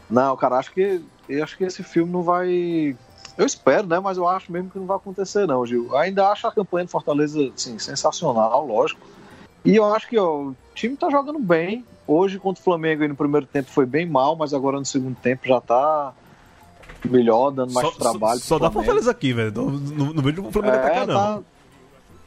Não, 0.09 0.37
cara, 0.37 0.57
acho 0.59 0.73
que 0.73 1.03
acho 1.43 1.57
que 1.59 1.65
esse 1.65 1.83
filme 1.83 2.11
não 2.13 2.23
vai. 2.23 2.97
Eu 3.37 3.45
espero, 3.45 3.87
né? 3.87 4.01
Mas 4.01 4.17
eu 4.17 4.27
acho 4.27 4.51
mesmo 4.51 4.71
que 4.71 4.79
não 4.79 4.87
vai 4.87 4.97
acontecer, 4.97 5.47
não, 5.47 5.65
Gil. 5.67 5.95
Ainda 5.97 6.29
acho 6.29 6.47
a 6.47 6.53
campanha 6.53 6.87
do 6.87 6.91
Fortaleza 6.91 7.39
assim, 7.55 7.79
sensacional, 7.79 8.67
lógico. 8.67 9.01
E 9.65 9.77
eu 9.77 9.85
acho 9.93 10.09
que 10.09 10.19
ó, 10.19 10.43
o 10.49 10.57
time 10.75 10.97
tá 10.97 11.11
jogando 11.11 11.39
bem. 11.39 11.85
Hoje 12.07 12.39
contra 12.39 12.61
o 12.61 12.65
Flamengo 12.65 13.03
aí 13.03 13.09
no 13.09 13.17
primeiro 13.17 13.47
tempo 13.47 13.71
foi 13.71 13.85
bem 13.85 14.07
mal, 14.07 14.35
mas 14.35 14.55
agora 14.55 14.79
no 14.79 14.85
segundo 14.87 15.17
tempo 15.17 15.47
já 15.47 15.61
tá 15.61 16.15
melhor, 17.05 17.51
dando 17.51 17.73
mais 17.73 17.87
Só, 17.87 17.93
trabalho. 17.99 18.41
só, 18.41 18.47
só 18.47 18.59
dá. 18.59 18.71
Fortaleza 18.71 19.11
aqui, 19.11 19.33
velho. 19.33 19.53
Não, 19.53 19.71
não, 19.71 20.13
não 20.15 20.23
vejo 20.23 20.43
o 20.47 20.51
Flamengo 20.53 20.77
É, 20.77 20.79
atacar, 20.79 21.07
não. 21.07 21.15
tá- 21.15 21.41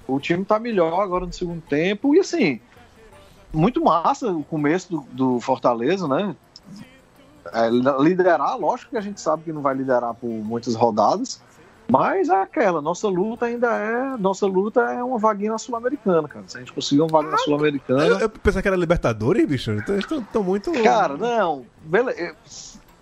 O 0.08 0.20
time 0.20 0.46
tá 0.46 0.60
melhor 0.60 1.02
agora 1.02 1.26
no 1.26 1.34
segundo 1.34 1.62
tempo. 1.62 2.14
E 2.16 2.20
assim, 2.20 2.60
muito 3.52 3.84
massa 3.84 4.32
o 4.32 4.44
começo 4.44 4.90
do, 4.92 5.02
do 5.12 5.40
Fortaleza, 5.40 6.08
né? 6.08 6.36
É, 7.54 7.70
liderar, 8.02 8.56
lógico 8.58 8.92
que 8.92 8.98
a 8.98 9.02
gente 9.02 9.20
sabe 9.20 9.44
que 9.44 9.52
não 9.52 9.62
vai 9.62 9.74
liderar 9.76 10.14
por 10.14 10.30
muitas 10.30 10.76
rodadas. 10.76 11.42
Mas 11.90 12.30
é 12.30 12.42
aquela, 12.42 12.82
nossa 12.82 13.08
luta 13.10 13.46
ainda 13.48 13.68
é. 13.68 14.18
Nossa 14.18 14.46
luta 14.46 14.82
é 14.82 15.04
uma 15.04 15.18
vaguinha 15.18 15.52
na 15.52 15.58
Sul-Americana, 15.58 16.28
cara. 16.28 16.46
Se 16.48 16.56
a 16.58 16.60
gente 16.62 16.72
conseguir 16.72 17.02
uma 17.02 17.10
vaga 17.10 17.28
na 17.30 17.34
Eu, 17.36 17.40
Sul-Americana. 17.40 18.04
eu 18.20 18.30
pensava 18.30 18.62
que 18.62 18.68
era 18.70 18.78
Libertadores, 18.78 19.46
bicho. 19.46 19.72
Estão 19.74 20.44
muito. 20.44 20.72
Cara, 20.84 21.18
não. 21.18 21.66
Beleza. 21.84 22.36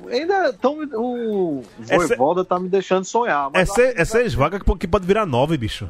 Ainda 0.10 0.54
tão, 0.54 0.78
o 0.96 1.62
Essa- 1.82 1.98
Voivoda 2.08 2.44
tá 2.46 2.58
me 2.60 2.70
deixando 2.70 3.04
sonhar. 3.04 3.50
É, 3.54 3.66
se, 3.66 3.82
é 3.96 4.06
seis 4.06 4.34
vagas 4.34 4.62
que 4.80 4.88
pode 4.88 5.06
virar 5.06 5.26
nove, 5.26 5.58
bicho. 5.58 5.90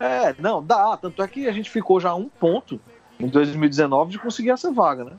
É, 0.00 0.34
não, 0.38 0.62
dá. 0.64 0.96
Tanto 0.96 1.22
é 1.22 1.28
que 1.28 1.46
a 1.46 1.52
gente 1.52 1.70
ficou 1.70 2.00
já 2.00 2.10
a 2.10 2.14
um 2.16 2.28
ponto 2.28 2.80
em 3.20 3.28
2019 3.28 4.10
de 4.12 4.18
conseguir 4.18 4.50
essa 4.50 4.72
vaga, 4.72 5.04
né? 5.04 5.12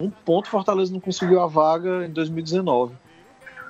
Um 0.00 0.10
ponto 0.10 0.48
Fortaleza 0.48 0.92
não 0.92 0.98
conseguiu 0.98 1.40
a 1.40 1.46
vaga 1.46 2.04
em 2.06 2.10
2019. 2.10 2.94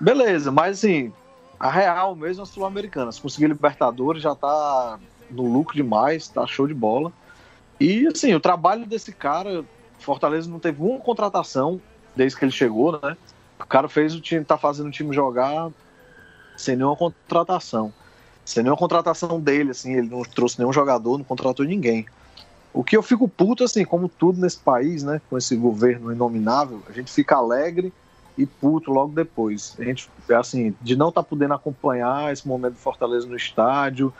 Beleza, 0.00 0.50
mas 0.50 0.78
assim, 0.78 1.12
a 1.58 1.70
real 1.70 2.14
mesmo 2.14 2.42
é 2.42 2.46
Sul-Americana. 2.46 3.12
Se 3.12 3.20
conseguir 3.20 3.48
Libertadores 3.48 4.22
já 4.22 4.34
tá 4.34 4.98
no 5.30 5.50
lucro 5.50 5.74
demais, 5.74 6.28
tá 6.28 6.46
show 6.46 6.66
de 6.66 6.74
bola. 6.74 7.12
E 7.80 8.06
assim, 8.06 8.34
o 8.34 8.40
trabalho 8.40 8.86
desse 8.86 9.12
cara, 9.12 9.64
Fortaleza 9.98 10.48
não 10.48 10.58
teve 10.58 10.82
uma 10.82 10.98
contratação 11.00 11.80
desde 12.14 12.38
que 12.38 12.44
ele 12.44 12.52
chegou, 12.52 12.92
né? 12.92 13.16
O 13.58 13.66
cara 13.66 13.88
fez 13.88 14.14
o 14.14 14.20
time, 14.20 14.44
tá 14.44 14.56
fazendo 14.56 14.88
o 14.88 14.92
time 14.92 15.14
jogar 15.14 15.70
sem 16.56 16.76
nenhuma 16.76 16.96
contratação. 16.96 17.92
Sem 18.44 18.62
nenhuma 18.62 18.78
contratação 18.78 19.40
dele, 19.40 19.70
assim, 19.70 19.94
ele 19.94 20.08
não 20.08 20.22
trouxe 20.22 20.58
nenhum 20.58 20.72
jogador, 20.72 21.16
não 21.16 21.24
contratou 21.24 21.64
ninguém. 21.64 22.06
O 22.72 22.84
que 22.84 22.96
eu 22.96 23.02
fico 23.02 23.28
puto, 23.28 23.64
assim, 23.64 23.84
como 23.84 24.08
tudo 24.08 24.40
nesse 24.40 24.58
país, 24.58 25.02
né, 25.02 25.20
com 25.30 25.38
esse 25.38 25.56
governo 25.56 26.12
inominável, 26.12 26.82
a 26.88 26.92
gente 26.92 27.10
fica 27.10 27.36
alegre 27.36 27.92
e 28.36 28.46
puto 28.46 28.90
logo 28.90 29.12
depois. 29.12 29.76
A 29.78 29.84
gente, 29.84 30.08
assim, 30.36 30.74
de 30.82 30.96
não 30.96 31.08
estar 31.08 31.22
tá 31.22 31.28
podendo 31.28 31.54
acompanhar 31.54 32.32
esse 32.32 32.46
momento 32.46 32.74
do 32.74 32.78
Fortaleza 32.78 33.26
no 33.26 33.36
estádio, 33.36 34.12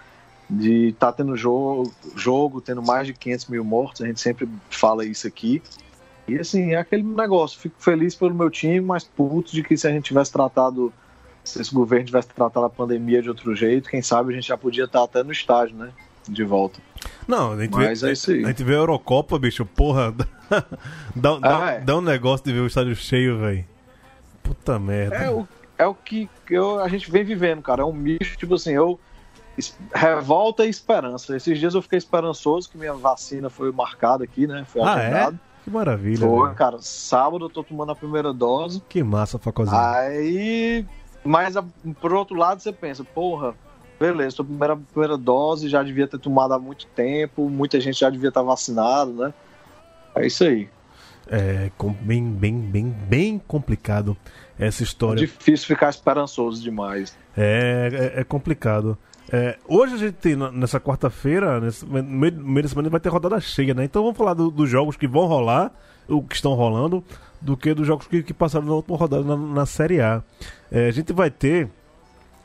de 0.49 0.89
estar 0.89 1.13
tá 1.13 1.13
tendo 1.13 1.37
jogo, 1.37 1.93
jogo, 2.15 2.61
tendo 2.61 2.83
mais 2.83 3.07
de 3.07 3.15
500 3.15 3.47
mil 3.47 3.65
mortos, 3.65 4.03
a 4.03 4.07
gente 4.07 4.21
sempre 4.21 4.49
fala 4.71 5.05
isso 5.05 5.27
aqui. 5.27 5.63
E, 6.27 6.39
assim, 6.39 6.73
é 6.73 6.77
aquele 6.77 7.03
negócio, 7.03 7.59
fico 7.59 7.77
feliz 7.79 8.15
pelo 8.15 8.35
meu 8.35 8.49
time, 8.51 8.81
mas 8.81 9.05
puto 9.05 9.53
de 9.53 9.63
que 9.63 9.77
se 9.77 9.87
a 9.87 9.91
gente 9.91 10.05
tivesse 10.05 10.33
tratado 10.33 10.93
se 11.45 11.61
esse 11.61 11.73
governo 11.73 12.07
tivesse 12.07 12.29
tratado 12.29 12.65
a 12.65 12.71
pandemia 12.71 13.21
de 13.21 13.29
outro 13.29 13.55
jeito, 13.55 13.91
quem 13.91 14.01
sabe 14.01 14.33
a 14.33 14.35
gente 14.35 14.49
já 14.49 14.57
podia 14.57 14.85
estar 14.85 15.05
até 15.05 15.23
no 15.23 15.31
estádio, 15.31 15.77
né? 15.77 15.91
De 16.27 16.43
volta. 16.43 16.81
Não, 17.29 17.53
a 17.53 17.61
gente, 17.61 17.73
Mas 17.73 18.01
vê, 18.01 18.09
é 18.09 18.13
isso 18.13 18.31
aí. 18.31 18.45
a 18.45 18.49
gente 18.49 18.65
vê 18.65 18.73
a 18.73 18.79
Eurocopa, 18.79 19.39
bicho, 19.39 19.67
porra. 19.67 20.11
dá, 21.15 21.39
dá, 21.39 21.73
É. 21.73 21.81
dá 21.81 21.99
um 21.99 22.01
negócio 22.01 22.47
de 22.47 22.53
ver 22.55 22.61
o 22.61 22.67
estádio 22.67 22.97
cheio, 22.97 23.39
velho. 23.39 23.65
Puta 24.45 24.79
merda. 24.79 25.17
É 25.17 25.31
o, 25.31 25.49
é 25.77 25.87
o 25.87 25.95
que 25.95 26.29
eu, 26.49 26.79
a 26.79 26.89
gente 26.89 27.11
vem 27.11 27.25
vivendo, 27.25 27.61
cara. 27.61 27.83
É 27.83 27.85
um 27.85 27.93
misto, 27.93 28.37
tipo 28.39 28.55
assim, 28.55 28.73
eu. 28.73 29.01
Revolta 29.95 30.67
e 30.67 30.69
esperança. 30.69 31.37
Esses 31.37 31.59
dias 31.59 31.75
eu 31.75 31.83
fiquei 31.83 31.97
esperançoso 31.97 32.69
que 32.69 32.77
minha 32.77 32.93
vacina 32.93 33.49
foi 33.49 33.71
marcada 33.71 34.25
aqui, 34.25 34.49
né? 34.49 34.65
Foi 34.67 34.83
Ah, 34.83 35.01
é? 35.01 35.33
Que 35.63 35.71
maravilha. 35.71 36.27
Foi, 36.27 36.55
cara. 36.55 36.79
Sábado 36.81 37.47
eu 37.47 37.49
tô 37.49 37.63
tomando 37.63 37.93
a 37.93 37.95
primeira 37.95 38.33
dose. 38.33 38.83
Que 38.89 39.03
massa, 39.03 39.39
Facozinho. 39.39 39.77
Aí. 39.77 40.85
Mas 41.25 41.55
por 42.01 42.13
outro 42.13 42.37
lado 42.37 42.61
você 42.61 42.73
pensa, 42.73 43.03
porra, 43.03 43.55
beleza, 43.99 44.37
tô 44.37 44.45
primeira, 44.45 44.77
primeira 44.77 45.17
dose, 45.17 45.71
já 45.71 45.83
devia 45.83 46.07
ter 46.07 46.19
tomado 46.19 46.53
há 46.53 46.59
muito 46.59 46.87
tempo, 46.89 47.49
muita 47.49 47.81
gente 47.81 48.01
já 48.01 48.11
devia 48.11 48.29
estar 48.29 48.43
vacinado, 48.43 49.13
né? 49.13 49.35
É 50.15 50.27
isso 50.27 50.45
aí. 50.45 50.69
É 51.31 51.71
bem, 52.03 52.31
bem, 52.31 52.59
bem, 52.61 52.85
bem 53.09 53.39
complicado 53.47 54.17
essa 54.59 54.83
história. 54.83 55.21
Difícil 55.27 55.67
ficar 55.67 55.89
esperançoso 55.89 56.63
demais. 56.63 57.17
É, 57.37 58.13
é, 58.17 58.21
é 58.21 58.25
complicado. 58.25 58.97
É, 59.33 59.57
hoje 59.67 59.95
a 59.95 59.97
gente 59.99 60.15
tem, 60.15 60.37
nessa 60.53 60.79
quarta-feira, 60.79 61.59
nesse 61.61 61.85
no 61.87 62.03
meio, 62.03 62.33
no 62.35 62.45
meio 62.47 62.63
da 62.63 62.69
semana, 62.69 62.91
vai 62.91 63.01
ter 63.01 63.09
rodada 63.09 63.41
cheia, 63.41 63.73
né? 63.73 63.85
Então 63.85 64.03
vamos 64.03 64.19
falar 64.19 64.35
do- 64.35 64.51
dos 64.51 64.69
jogos 64.69 64.97
que 64.97 65.09
vão 65.09 65.27
rolar, 65.27 65.73
o 66.07 66.23
que 66.23 66.35
estão 66.35 66.53
rolando, 66.55 67.03
do 67.41 67.57
que 67.57 67.73
dos 67.73 67.87
jogos 67.87 68.07
que, 68.07 68.23
que 68.23 68.35
passaram 68.35 68.67
na 68.67 68.73
última 68.75 68.97
rodada 68.99 69.25
na, 69.25 69.35
na 69.37 69.65
Série 69.67 70.01
A. 70.03 70.23
É, 70.71 70.89
a 70.89 70.91
gente 70.91 71.13
vai 71.15 71.31
ter 71.31 71.71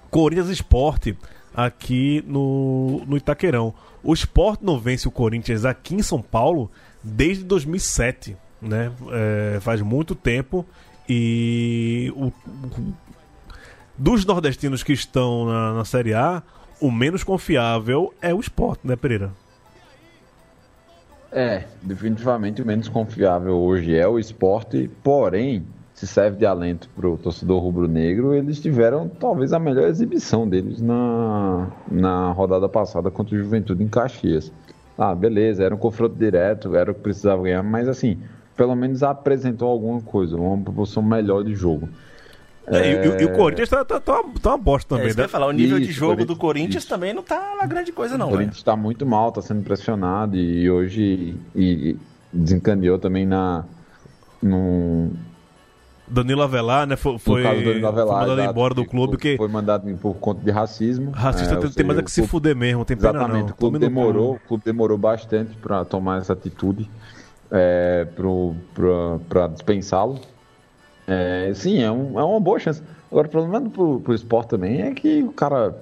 Corinthians 0.10 0.50
Esporte 0.50 1.18
aqui 1.54 2.24
no, 2.26 3.04
no 3.06 3.18
Itaquerão. 3.18 3.74
O 4.02 4.14
Esporte 4.14 4.64
não 4.64 4.80
vence 4.80 5.06
o 5.08 5.12
Corinthians 5.12 5.66
aqui 5.66 5.96
em 5.96 6.02
São 6.02 6.22
Paulo 6.22 6.72
desde 7.04 7.44
2007, 7.44 8.38
né? 8.62 8.91
É, 9.12 9.60
faz 9.62 9.82
muito 9.82 10.16
tempo 10.16 10.66
e 11.07 12.12
o, 12.16 12.28
o- 12.28 12.93
dos 13.97 14.26
nordestinos 14.26 14.84
que 14.84 14.93
estão 14.93 15.45
na, 15.45 15.74
na 15.74 15.86
Série 15.86 16.14
A, 16.14 16.41
o 16.80 16.89
menos 16.91 17.24
confiável 17.24 18.14
é 18.22 18.34
o 18.34 18.39
Esporte, 18.39 18.88
né, 18.88 18.95
Pereira? 18.95 19.32
É, 21.32 21.66
definitivamente 21.82 22.62
o 22.62 22.66
menos 22.66 22.88
confiável 22.89 23.55
hoje 23.55 23.95
é 23.95 24.07
o 24.07 24.18
esporte, 24.18 24.89
porém, 25.03 25.64
se 25.93 26.07
serve 26.07 26.38
de 26.38 26.45
alento 26.45 26.89
para 26.95 27.07
o 27.07 27.18
torcedor 27.18 27.62
rubro-negro, 27.62 28.34
eles 28.34 28.60
tiveram 28.60 29.07
talvez 29.07 29.53
a 29.53 29.60
melhor 29.60 29.88
exibição 29.89 30.49
deles 30.49 30.82
na, 30.82 31.68
na 31.91 32.32
rodada 32.32 32.68
passada 32.68 33.12
contra 33.12 33.36
o 33.36 33.38
Juventude 33.38 33.84
em 33.84 33.88
Caxias. 33.88 34.51
Ah, 34.97 35.14
beleza, 35.14 35.64
era 35.64 35.76
um 35.76 35.78
confronto 35.78 36.16
direto, 36.16 36.76
era 36.76 36.91
o 36.91 36.95
que 36.95 37.01
precisava 37.01 37.43
ganhar, 37.43 37.62
mas 37.62 37.88
assim, 37.88 38.18
pelo 38.60 38.76
menos 38.76 39.01
apresentou 39.03 39.70
alguma 39.70 40.01
coisa, 40.01 40.36
uma 40.36 40.57
proporção 40.62 41.01
melhor 41.01 41.45
de 41.45 41.55
jogo. 41.55 41.88
É, 42.68 42.91
e, 42.91 43.07
e- 43.07 43.22
e 43.22 43.26
o 43.26 43.32
Corinthians 43.34 43.70
tá, 43.70 43.86
tá, 43.86 44.01
tá, 44.01 44.20
uma, 44.20 44.34
tá 44.38 44.49
uma 44.49 44.57
bosta 44.57 44.95
É 44.95 44.97
também, 44.97 45.12
eu 45.14 45.16
né? 45.16 45.28
falar, 45.30 45.47
o 45.47 45.51
nível 45.53 45.78
de 45.80 45.86
Isso, 45.86 45.93
jogo 45.93 46.12
Corinthians- 46.12 46.28
do 46.38 46.41
Corinthians 46.41 46.84
isso. 46.84 46.89
também 46.89 47.14
não 47.14 47.24
tá 47.24 47.55
lá 47.57 47.66
grande 47.66 47.93
coisa, 47.93 48.18
não, 48.18 48.26
o 48.26 48.30
velho. 48.32 48.38
Corinthians 48.39 48.57
está 48.57 48.76
muito 48.76 49.05
mal, 49.05 49.30
está 49.30 49.41
sendo 49.41 49.64
pressionado 49.64 50.36
e 50.36 50.70
hoje 50.70 51.36
e, 51.55 51.62
e 51.91 51.97
desencadeou 52.34 52.99
também 52.99 53.26
na 53.26 53.64
no, 54.43 55.10
Danilo 56.05 56.41
Avelar, 56.43 56.86
né? 56.86 56.95
Foi, 56.97 57.18
foi, 57.18 57.43
Danilo 57.43 57.64
foi 57.64 57.86
Avelar, 57.86 58.28
mandado 58.28 58.41
embora 58.41 58.74
do 58.74 58.86
clube, 58.86 59.14
foi, 59.14 59.18
que 59.18 59.38
foi 59.38 59.47
mandado 59.47 59.97
por 59.97 60.16
conta 60.16 60.43
de 60.43 60.51
racismo. 60.51 61.12
racista 61.12 61.53
É, 61.53 61.57
tem, 61.57 61.72
seja, 61.72 61.88
mais 61.88 61.99
é 61.99 62.03
que 62.03 62.12
se 62.12 62.22
clube- 62.22 62.30
fuder 62.32 62.55
mesmo, 62.57 62.84
tem 62.84 62.97
pena 62.97 63.10
Exatamente, 63.12 63.45
não. 63.45 63.49
o 63.51 63.55
clube 63.55 63.80
demorou, 63.80 64.36
o 64.36 64.39
clube 64.47 64.64
demorou 64.66 64.97
bastante 64.97 65.55
para 65.57 65.86
tomar 65.86 66.18
essa 66.20 66.34
atitude 66.34 66.89
é, 67.52 68.08
para 69.28 69.47
dispensá-lo. 69.47 70.20
É, 71.08 71.52
sim, 71.56 71.82
é, 71.82 71.91
um- 71.91 72.20
é 72.20 72.24
uma 72.24 72.39
boa 72.39 72.60
chance. 72.60 72.82
Agora, 73.12 73.28
o 73.28 73.32
problema 73.32 73.70
pro, 73.70 74.00
pro 74.02 74.14
esporte 74.14 74.50
também 74.50 74.82
é 74.82 74.93
que 74.93 75.24
o 75.24 75.32
cara 75.32 75.76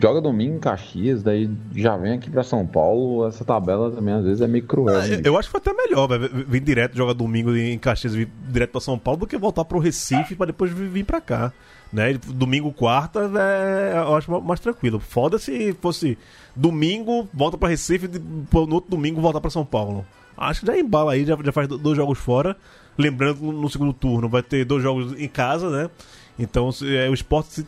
joga 0.00 0.22
domingo 0.22 0.56
em 0.56 0.58
Caxias, 0.58 1.22
daí 1.22 1.50
já 1.74 1.96
vem 1.98 2.14
aqui 2.14 2.30
para 2.30 2.42
São 2.42 2.66
Paulo. 2.66 3.26
Essa 3.28 3.44
tabela 3.44 3.90
também 3.90 4.14
às 4.14 4.24
vezes 4.24 4.40
é 4.40 4.46
meio 4.48 4.64
cruel. 4.64 4.96
Ah, 4.98 5.06
eu- 5.22 5.36
acho 5.36 5.48
que 5.48 5.52
foi 5.52 5.60
até 5.60 5.74
melhor, 5.74 6.06
velho, 6.08 6.46
vir 6.48 6.60
direto, 6.60 6.96
jogar 6.96 7.12
domingo 7.12 7.54
em 7.54 7.78
Caxias, 7.78 8.14
vir 8.14 8.30
direto 8.48 8.70
pra 8.70 8.80
São 8.80 8.98
Paulo, 8.98 9.20
do 9.20 9.26
que 9.26 9.36
voltar 9.36 9.66
pro 9.66 9.78
Recife 9.78 10.34
pra 10.34 10.46
depois 10.46 10.72
vir 10.72 11.04
pra 11.04 11.20
cá. 11.20 11.52
Né? 11.92 12.14
Domingo, 12.26 12.72
quarta, 12.72 13.30
é, 13.38 13.92
eu 13.96 14.16
acho 14.16 14.40
mais 14.42 14.60
tranquilo. 14.60 14.98
Foda 15.00 15.38
se 15.38 15.72
fosse 15.80 16.18
domingo, 16.54 17.28
volta 17.32 17.56
pra 17.56 17.68
Recife, 17.68 18.08
no 18.08 18.74
outro 18.74 18.90
domingo 18.90 19.20
voltar 19.20 19.40
pra 19.40 19.50
São 19.50 19.64
Paulo. 19.64 20.04
Acho 20.36 20.60
que 20.60 20.66
já 20.66 20.76
embala 20.78 21.12
aí, 21.12 21.24
já, 21.24 21.36
já 21.42 21.52
faz 21.52 21.68
do- 21.68 21.78
dois 21.78 21.96
jogos 21.96 22.18
fora. 22.18 22.56
Lembrando 22.98 23.40
no 23.52 23.68
segundo 23.70 23.92
turno 23.92 24.28
vai 24.28 24.42
ter 24.42 24.64
dois 24.64 24.82
jogos 24.82 25.18
em 25.18 25.28
casa, 25.28 25.70
né? 25.70 25.90
Então, 26.38 26.72
se 26.72 26.94
é, 26.96 27.08
o 27.08 27.14
esporte 27.14 27.52
se 27.52 27.66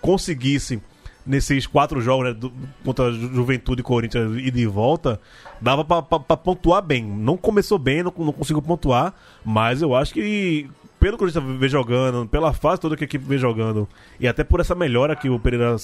conseguisse 0.00 0.80
nesses 1.26 1.66
quatro 1.66 2.00
jogos 2.00 2.26
né, 2.28 2.32
do- 2.34 2.52
contra 2.84 3.12
Ju- 3.12 3.34
Juventude 3.34 3.82
Corinthians 3.82 4.36
e 4.38 4.50
de 4.50 4.66
volta, 4.66 5.20
dava 5.60 5.84
pra 5.84 6.36
pontuar 6.36 6.80
bem. 6.80 7.04
Não 7.04 7.36
começou 7.36 7.78
bem, 7.78 8.02
não, 8.02 8.12
não 8.16 8.32
conseguiu 8.32 8.62
pontuar, 8.62 9.14
mas 9.44 9.82
eu 9.82 9.94
acho 9.94 10.14
que 10.14 10.68
pelo 10.98 11.16
que 11.16 11.24
a 11.24 11.28
gente 11.28 11.40
vê 11.58 11.68
jogando, 11.68 12.26
pela 12.26 12.52
fase 12.52 12.80
toda 12.80 12.96
que 12.96 13.04
a 13.04 13.06
equipe 13.06 13.24
vem 13.24 13.38
jogando, 13.38 13.88
e 14.18 14.26
até 14.26 14.42
por 14.44 14.60
essa 14.60 14.74
melhora 14.74 15.14
que 15.16 15.28
o 15.30 15.38
Pereira 15.38 15.76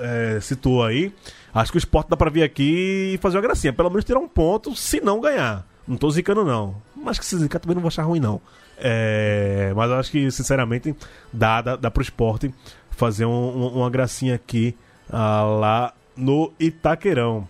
é, 0.00 0.38
citou 0.40 0.84
aí, 0.84 1.12
acho 1.54 1.72
que 1.72 1.76
o 1.76 1.78
esporte 1.78 2.08
dá 2.10 2.16
pra 2.16 2.30
vir 2.30 2.42
aqui 2.42 3.12
e 3.14 3.18
fazer 3.18 3.36
uma 3.36 3.42
gracinha. 3.42 3.72
Pelo 3.72 3.88
menos 3.90 4.04
tirar 4.04 4.18
um 4.20 4.28
ponto, 4.28 4.74
se 4.76 5.00
não 5.00 5.20
ganhar. 5.20 5.66
Não 5.86 5.96
tô 5.96 6.10
zicando, 6.10 6.44
não. 6.44 6.74
Mas 6.96 7.18
que 7.18 7.24
se 7.26 7.36
zicar 7.38 7.58
também 7.60 7.74
não 7.74 7.82
vou 7.82 7.88
achar 7.88 8.02
ruim, 8.04 8.20
não. 8.20 8.40
É, 8.78 9.72
mas 9.76 9.90
acho 9.90 10.10
que, 10.10 10.30
sinceramente, 10.30 10.94
dá, 11.32 11.60
dá, 11.62 11.76
dá 11.76 11.90
pro 11.90 12.02
esporte 12.02 12.52
fazer 12.90 13.24
um- 13.26 13.30
um- 13.30 13.68
uma 13.78 13.90
gracinha 13.90 14.34
aqui 14.34 14.74
ah, 15.10 15.42
lá 15.42 15.92
no 16.16 16.52
Itaquerão. 16.58 17.46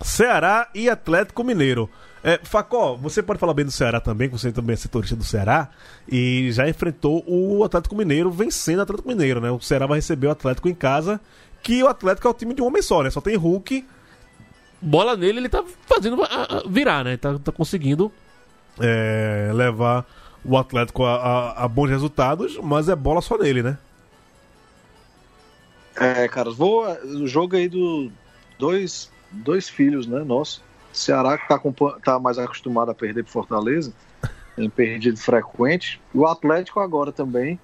Ceará 0.00 0.68
e 0.74 0.90
Atlético 0.90 1.44
Mineiro. 1.44 1.88
É, 2.24 2.38
Facó, 2.44 2.94
você 2.94 3.20
pode 3.22 3.40
falar 3.40 3.52
bem 3.52 3.64
do 3.64 3.72
Ceará 3.72 4.00
também, 4.00 4.28
que 4.28 4.38
você 4.38 4.52
também 4.52 4.74
é 4.74 4.76
setorista 4.76 5.16
do 5.16 5.24
Ceará, 5.24 5.68
e 6.08 6.50
já 6.52 6.68
enfrentou 6.68 7.24
o 7.26 7.64
Atlético 7.64 7.96
Mineiro 7.96 8.30
vencendo 8.30 8.78
o 8.78 8.82
Atlético 8.82 9.08
Mineiro, 9.08 9.40
né? 9.40 9.50
O 9.50 9.60
Ceará 9.60 9.86
vai 9.86 9.98
receber 9.98 10.28
o 10.28 10.30
Atlético 10.30 10.68
em 10.68 10.74
casa, 10.74 11.20
que 11.62 11.82
o 11.82 11.88
Atlético 11.88 12.28
é 12.28 12.30
o 12.30 12.34
time 12.34 12.54
de 12.54 12.62
um 12.62 12.66
homem 12.66 12.80
só, 12.80 13.02
né? 13.02 13.10
Só 13.10 13.20
tem 13.20 13.34
Hulk. 13.36 13.84
Bola 14.80 15.16
nele, 15.16 15.38
ele 15.40 15.48
tá 15.48 15.64
fazendo 15.86 16.22
ah, 16.22 16.46
ah, 16.48 16.62
virar, 16.68 17.04
né? 17.04 17.16
Tá, 17.16 17.38
tá 17.38 17.50
conseguindo 17.50 18.10
é, 18.80 19.50
levar 19.52 20.06
o 20.44 20.56
Atlético 20.56 21.04
a, 21.04 21.14
a- 21.16 21.64
a 21.64 21.68
bons 21.68 21.88
resultados, 21.90 22.56
mas 22.62 22.88
é 22.88 22.94
bola 22.96 23.20
só 23.20 23.36
nele, 23.36 23.62
né? 23.64 23.78
É, 25.96 26.26
cara, 26.28 26.50
vou. 26.50 26.84
O 27.04 27.26
jogo 27.26 27.56
aí 27.56 27.68
do. 27.68 28.10
Dois, 28.58 29.10
dois 29.30 29.68
filhos, 29.68 30.06
né? 30.06 30.20
Nosso. 30.20 30.62
Ceará 30.92 31.38
que 31.38 31.48
tá, 31.48 31.54
acompan- 31.54 31.98
tá 32.04 32.18
mais 32.18 32.38
acostumado 32.38 32.90
a 32.90 32.94
perder 32.94 33.22
pro 33.22 33.32
Fortaleza. 33.32 33.92
Tem 34.54 34.68
perdido 34.68 35.18
frequente. 35.18 36.00
E 36.14 36.18
o 36.18 36.26
Atlético 36.26 36.80
agora 36.80 37.10
também. 37.10 37.58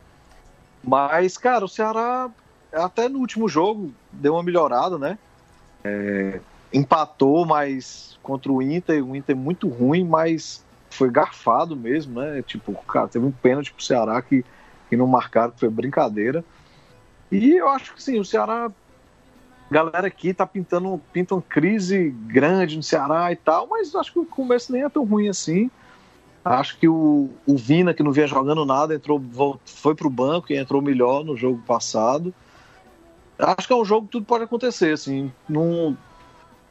Mas, 0.82 1.36
cara, 1.36 1.64
o 1.64 1.68
Ceará, 1.68 2.30
até 2.72 3.08
no 3.08 3.18
último 3.18 3.48
jogo, 3.48 3.92
deu 4.12 4.34
uma 4.34 4.42
melhorada, 4.42 4.96
né? 4.98 5.18
É, 5.84 6.40
empatou, 6.72 7.44
mas 7.44 8.18
contra 8.22 8.50
o 8.50 8.62
Inter, 8.62 9.04
o 9.04 9.14
Inter 9.14 9.36
muito 9.36 9.68
ruim, 9.68 10.04
mas 10.04 10.64
foi 10.90 11.10
garfado 11.10 11.76
mesmo, 11.76 12.20
né? 12.20 12.42
Tipo, 12.42 12.72
cara, 12.84 13.08
teve 13.08 13.24
um 13.24 13.30
pênalti 13.30 13.72
pro 13.72 13.84
Ceará 13.84 14.20
que, 14.22 14.44
que 14.88 14.96
não 14.96 15.06
marcaram, 15.06 15.52
que 15.52 15.60
foi 15.60 15.68
brincadeira. 15.68 16.44
E 17.30 17.52
eu 17.52 17.68
acho 17.68 17.94
que 17.94 18.02
sim, 18.02 18.18
o 18.18 18.24
Ceará. 18.24 18.70
Galera 19.70 20.06
aqui 20.06 20.32
tá 20.32 20.46
pintando 20.46 21.00
pinta 21.12 21.34
uma 21.34 21.42
crise 21.42 22.10
grande 22.26 22.76
no 22.76 22.82
Ceará 22.82 23.30
e 23.30 23.36
tal, 23.36 23.66
mas 23.66 23.94
acho 23.94 24.12
que 24.12 24.18
o 24.18 24.24
começo 24.24 24.72
nem 24.72 24.82
é 24.82 24.88
tão 24.88 25.04
ruim 25.04 25.28
assim. 25.28 25.70
Acho 26.44 26.78
que 26.78 26.88
o, 26.88 27.28
o 27.46 27.56
Vina, 27.56 27.92
que 27.92 28.02
não 28.02 28.10
vinha 28.10 28.26
jogando 28.26 28.64
nada, 28.64 28.94
entrou, 28.94 29.22
foi 29.66 29.94
pro 29.94 30.08
banco 30.08 30.50
e 30.50 30.56
entrou 30.56 30.80
melhor 30.80 31.22
no 31.22 31.36
jogo 31.36 31.60
passado. 31.66 32.32
Acho 33.38 33.66
que 33.66 33.72
é 33.72 33.76
um 33.76 33.84
jogo 33.84 34.06
que 34.06 34.12
tudo 34.12 34.24
pode 34.24 34.44
acontecer, 34.44 34.94
assim. 34.94 35.30
Não, 35.46 35.96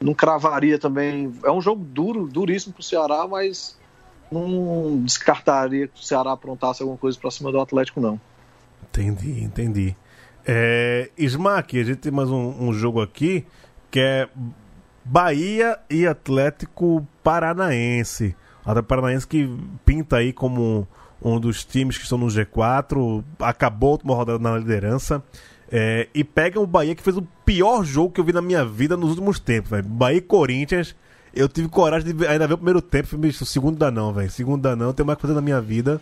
não 0.00 0.12
cravaria 0.12 0.78
também. 0.78 1.32
É 1.44 1.50
um 1.52 1.60
jogo 1.60 1.84
duro, 1.84 2.26
duríssimo 2.26 2.74
pro 2.74 2.82
Ceará, 2.82 3.28
mas 3.28 3.78
não 4.30 5.00
descartaria 5.04 5.86
que 5.86 6.00
o 6.00 6.02
Ceará 6.02 6.32
aprontasse 6.32 6.82
alguma 6.82 6.98
coisa 6.98 7.16
pra 7.18 7.30
cima 7.30 7.52
do 7.52 7.60
Atlético, 7.60 8.00
não. 8.00 8.20
Entendi, 8.82 9.44
entendi. 9.44 9.96
É, 10.50 11.10
Smack, 11.18 11.78
a 11.78 11.84
gente 11.84 11.98
tem 11.98 12.10
mais 12.10 12.30
um, 12.30 12.54
um 12.58 12.72
jogo 12.72 13.02
aqui 13.02 13.44
que 13.90 14.00
é 14.00 14.26
Bahia 15.04 15.78
e 15.90 16.06
Atlético 16.06 17.06
Paranaense. 17.22 18.34
Atlético 18.60 18.88
Paranaense 18.88 19.26
que 19.26 19.46
pinta 19.84 20.16
aí 20.16 20.32
como 20.32 20.88
um 21.22 21.38
dos 21.38 21.66
times 21.66 21.98
que 21.98 22.04
estão 22.04 22.16
no 22.16 22.28
G4, 22.28 23.22
acabou 23.40 23.90
a 23.90 23.92
última 23.92 24.14
rodada 24.14 24.38
na 24.38 24.56
liderança. 24.56 25.22
é, 25.70 26.08
e 26.14 26.24
pega 26.24 26.58
o 26.58 26.66
Bahia 26.66 26.94
que 26.94 27.02
fez 27.02 27.18
o 27.18 27.28
pior 27.44 27.84
jogo 27.84 28.14
que 28.14 28.20
eu 28.20 28.24
vi 28.24 28.32
na 28.32 28.40
minha 28.40 28.64
vida 28.64 28.96
nos 28.96 29.10
últimos 29.10 29.38
tempos. 29.38 29.78
Bahia 29.82 30.16
e 30.16 30.22
Corinthians. 30.22 30.96
Eu 31.34 31.46
tive 31.46 31.68
coragem 31.68 32.14
de 32.14 32.26
ainda 32.26 32.46
ver 32.46 32.54
o 32.54 32.58
primeiro 32.58 32.80
tempo, 32.80 33.06
falei, 33.06 33.32
segundo 33.32 33.76
dá 33.76 33.90
não, 33.90 34.14
velho. 34.14 34.30
Segundo 34.30 34.62
dá 34.62 34.74
não, 34.74 34.86
eu 34.86 34.94
tenho 34.94 35.06
mais 35.06 35.20
fazer 35.20 35.34
na 35.34 35.42
minha 35.42 35.60
vida. 35.60 36.00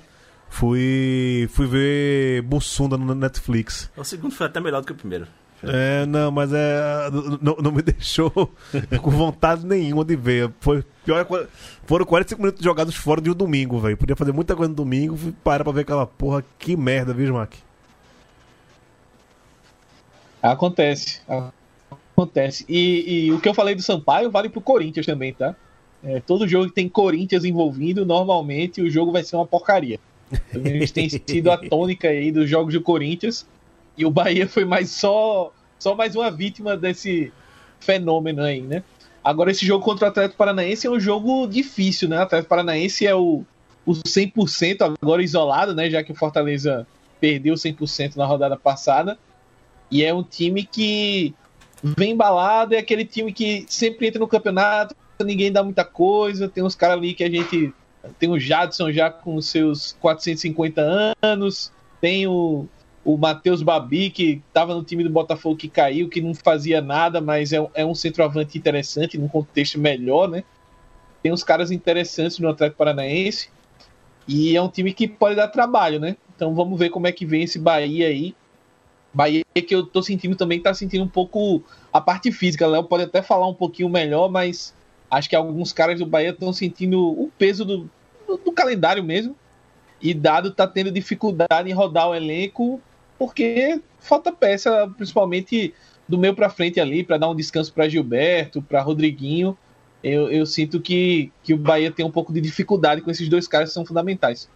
Fui, 0.49 1.49
fui 1.51 1.67
ver 1.67 2.43
Bussunda 2.43 2.97
no 2.97 3.15
Netflix. 3.15 3.91
O 3.97 4.05
segundo 4.05 4.35
foi 4.35 4.47
até 4.47 4.61
melhor 4.61 4.81
do 4.81 4.87
que 4.87 4.93
o 4.93 4.97
primeiro. 4.97 5.27
É, 5.63 6.05
não, 6.07 6.31
mas 6.31 6.53
é. 6.53 7.11
Não, 7.41 7.57
não 7.57 7.73
me 7.73 7.83
deixou 7.83 8.31
com 8.31 9.11
vontade 9.11 9.67
nenhuma 9.67 10.05
de 10.05 10.17
ver. 10.17 10.53
Foi 10.61 10.85
pior 11.05 11.27
Foram 11.85 12.05
45 12.05 12.41
minutos 12.41 12.65
jogados 12.65 12.95
fora 12.95 13.21
de 13.21 13.31
um 13.31 13.35
domingo, 13.35 13.79
velho. 13.79 13.97
Podia 13.97 14.17
fazer 14.17 14.33
muita 14.33 14.55
coisa 14.55 14.69
no 14.69 14.77
domingo, 14.77 15.17
fui 15.17 15.33
parar 15.45 15.65
pra 15.65 15.73
ver 15.73 15.81
aquela 15.83 16.07
porra. 16.07 16.45
Que 16.59 16.77
merda, 16.77 17.13
viu, 17.13 17.27
Smack? 17.27 17.59
Acontece. 20.43 21.21
Acontece. 22.13 22.65
E, 22.69 23.27
e 23.27 23.33
o 23.33 23.41
que 23.41 23.49
eu 23.49 23.55
falei 23.55 23.75
do 23.75 23.83
Sampaio 23.83 24.31
vale 24.31 24.49
pro 24.49 24.61
Corinthians 24.61 25.07
também, 25.07 25.33
tá? 25.33 25.55
É, 26.05 26.21
todo 26.21 26.47
jogo 26.47 26.69
que 26.69 26.75
tem 26.75 26.89
Corinthians 26.89 27.45
envolvido, 27.45 28.07
normalmente 28.07 28.81
o 28.81 28.91
jogo 28.91 29.11
vai 29.11 29.25
ser 29.25 29.37
uma 29.37 29.47
porcaria. 29.47 29.99
Gente 30.53 30.93
tem 30.93 31.09
sido 31.09 31.51
a 31.51 31.57
tônica 31.57 32.09
aí 32.09 32.33
dos 32.33 32.49
jogos 32.49 32.75
do 32.75 32.81
Corinthians 32.81 33.47
e 33.97 34.05
o 34.05 34.11
Bahia 34.11 34.49
foi 34.49 34.65
mais 34.65 34.91
só, 34.91 35.53
só 35.79 35.95
mais 35.95 36.15
uma 36.17 36.31
vítima 36.31 36.77
desse 36.77 37.33
fenômeno 37.81 38.43
aí, 38.43 38.61
né? 38.61 38.83
Agora, 39.23 39.51
esse 39.51 39.67
jogo 39.67 39.85
contra 39.85 40.07
o 40.07 40.09
Atlético 40.09 40.37
Paranaense 40.37 40.87
é 40.87 40.91
um 40.91 41.01
jogo 41.01 41.47
difícil, 41.49 42.09
né? 42.09 42.19
O 42.19 42.23
Atlético 42.23 42.49
Paranaense 42.49 43.07
é 43.07 43.15
o, 43.15 43.45
o 43.85 43.93
100% 43.93 44.97
agora 45.03 45.23
isolado, 45.23 45.75
né? 45.75 45.91
Já 45.91 46.03
que 46.03 46.13
o 46.13 46.15
Fortaleza 46.15 46.87
perdeu 47.21 47.55
100% 47.55 48.17
na 48.17 48.25
rodada 48.25 48.57
passada. 48.57 49.19
E 49.91 50.05
é 50.05 50.15
um 50.15 50.23
time 50.23 50.65
que 50.65 51.35
vem 51.83 52.13
embalado, 52.13 52.75
é 52.75 52.79
aquele 52.79 53.05
time 53.05 53.33
que 53.33 53.65
sempre 53.69 54.07
entra 54.07 54.21
no 54.21 54.29
campeonato, 54.29 54.95
ninguém 55.25 55.51
dá 55.51 55.63
muita 55.63 55.85
coisa. 55.85 56.49
Tem 56.49 56.63
uns 56.63 56.75
caras 56.75 56.99
ali 56.99 57.15
que 57.15 57.25
a 57.25 57.31
gente. 57.31 57.73
Tem 58.19 58.31
o 58.31 58.39
Jadson 58.39 58.91
já 58.93 59.11
com 59.11 59.41
seus 59.41 59.97
450 60.01 61.15
anos, 61.23 61.73
tem 62.01 62.27
o, 62.27 62.67
o 63.05 63.17
Matheus 63.17 63.63
Babi, 63.63 64.11
que 64.11 64.43
estava 64.49 64.75
no 64.75 64.83
time 64.83 65.05
do 65.05 65.11
Botafogo 65.11 65.57
que 65.57 65.69
caiu, 65.69 66.09
que 66.09 66.21
não 66.21 66.35
fazia 66.35 66.81
nada, 66.81 67.21
mas 67.21 67.53
é, 67.53 67.67
é 67.75 67.85
um 67.85 67.95
centroavante 67.95 68.59
interessante, 68.59 69.17
num 69.19 69.29
contexto 69.29 69.79
melhor, 69.79 70.29
né? 70.29 70.45
Tem 71.23 71.33
uns 71.33 71.43
caras 71.43 71.71
interessantes 71.71 72.39
no 72.39 72.49
Atlético 72.49 72.79
Paranaense. 72.79 73.49
E 74.29 74.57
é 74.57 74.63
um 74.63 74.69
time 74.69 74.93
que 74.93 75.07
pode 75.07 75.37
dar 75.37 75.49
trabalho, 75.49 76.01
né? 76.01 76.17
Então 76.35 76.55
vamos 76.55 76.79
ver 76.79 76.91
como 76.91 77.07
é 77.07 77.13
que 77.13 77.25
vem 77.25 77.43
esse 77.43 77.59
Bahia 77.59 78.09
aí. 78.09 78.35
Bahia 79.15 79.43
que 79.55 79.75
eu 79.75 79.87
tô 79.87 80.03
sentindo 80.03 80.37
também 80.37 80.61
tá 80.61 80.75
sentindo 80.75 81.05
um 81.05 81.09
pouco 81.09 81.63
a 81.93 82.01
parte 82.01 82.31
física. 82.31 82.67
Léo 82.67 82.85
pode 82.85 83.05
até 83.05 83.23
falar 83.23 83.49
um 83.49 83.55
pouquinho 83.55 83.89
melhor, 83.89 84.29
mas 84.31 84.75
acho 85.11 85.29
que 85.29 85.37
alguns 85.37 85.73
caras 85.73 85.99
do 85.99 86.07
Bahia 86.07 86.31
estão 86.31 86.53
sentindo 86.53 87.01
o 87.01 87.31
peso 87.39 87.65
do, 87.65 87.91
do, 88.27 88.37
do, 88.37 88.53
calendário 88.53 89.03
mesmo. 89.03 89.37
E 90.01 90.13
Dado 90.13 90.51
tá 90.51 90.67
tendo 90.67 90.91
dificuldade 90.91 91.71
em 91.71 91.73
rodar 91.73 92.09
o 92.09 92.15
elenco 92.15 92.81
porque 93.19 93.81
falta 93.99 94.31
peça, 94.31 94.91
principalmente 94.97 95.75
do 96.09 96.19
meio 96.19 96.35
para 96.35 96.51
frente 96.51 96.79
ali, 96.79 97.03
para 97.03 97.19
dar 97.19 97.31
um 97.31 97.35
descanso 97.35 97.73
para 97.73 97.89
Gilberto, 97.89 98.63
para 98.63 98.83
Rodriguinho. 98.83 99.57
Eu, 100.03 100.31
eu 100.31 100.47
sinto 100.47 100.81
que, 100.81 101.33
que 101.43 101.55
o 101.55 101.57
Bahia 101.57 101.91
tem 101.91 102.05
um 102.05 102.11
pouco 102.11 102.33
de 102.33 102.41
dificuldade 102.41 103.01
com 103.01 103.11
esses 103.11 103.29
dois 103.29 103.49
caras 103.49 103.71
que 103.71 103.75
são 103.75 103.85
fundamentais. 103.85 104.49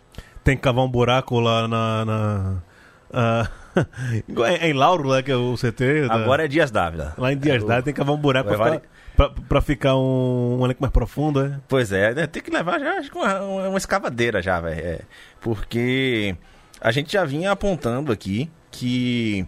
Tem 0.45 0.57
que 0.57 0.63
cavar 0.63 0.85
um 0.85 0.89
buraco 0.89 1.41
lá 1.41 1.67
na. 1.67 2.05
na 2.05 2.63
uh, 3.11 3.85
em 4.63 4.73
Lauro, 4.73 5.09
lá 5.09 5.23
que 5.23 5.31
é 5.31 5.37
o 5.37 5.55
CT. 5.55 6.09
Agora 6.09 6.43
da... 6.43 6.45
é 6.45 6.49
Dias 6.49 6.71
Dávila. 6.71 7.15
Lá 7.17 7.33
em 7.33 7.39
Dias 7.39 7.57
é 7.57 7.59
Dávila 7.59 7.83
tem 7.83 7.95
que 7.95 7.99
cavar 7.99 8.15
um 8.15 8.19
buraco 8.19 8.49
pra 8.49 8.59
ficar, 8.59 8.89
pra, 9.17 9.31
pra, 9.31 9.61
ficar 9.61 9.97
um, 9.97 10.59
um 10.61 10.65
elenco 10.65 10.81
mais 10.81 10.93
profundo, 10.93 11.45
é? 11.45 11.61
Pois 11.69 11.93
é, 11.93 12.15
né, 12.15 12.27
tem 12.27 12.43
que 12.43 12.51
levar 12.51 12.79
já 12.79 13.01
uma, 13.15 13.69
uma 13.69 13.79
escavadeira 13.79 14.43
já, 14.43 14.61
velho. 14.61 14.81
É, 14.81 15.01
porque 15.41 16.37
a 16.81 16.91
gente 16.91 17.13
já 17.13 17.25
vinha 17.25 17.51
apontando 17.51 18.13
aqui 18.13 18.51
que 18.71 19.47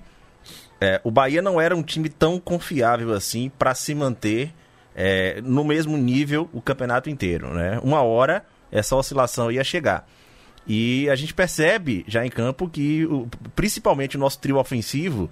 é, 0.80 1.00
o 1.04 1.10
Bahia 1.10 1.40
não 1.40 1.60
era 1.60 1.76
um 1.76 1.82
time 1.82 2.08
tão 2.08 2.40
confiável 2.40 3.12
assim 3.12 3.50
para 3.56 3.74
se 3.74 3.94
manter 3.94 4.52
é, 4.94 5.40
no 5.42 5.64
mesmo 5.64 5.96
nível 5.96 6.48
o 6.52 6.60
campeonato 6.60 7.08
inteiro, 7.08 7.54
né? 7.54 7.78
Uma 7.82 8.02
hora 8.02 8.44
essa 8.70 8.96
oscilação 8.96 9.50
ia 9.50 9.62
chegar. 9.62 10.06
E 10.66 11.08
a 11.10 11.14
gente 11.14 11.34
percebe 11.34 12.04
já 12.06 12.24
em 12.24 12.30
campo 12.30 12.68
que, 12.68 13.04
o, 13.06 13.28
principalmente 13.54 14.16
o 14.16 14.20
nosso 14.20 14.38
trio 14.38 14.58
ofensivo, 14.58 15.30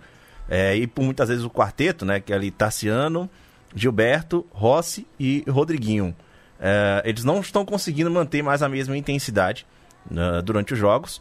é, 0.48 0.76
e 0.76 0.86
por 0.86 1.04
muitas 1.04 1.28
vezes 1.28 1.44
o 1.44 1.50
quarteto, 1.50 2.04
né? 2.04 2.20
Que 2.20 2.32
é 2.32 2.36
ali 2.36 2.50
Tassiano, 2.50 3.30
Gilberto, 3.74 4.46
Rossi 4.50 5.06
e 5.18 5.44
Rodriguinho. 5.48 6.14
É, 6.58 7.02
eles 7.04 7.24
não 7.24 7.40
estão 7.40 7.64
conseguindo 7.64 8.10
manter 8.10 8.42
mais 8.42 8.62
a 8.62 8.68
mesma 8.68 8.96
intensidade 8.96 9.66
né, 10.10 10.42
durante 10.44 10.72
os 10.74 10.78
jogos. 10.78 11.20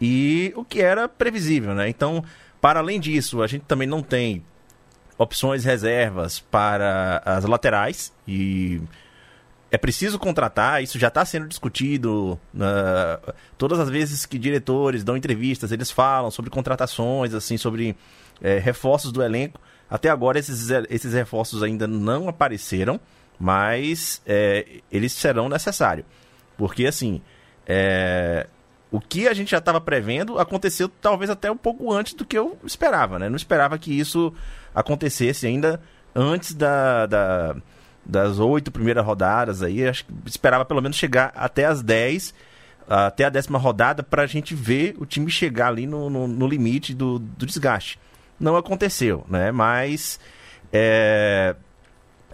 E 0.00 0.52
o 0.56 0.64
que 0.64 0.80
era 0.80 1.08
previsível, 1.08 1.74
né? 1.74 1.88
Então, 1.88 2.24
para 2.60 2.80
além 2.80 2.98
disso, 2.98 3.42
a 3.42 3.46
gente 3.46 3.64
também 3.64 3.86
não 3.86 4.02
tem 4.02 4.44
opções 5.16 5.64
reservas 5.64 6.40
para 6.40 7.22
as 7.24 7.44
laterais 7.44 8.12
e 8.26 8.82
é 9.70 9.78
preciso 9.78 10.18
contratar, 10.20 10.82
isso 10.82 10.98
já 11.00 11.08
está 11.08 11.24
sendo 11.24 11.48
discutido. 11.48 12.38
Uh, 12.54 13.32
todas 13.58 13.80
as 13.80 13.88
vezes 13.90 14.24
que 14.24 14.38
diretores 14.38 15.02
dão 15.02 15.16
entrevistas, 15.16 15.72
eles 15.72 15.90
falam 15.90 16.30
sobre 16.30 16.48
contratações, 16.48 17.34
assim, 17.34 17.56
sobre 17.56 17.96
é, 18.40 18.58
reforços 18.58 19.10
do 19.10 19.20
elenco. 19.20 19.60
Até 19.94 20.08
agora 20.08 20.40
esses, 20.40 20.70
esses 20.90 21.14
reforços 21.14 21.62
ainda 21.62 21.86
não 21.86 22.28
apareceram, 22.28 22.98
mas 23.38 24.20
é, 24.26 24.80
eles 24.90 25.12
serão 25.12 25.48
necessários. 25.48 26.04
Porque 26.58 26.84
assim, 26.84 27.22
é, 27.64 28.48
o 28.90 29.00
que 29.00 29.28
a 29.28 29.32
gente 29.32 29.52
já 29.52 29.58
estava 29.58 29.80
prevendo 29.80 30.36
aconteceu 30.36 30.88
talvez 30.88 31.30
até 31.30 31.48
um 31.48 31.56
pouco 31.56 31.92
antes 31.92 32.12
do 32.12 32.24
que 32.24 32.36
eu 32.36 32.58
esperava, 32.64 33.20
né? 33.20 33.28
Não 33.28 33.36
esperava 33.36 33.78
que 33.78 33.96
isso 33.96 34.34
acontecesse 34.74 35.46
ainda 35.46 35.80
antes 36.12 36.54
da, 36.54 37.06
da 37.06 37.56
das 38.04 38.40
oito 38.40 38.72
primeiras 38.72 39.06
rodadas 39.06 39.62
aí. 39.62 39.86
Acho 39.86 40.06
que 40.06 40.12
esperava 40.26 40.64
pelo 40.64 40.82
menos 40.82 40.96
chegar 40.96 41.32
até 41.36 41.66
as 41.66 41.84
dez, 41.84 42.34
até 42.88 43.26
a 43.26 43.30
décima 43.30 43.60
rodada, 43.60 44.02
para 44.02 44.22
a 44.22 44.26
gente 44.26 44.56
ver 44.56 44.96
o 44.98 45.06
time 45.06 45.30
chegar 45.30 45.68
ali 45.68 45.86
no, 45.86 46.10
no, 46.10 46.26
no 46.26 46.48
limite 46.48 46.92
do, 46.92 47.20
do, 47.20 47.46
desgaste. 47.46 47.96
Não 48.38 48.56
aconteceu, 48.56 49.24
né? 49.28 49.52
Mas 49.52 50.18
é, 50.72 51.54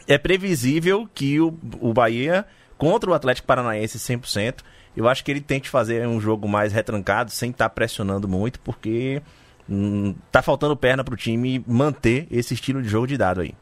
é 0.07 0.19
previsível 0.19 1.09
que 1.15 1.41
o, 1.41 1.57
o 1.81 1.93
Bahia, 1.93 2.47
contra 2.79 3.11
o 3.11 3.15
Atlético 3.15 3.47
Paranaense 3.47 3.99
100%, 3.99 4.61
eu 4.97 5.09
acho 5.09 5.25
que 5.25 5.31
ele 5.31 5.41
tente 5.41 5.69
fazer 5.69 6.07
um 6.07 6.21
jogo 6.21 6.49
mais 6.49 6.73
retrancado, 6.73 7.31
sem 7.31 7.51
estar 7.51 7.69
tá 7.69 7.75
pressionando 7.75 8.27
muito, 8.27 8.59
porque 8.61 9.23
hum, 9.69 10.15
tá 10.33 10.43
faltando 10.43 10.77
perna 10.77 11.05
para 11.05 11.15
o 11.15 11.17
time 11.17 11.65
manter 11.67 12.27
esse 12.31 12.55
estilo 12.55 12.83
de 12.83 12.89
jogo 12.89 13.07
de 13.07 13.17
dado 13.17 13.41
aí. 13.41 13.55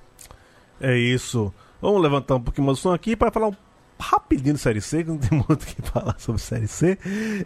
É 0.81 0.97
isso. 0.97 1.53
Vamos 1.83 2.01
levantar 2.01 2.37
um 2.37 2.41
pouquinho 2.41 2.67
mais 2.67 2.79
o 2.79 2.81
som 2.81 2.93
aqui 2.93 3.15
para 3.15 3.31
falar 3.31 3.49
um 3.49 3.57
rapidinho 4.01 4.55
de 4.55 4.61
Série 4.61 4.81
C, 4.81 5.05
que 5.05 5.11
não 5.11 5.19
tem 5.19 5.39
muito 5.49 5.63
o 5.63 5.67
que 5.67 5.83
falar 5.83 6.15
sobre 6.19 6.41
Série 6.41 6.69
C. 6.69 6.99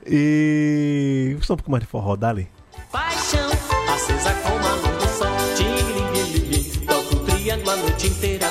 E. 0.07 1.31
Vamos 1.33 1.51
um 1.51 1.57
pouco 1.57 1.71
mais 1.71 1.83
de 1.83 1.89
forró, 1.89 2.15
dali. 2.15 2.49
Paixão, 2.91 3.51
acesa 3.95 4.33
como 4.43 4.67
a 4.67 4.75
luz 4.75 4.97
do 4.99 5.09
sol, 5.19 5.37
ting 5.57 6.87
toco 6.87 7.15
o 7.15 7.25
triângulo 7.25 7.71
a 7.71 7.77
noite 7.77 8.07
inteira. 8.07 8.47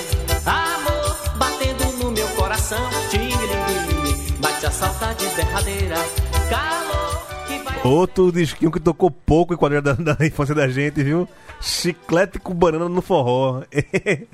Amor, 0.45 1.37
batendo 1.37 2.03
no 2.03 2.11
meu 2.11 2.27
coração, 2.29 2.89
ting 3.09 3.31
bate 4.39 4.65
a 4.65 4.71
saudade 4.71 5.25
derradeira. 5.35 5.95
Calor. 6.49 7.01
Outro 7.83 8.31
disquinho 8.31 8.71
que 8.71 8.79
tocou 8.79 9.09
pouco 9.09 9.53
em 9.53 9.57
quadrilha 9.57 9.81
da, 9.81 9.93
da 9.93 10.25
infância 10.25 10.53
da 10.53 10.67
gente, 10.67 11.03
viu? 11.03 11.27
Chiclete 11.59 12.37
com 12.39 12.53
banana 12.53 12.87
no 12.87 13.01
forró. 13.01 13.63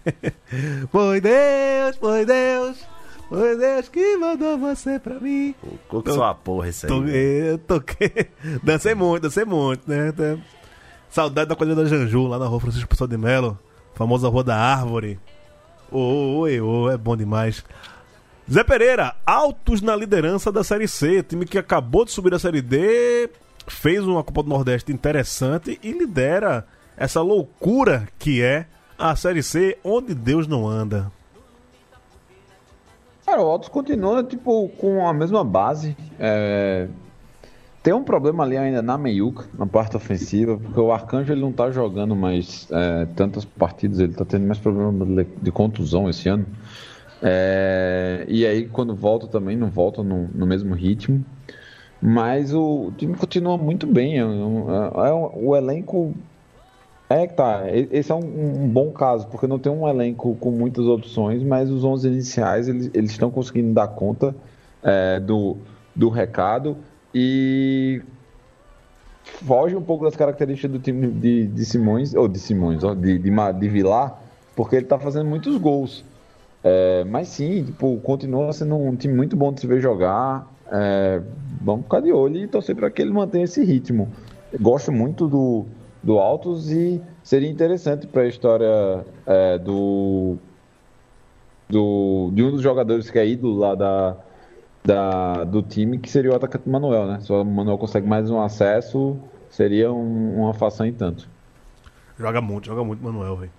foi 0.91 1.21
Deus, 1.21 1.97
foi 1.97 2.25
Deus. 2.25 2.96
Foi 3.29 3.57
Deus 3.57 3.89
que 3.89 4.17
mandou 4.17 4.57
você 4.57 4.99
pra 4.99 5.19
mim. 5.19 5.53
Pô, 5.89 6.01
que 6.01 6.11
sua 6.11 6.33
porra 6.33 6.69
esse 6.69 6.85
aí. 6.85 6.89
Toquei, 6.89 7.57
toquei. 7.67 8.31
Dancei 8.63 8.95
muito, 8.95 9.23
dancei 9.23 9.45
muito, 9.45 9.89
né? 9.89 10.13
Saudade 11.09 11.49
da 11.49 11.55
coisa 11.55 11.75
da 11.75 11.85
Janju, 11.85 12.27
lá 12.27 12.39
na 12.39 12.45
rua 12.45 12.59
Francisco 12.59 12.87
Pessoa 12.87 13.07
de 13.07 13.17
Melo. 13.17 13.57
Famosa 13.95 14.29
Rua 14.29 14.43
da 14.43 14.55
Árvore. 14.55 15.19
Oi, 15.91 16.61
oh, 16.61 16.83
oh, 16.83 16.89
é 16.89 16.97
bom 16.97 17.17
demais. 17.17 17.63
Zé 18.49 18.63
Pereira, 18.63 19.15
altos 19.25 19.81
na 19.81 19.95
liderança 19.95 20.51
da 20.51 20.63
Série 20.63 20.87
C. 20.87 21.23
Time 21.23 21.45
que 21.45 21.57
acabou 21.57 22.05
de 22.05 22.11
subir 22.11 22.29
da 22.29 22.39
Série 22.39 22.61
D, 22.61 23.29
fez 23.67 24.03
uma 24.03 24.23
Copa 24.23 24.43
do 24.43 24.49
Nordeste 24.49 24.91
interessante 24.91 25.79
e 25.83 25.91
lidera 25.91 26.65
essa 26.95 27.21
loucura 27.21 28.07
que 28.19 28.41
é 28.41 28.67
a 28.97 29.15
Série 29.15 29.43
C, 29.43 29.77
onde 29.83 30.13
Deus 30.13 30.47
não 30.47 30.67
anda. 30.67 31.11
Cara, 33.27 33.41
o 33.43 33.45
Altos 33.45 33.67
continua, 33.67 34.23
tipo, 34.23 34.69
com 34.77 35.05
a 35.05 35.13
mesma 35.13 35.43
base. 35.43 35.97
É... 36.17 36.87
Tem 37.83 37.93
um 37.93 38.01
problema 38.01 38.45
ali 38.45 38.55
ainda 38.55 38.81
na 38.81 38.97
meiuca, 38.97 39.45
na 39.59 39.65
parte 39.65 39.97
ofensiva, 39.97 40.57
porque 40.57 40.79
o 40.79 40.93
Arcanjo 40.93 41.33
ele 41.33 41.41
não 41.41 41.51
tá 41.51 41.69
jogando 41.69 42.15
mais 42.15 42.69
é, 42.71 43.05
tantas 43.15 43.43
partidas, 43.43 43.99
ele 43.99 44.13
tá 44.13 44.23
tendo 44.23 44.45
mais 44.45 44.59
problema 44.59 45.25
de 45.41 45.51
contusão 45.51 46.09
esse 46.09 46.29
ano. 46.29 46.45
É... 47.21 48.25
E 48.29 48.45
aí, 48.45 48.65
quando 48.65 48.95
volta 48.95 49.27
também, 49.27 49.57
não 49.57 49.69
volta 49.69 50.01
no, 50.01 50.29
no 50.33 50.45
mesmo 50.45 50.73
ritmo. 50.73 51.23
Mas 52.01 52.53
o, 52.53 52.87
o 52.87 52.93
time 52.93 53.13
continua 53.13 53.57
muito 53.57 53.85
bem. 53.85 54.19
É, 54.19 54.21
é, 54.21 55.09
é 55.09 55.13
o 55.13 55.53
elenco 55.53 56.15
é 57.09 57.27
que 57.27 57.33
tá. 57.33 57.63
Esse 57.71 58.11
é 58.11 58.15
um, 58.15 58.63
um, 58.63 58.67
bom 58.67 58.91
caso, 58.91 59.27
porque 59.27 59.47
não 59.47 59.57
tem 59.57 59.71
um 59.71 59.87
elenco 59.87 60.35
com 60.35 60.51
muitas 60.51 60.85
opções, 60.85 61.41
mas 61.41 61.69
os 61.69 61.83
11 61.83 62.07
iniciais 62.07 62.67
eles, 62.67 62.91
estão 62.93 63.31
conseguindo 63.31 63.73
dar 63.73 63.87
conta 63.87 64.35
é, 64.83 65.19
do, 65.19 65.57
do 65.95 66.09
recado 66.09 66.77
e 67.13 68.01
foge 69.23 69.75
um 69.75 69.81
pouco 69.81 70.03
das 70.03 70.15
características 70.15 70.71
do 70.71 70.79
time 70.79 71.07
de, 71.07 71.47
de 71.47 71.65
Simões, 71.65 72.13
ou 72.13 72.27
de 72.27 72.39
Simões, 72.39 72.83
ó, 72.83 72.93
de, 72.93 73.17
de, 73.17 73.29
de 73.29 73.69
Vilar, 73.69 74.21
porque 74.55 74.75
ele 74.75 74.85
está 74.85 74.99
fazendo 74.99 75.29
muitos 75.29 75.57
gols. 75.57 76.03
É, 76.63 77.05
mas 77.05 77.29
sim, 77.29 77.63
tipo, 77.63 77.97
continua 78.01 78.51
sendo 78.51 78.75
um 78.75 78.95
time 78.95 79.13
muito 79.13 79.37
bom 79.37 79.53
de 79.53 79.61
se 79.61 79.67
ver 79.67 79.79
jogar. 79.79 80.45
É, 80.69 81.21
vamos 81.61 81.83
ficar 81.83 82.01
de 82.01 82.11
olho 82.11 82.37
e 82.37 82.47
torcer 82.47 82.75
para 82.75 82.89
que 82.89 83.01
ele 83.01 83.11
mantenha 83.11 83.45
esse 83.45 83.63
ritmo. 83.63 84.09
Gosto 84.59 84.91
muito 84.91 85.27
do, 85.27 85.65
do 86.07 86.19
Altos 86.19 86.71
e 86.71 87.01
seria 87.21 87.49
interessante 87.49 88.07
para 88.07 88.21
a 88.21 88.27
história 88.29 89.05
é, 89.25 89.57
do, 89.57 90.37
do 91.69 92.31
de 92.33 92.43
um 92.43 92.51
dos 92.51 92.61
jogadores 92.61 93.09
que 93.09 93.19
é 93.19 93.27
ídolo 93.27 93.57
lá 93.59 93.75
da, 93.75 94.15
da, 94.85 95.43
do 95.43 95.61
time, 95.61 95.97
que 95.97 96.09
seria 96.09 96.31
o 96.31 96.35
atacante 96.35 96.67
Manuel, 96.69 97.05
né? 97.07 97.19
Se 97.19 97.29
o 97.31 97.43
Manuel 97.43 97.77
consegue 97.77 98.07
mais 98.07 98.31
um 98.31 98.39
acesso, 98.41 99.17
seria 99.49 99.91
um, 99.91 100.43
uma 100.43 100.53
façanha 100.53 100.89
em 100.89 100.93
tanto. 100.93 101.27
Joga 102.17 102.39
muito, 102.39 102.67
joga 102.67 102.85
muito, 102.85 103.03
Manuel, 103.03 103.35
velho. 103.35 103.51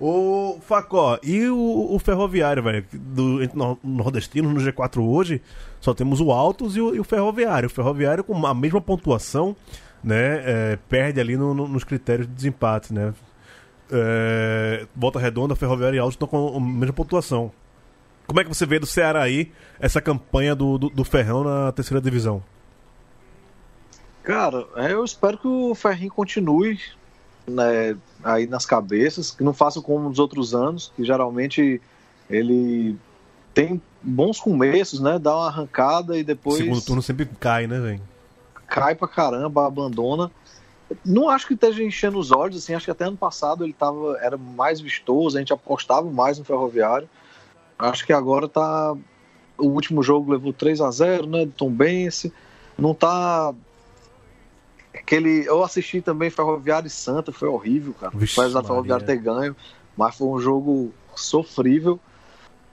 Ô, 0.00 0.56
Facó, 0.62 1.18
e 1.22 1.46
o, 1.48 1.88
o 1.94 1.98
Ferroviário, 1.98 2.62
velho? 2.62 2.82
Do 2.94 3.42
entre 3.42 3.58
nor- 3.58 3.76
nordestinos 3.84 4.50
no 4.54 4.72
G4 4.72 5.06
hoje, 5.06 5.42
só 5.82 5.92
temos 5.92 6.18
o 6.22 6.32
Altos 6.32 6.74
e 6.76 6.80
o, 6.80 6.94
e 6.94 6.98
o 6.98 7.04
Ferroviário. 7.04 7.66
O 7.66 7.70
Ferroviário 7.70 8.24
com 8.24 8.46
a 8.46 8.54
mesma 8.54 8.80
pontuação, 8.80 9.54
né? 10.02 10.42
é, 10.72 10.78
perde 10.88 11.20
ali 11.20 11.36
no- 11.36 11.52
no- 11.54 11.68
nos 11.68 11.84
critérios 11.84 12.26
de 12.26 12.32
desempate, 12.34 12.92
né? 12.92 13.12
É, 13.92 14.86
Volta 14.94 15.18
Redonda, 15.18 15.56
Ferroviário 15.56 15.96
e 15.96 15.98
Altos 15.98 16.14
estão 16.14 16.28
com 16.28 16.56
a 16.56 16.60
mesma 16.60 16.92
pontuação. 16.92 17.50
Como 18.26 18.40
é 18.40 18.44
que 18.44 18.48
você 18.48 18.64
vê 18.64 18.78
do 18.78 18.86
Ceará 18.86 19.22
aí 19.22 19.50
essa 19.80 20.00
campanha 20.00 20.54
do, 20.54 20.78
do, 20.78 20.88
do 20.90 21.04
Ferrão 21.04 21.42
na 21.42 21.72
terceira 21.72 22.00
divisão? 22.00 22.42
Cara, 24.22 24.66
é, 24.76 24.92
eu 24.92 25.04
espero 25.04 25.38
que 25.38 25.48
o 25.48 25.74
Ferrinho 25.74 26.12
continue 26.12 26.78
né, 27.48 27.96
aí 28.22 28.46
nas 28.46 28.64
cabeças, 28.66 29.30
que 29.32 29.42
não 29.42 29.52
faça 29.52 29.80
como 29.80 30.08
nos 30.08 30.18
outros 30.18 30.54
anos, 30.54 30.92
que 30.94 31.04
geralmente 31.04 31.80
ele 32.28 32.96
tem 33.52 33.80
bons 34.02 34.38
começos, 34.38 35.00
né? 35.00 35.18
Dá 35.18 35.34
uma 35.36 35.48
arrancada 35.48 36.16
e 36.16 36.22
depois 36.22 36.58
Segundo 36.58 36.80
turno 36.82 37.02
sempre 37.02 37.26
cai, 37.40 37.66
né, 37.66 37.80
velho? 37.80 38.00
Cai 38.70 38.94
pra 38.94 39.08
caramba, 39.08 39.66
abandona. 39.66 40.30
Não 41.04 41.28
acho 41.28 41.46
que 41.46 41.54
esteja 41.54 41.82
enchendo 41.82 42.18
os 42.18 42.30
olhos, 42.30 42.56
assim, 42.56 42.74
acho 42.74 42.84
que 42.84 42.90
até 42.90 43.04
ano 43.04 43.16
passado 43.16 43.64
ele 43.64 43.72
tava, 43.72 44.16
era 44.20 44.36
mais 44.36 44.80
vistoso, 44.80 45.36
a 45.36 45.40
gente 45.40 45.52
apostava 45.52 46.08
mais 46.10 46.38
no 46.38 46.44
Ferroviário. 46.44 47.08
Acho 47.78 48.06
que 48.06 48.12
agora 48.12 48.48
tá. 48.48 48.94
O 49.58 49.66
último 49.68 50.02
jogo 50.02 50.32
levou 50.32 50.52
3 50.52 50.80
a 50.80 50.90
0 50.90 51.26
né? 51.26 51.44
Do 51.44 51.52
Tom 51.52 51.70
Bense. 51.70 52.32
Não 52.78 52.94
tá. 52.94 53.54
Aquele. 54.94 55.46
Eu 55.46 55.62
assisti 55.62 56.00
também 56.00 56.30
Ferroviário 56.30 56.86
e 56.86 56.90
Santa, 56.90 57.32
foi 57.32 57.48
horrível, 57.48 57.94
cara. 57.94 58.12
Vixe 58.14 58.40
Apesar 58.40 58.60
do 58.60 58.66
Ferroviário 58.66 59.06
ter 59.06 59.16
ganho, 59.16 59.56
mas 59.96 60.16
foi 60.16 60.28
um 60.28 60.38
jogo 60.38 60.92
sofrível. 61.14 61.98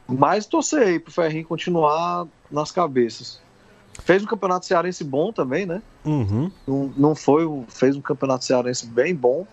Mas 0.08 0.46
torcer 0.46 0.88
aí 0.88 1.00
pro 1.00 1.12
Ferrinho 1.12 1.46
continuar 1.46 2.28
nas 2.50 2.72
cabeças. 2.72 3.42
Fez 4.04 4.24
um 4.24 4.28
campeonato 4.28 4.66
cearense 4.66 5.04
bom 5.04 5.32
também, 5.32 5.66
né? 5.66 5.82
Uhum. 6.06 6.52
Não, 6.66 6.94
não 6.98 7.16
foi, 7.16 7.46
fez 7.68 7.96
um 7.96 8.02
campeonato 8.02 8.46
cearense 8.46 8.86
bem 8.88 9.14
bom. 9.14 9.46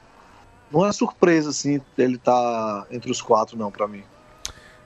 Não 0.71 0.85
é 0.85 0.93
surpresa, 0.93 1.51
assim, 1.51 1.81
ele 1.97 2.19
tá 2.19 2.87
entre 2.91 3.11
os 3.11 3.23
quatro, 3.23 3.57
não, 3.57 3.71
pra 3.71 3.87
mim. 3.87 4.03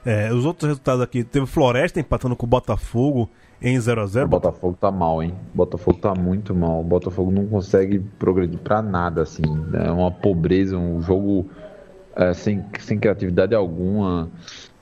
É, 0.05 0.33
os 0.33 0.45
outros 0.45 0.69
resultados 0.69 1.03
aqui, 1.03 1.25
teve 1.25 1.47
Floresta 1.47 2.01
empatando 2.01 2.37
com 2.37 2.47
o 2.47 2.49
Botafogo 2.49 3.29
em 3.61 3.77
0x0. 3.77 4.25
O 4.25 4.29
Botafogo 4.29 4.79
tá 4.81 4.91
mal, 4.91 5.23
hein? 5.23 5.35
O 5.53 5.57
Botafogo 5.57 5.99
tá 5.99 6.15
muito 6.15 6.55
mal. 6.55 6.81
O 6.81 6.85
Botafogo 6.85 7.31
não 7.31 7.47
consegue 7.47 7.99
progredir 8.19 8.59
pra 8.59 8.81
nada, 8.81 9.23
assim. 9.23 9.43
É 9.75 9.91
uma 9.91 10.11
pobreza, 10.11 10.77
um 10.77 11.03
jogo 11.03 11.51
é, 12.15 12.33
sem, 12.33 12.65
sem 12.79 12.99
criatividade 12.99 13.55
alguma. 13.55 14.31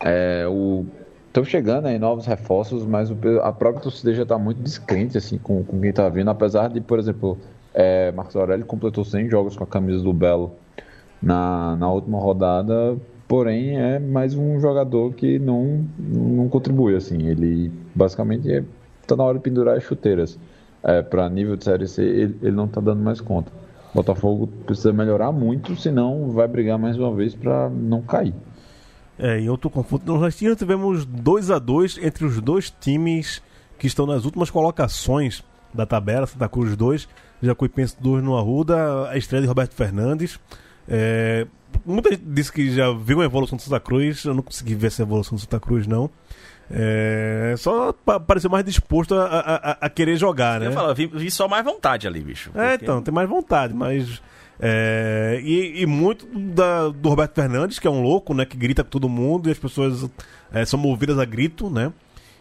É, 0.00 0.46
o... 0.48 0.84
Estão 1.36 1.44
chegando 1.44 1.84
aí 1.84 1.98
novos 1.98 2.24
reforços, 2.24 2.86
mas 2.86 3.10
o 3.10 3.16
a 3.42 3.52
própria 3.52 3.82
torcida 3.82 4.14
já 4.14 4.24
tá 4.24 4.38
muito 4.38 4.62
descrente, 4.62 5.18
assim, 5.18 5.36
com, 5.36 5.62
com 5.62 5.78
quem 5.82 5.92
tá 5.92 6.08
vindo. 6.08 6.30
Apesar 6.30 6.70
de, 6.70 6.80
por 6.80 6.98
exemplo, 6.98 7.36
é, 7.74 8.10
Marcos 8.10 8.34
Aurélio 8.36 8.64
completou 8.64 9.04
100 9.04 9.28
jogos 9.28 9.54
com 9.54 9.62
a 9.62 9.66
camisa 9.66 10.02
do 10.02 10.14
Belo 10.14 10.54
na, 11.20 11.76
na 11.76 11.92
última 11.92 12.18
rodada, 12.18 12.96
porém 13.28 13.78
é 13.78 13.98
mais 13.98 14.34
um 14.34 14.58
jogador 14.58 15.12
que 15.12 15.38
não, 15.38 15.84
não 15.98 16.48
contribui, 16.48 16.96
assim, 16.96 17.26
ele 17.28 17.70
basicamente 17.94 18.50
é, 18.50 18.64
tá 19.06 19.14
na 19.14 19.22
hora 19.22 19.36
de 19.36 19.44
pendurar 19.44 19.76
as 19.76 19.82
chuteiras. 19.82 20.38
É, 20.82 21.02
para 21.02 21.28
nível 21.28 21.54
de 21.54 21.64
Série 21.64 21.86
C, 21.86 22.02
ele, 22.02 22.38
ele 22.40 22.56
não 22.56 22.66
tá 22.66 22.80
dando 22.80 23.02
mais 23.02 23.20
conta. 23.20 23.52
Botafogo 23.94 24.46
precisa 24.64 24.90
melhorar 24.90 25.32
muito, 25.32 25.76
senão 25.76 26.30
vai 26.30 26.48
brigar 26.48 26.78
mais 26.78 26.98
uma 26.98 27.14
vez 27.14 27.34
para 27.34 27.68
não 27.68 28.00
cair. 28.00 28.32
É, 29.18 29.38
em 29.40 29.48
outro 29.48 29.70
confronto 29.70 30.04
nordestino 30.06 30.54
tivemos 30.54 31.04
2 31.06 31.50
a 31.50 31.58
2 31.58 31.98
entre 32.02 32.24
os 32.26 32.40
dois 32.40 32.70
times 32.70 33.42
que 33.78 33.86
estão 33.86 34.06
nas 34.06 34.24
últimas 34.24 34.50
colocações 34.50 35.42
da 35.72 35.86
tabela, 35.86 36.26
Santa 36.26 36.48
Cruz 36.48 36.76
2, 36.76 37.08
Jacuipense 37.42 37.96
2 38.00 38.22
no 38.22 38.36
Arruda, 38.36 39.08
a 39.10 39.16
estreia 39.16 39.42
de 39.42 39.48
Roberto 39.48 39.74
Fernandes. 39.74 40.38
É, 40.88 41.46
muita 41.84 42.10
gente 42.10 42.22
disse 42.26 42.52
que 42.52 42.70
já 42.74 42.92
viu 42.92 43.18
uma 43.18 43.24
evolução 43.24 43.56
do 43.56 43.62
Santa 43.62 43.80
Cruz, 43.80 44.24
eu 44.24 44.34
não 44.34 44.42
consegui 44.42 44.74
ver 44.74 44.88
essa 44.88 45.02
evolução 45.02 45.34
do 45.36 45.40
Santa 45.40 45.60
Cruz, 45.60 45.86
não. 45.86 46.10
É, 46.70 47.54
só 47.58 47.92
pa- 47.92 48.18
pareceu 48.18 48.50
mais 48.50 48.64
disposto 48.64 49.14
a, 49.14 49.24
a- 49.24 49.70
a- 49.72 49.78
a 49.82 49.88
querer 49.88 50.16
jogar, 50.16 50.60
né? 50.60 50.66
Eu 50.66 50.72
falo, 50.72 50.94
vi, 50.94 51.06
vi 51.06 51.30
só 51.30 51.46
mais 51.46 51.64
vontade 51.64 52.06
ali, 52.06 52.20
bicho. 52.20 52.50
É, 52.54 52.70
porque- 52.72 52.84
então, 52.84 53.02
tem 53.02 53.14
mais 53.14 53.28
vontade, 53.28 53.72
mas. 53.72 54.20
É, 54.60 55.40
e, 55.42 55.82
e 55.82 55.86
muito 55.86 56.26
da- 56.26 56.88
do 56.88 57.08
Roberto 57.08 57.34
Fernandes, 57.34 57.78
que 57.78 57.86
é 57.86 57.90
um 57.90 58.02
louco, 58.02 58.32
né? 58.34 58.44
Que 58.44 58.56
grita 58.56 58.82
com 58.82 58.90
todo 58.90 59.08
mundo 59.08 59.48
e 59.48 59.52
as 59.52 59.58
pessoas 59.58 60.08
é, 60.52 60.64
são 60.64 60.78
movidas 60.78 61.18
a 61.18 61.24
grito, 61.24 61.68
né? 61.70 61.92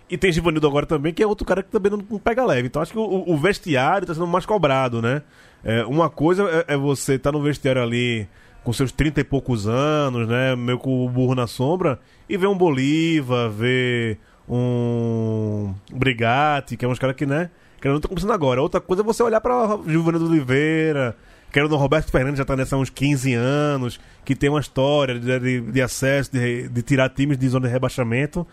E 0.10 0.18
tem 0.18 0.32
Givanildo 0.32 0.68
agora 0.68 0.86
também, 0.86 1.14
que 1.14 1.24
é 1.24 1.28
outro 1.28 1.46
cara 1.46 1.64
que 1.64 1.70
também 1.72 1.92
não, 1.92 2.04
não 2.10 2.20
pega 2.20 2.46
leve. 2.46 2.68
Então 2.68 2.82
acho 2.82 2.92
que 2.92 2.98
o, 3.00 3.24
o 3.28 3.38
vestiário 3.38 4.06
tá 4.08 4.14
sendo 4.14 4.28
mais 4.28 4.46
cobrado, 4.46 5.02
né? 5.02 5.24
É, 5.64 5.84
uma 5.86 6.10
coisa 6.10 6.44
é, 6.68 6.76
é 6.76 6.78
você 6.78 7.16
estar 7.16 7.32
no 7.32 7.42
vestiário 7.42 7.82
ali 7.82 8.28
com 8.64 8.72
seus 8.72 8.92
30 8.92 9.22
e 9.22 9.24
poucos 9.24 9.68
anos, 9.68 10.28
né? 10.28 10.56
Meio 10.56 10.78
com 10.78 11.06
o 11.06 11.10
burro 11.10 11.34
na 11.36 11.48
sombra, 11.48 12.00
e 12.30 12.38
ver 12.38 12.48
um 12.48 12.58
Bolívar, 12.58 13.50
ver 13.50 14.20
um 14.48 15.74
Brigatti, 15.92 16.78
que 16.78 16.86
é 16.86 16.88
uns 16.88 17.00
caras 17.00 17.16
que, 17.16 17.26
né? 17.26 17.50
Que 17.82 17.88
não 17.88 17.96
estão 17.96 18.10
começando 18.10 18.32
agora. 18.32 18.62
Outra 18.62 18.80
coisa 18.82 19.02
é 19.04 19.06
você 19.06 19.22
olhar 19.24 19.42
pra 19.42 19.78
Giovanni 19.88 20.18
Oliveira, 20.18 21.16
que 21.52 21.60
era 21.60 21.68
do 21.68 21.76
Roberto 21.78 22.12
Fernandes, 22.12 22.38
já 22.38 22.46
tá 22.46 22.56
nessa 22.56 22.76
há 22.76 22.80
uns 22.80 22.90
15 22.90 23.34
anos, 23.34 24.00
que 24.26 24.36
tem 24.36 24.50
uma 24.50 24.60
história 24.60 25.20
de, 25.20 25.40
de- 25.40 25.62
de 25.72 25.82
acesso, 25.82 26.32
de, 26.32 26.68
de 26.68 26.82
tirar 26.82 27.10
times 27.10 27.38
de 27.38 27.48
zona 27.48 27.68
de 27.68 27.74
rebaixamento. 27.74 28.46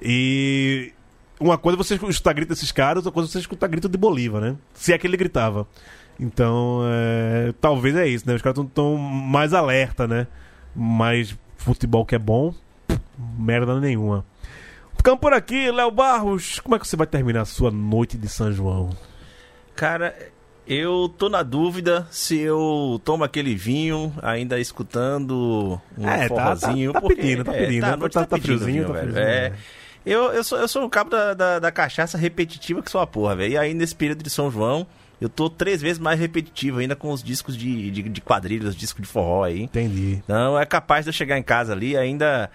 E 0.00 0.92
uma 1.40 1.58
coisa 1.58 1.76
é 1.76 1.78
você 1.78 1.94
escutar 1.94 2.32
grito 2.32 2.50
desses 2.50 2.70
caras, 2.70 2.98
outra 2.98 3.12
coisa 3.12 3.28
é 3.28 3.32
você 3.32 3.38
escutar 3.40 3.66
grito 3.68 3.88
de 3.88 3.98
Bolívar, 3.98 4.40
né? 4.40 4.56
Se 4.74 4.92
é 4.92 4.98
que 4.98 5.06
ele 5.06 5.16
gritava. 5.16 5.66
Então, 6.20 6.82
é, 6.86 7.52
talvez 7.60 7.96
é 7.96 8.06
isso, 8.06 8.24
né? 8.28 8.34
Os 8.34 8.42
caras 8.42 8.58
estão 8.64 8.96
mais 8.96 9.52
alerta, 9.52 10.06
né? 10.06 10.26
Mas 10.76 11.36
futebol 11.56 12.04
que 12.06 12.14
é 12.14 12.18
bom, 12.18 12.54
merda 13.38 13.80
nenhuma. 13.80 14.24
Ficamos 14.96 15.20
por 15.20 15.32
aqui, 15.32 15.70
Léo 15.72 15.90
Barros. 15.90 16.60
Como 16.60 16.76
é 16.76 16.78
que 16.78 16.86
você 16.86 16.96
vai 16.96 17.06
terminar 17.06 17.40
a 17.42 17.44
sua 17.44 17.70
noite 17.70 18.16
de 18.16 18.28
São 18.28 18.52
João? 18.52 18.90
Cara, 19.74 20.14
eu 20.66 21.12
tô 21.18 21.28
na 21.28 21.42
dúvida 21.42 22.06
se 22.10 22.38
eu 22.38 23.00
tomo 23.04 23.24
aquele 23.24 23.54
vinho 23.54 24.12
ainda 24.22 24.58
escutando 24.58 25.80
um 25.98 26.08
É, 26.08 26.28
tá- 26.28 26.56
forrozinho. 26.56 26.92
tá- 26.92 27.00
tá 27.00 27.06
porque- 27.06 27.20
pedindo, 27.22 27.44
tá 27.44 27.54
é, 27.54 27.58
pedindo, 27.66 27.84
a 27.84 27.90
né? 27.90 27.96
noite 27.96 28.12
Tá- 28.12 28.20
tá 28.26 28.36
pedindo 28.36 28.58
friozinho, 28.58 28.84
vinho, 28.84 28.94
tá 28.94 29.00
friozinho, 29.00 29.24
É. 29.24 29.50
né? 29.50 29.56
Eu, 30.06 30.24
eu, 30.32 30.44
sou, 30.44 30.58
eu 30.58 30.68
sou 30.68 30.84
o 30.84 30.90
cabo 30.90 31.08
da, 31.10 31.32
da, 31.34 31.58
da 31.58 31.72
cachaça 31.72 32.18
repetitiva 32.18 32.82
que 32.82 32.90
sou 32.90 33.00
a 33.00 33.06
porra, 33.06 33.34
velho. 33.36 33.52
E 33.54 33.58
aí, 33.58 33.72
nesse 33.72 33.94
período 33.94 34.22
de 34.22 34.28
São 34.28 34.50
João, 34.50 34.86
eu 35.18 35.30
tô 35.30 35.48
três 35.48 35.80
vezes 35.80 35.98
mais 35.98 36.20
repetitivo 36.20 36.78
ainda 36.80 36.94
com 36.94 37.10
os 37.10 37.22
discos 37.22 37.56
de, 37.56 37.90
de, 37.90 38.02
de 38.02 38.20
quadrilhas, 38.20 38.70
os 38.70 38.76
discos 38.76 39.00
de 39.02 39.08
forró 39.08 39.44
aí. 39.44 39.62
Entendi. 39.62 40.20
Então 40.24 40.58
é 40.60 40.66
capaz 40.66 41.04
de 41.06 41.08
eu 41.08 41.12
chegar 41.14 41.38
em 41.38 41.42
casa 41.42 41.72
ali 41.72 41.92
e 41.92 41.96
ainda, 41.96 42.50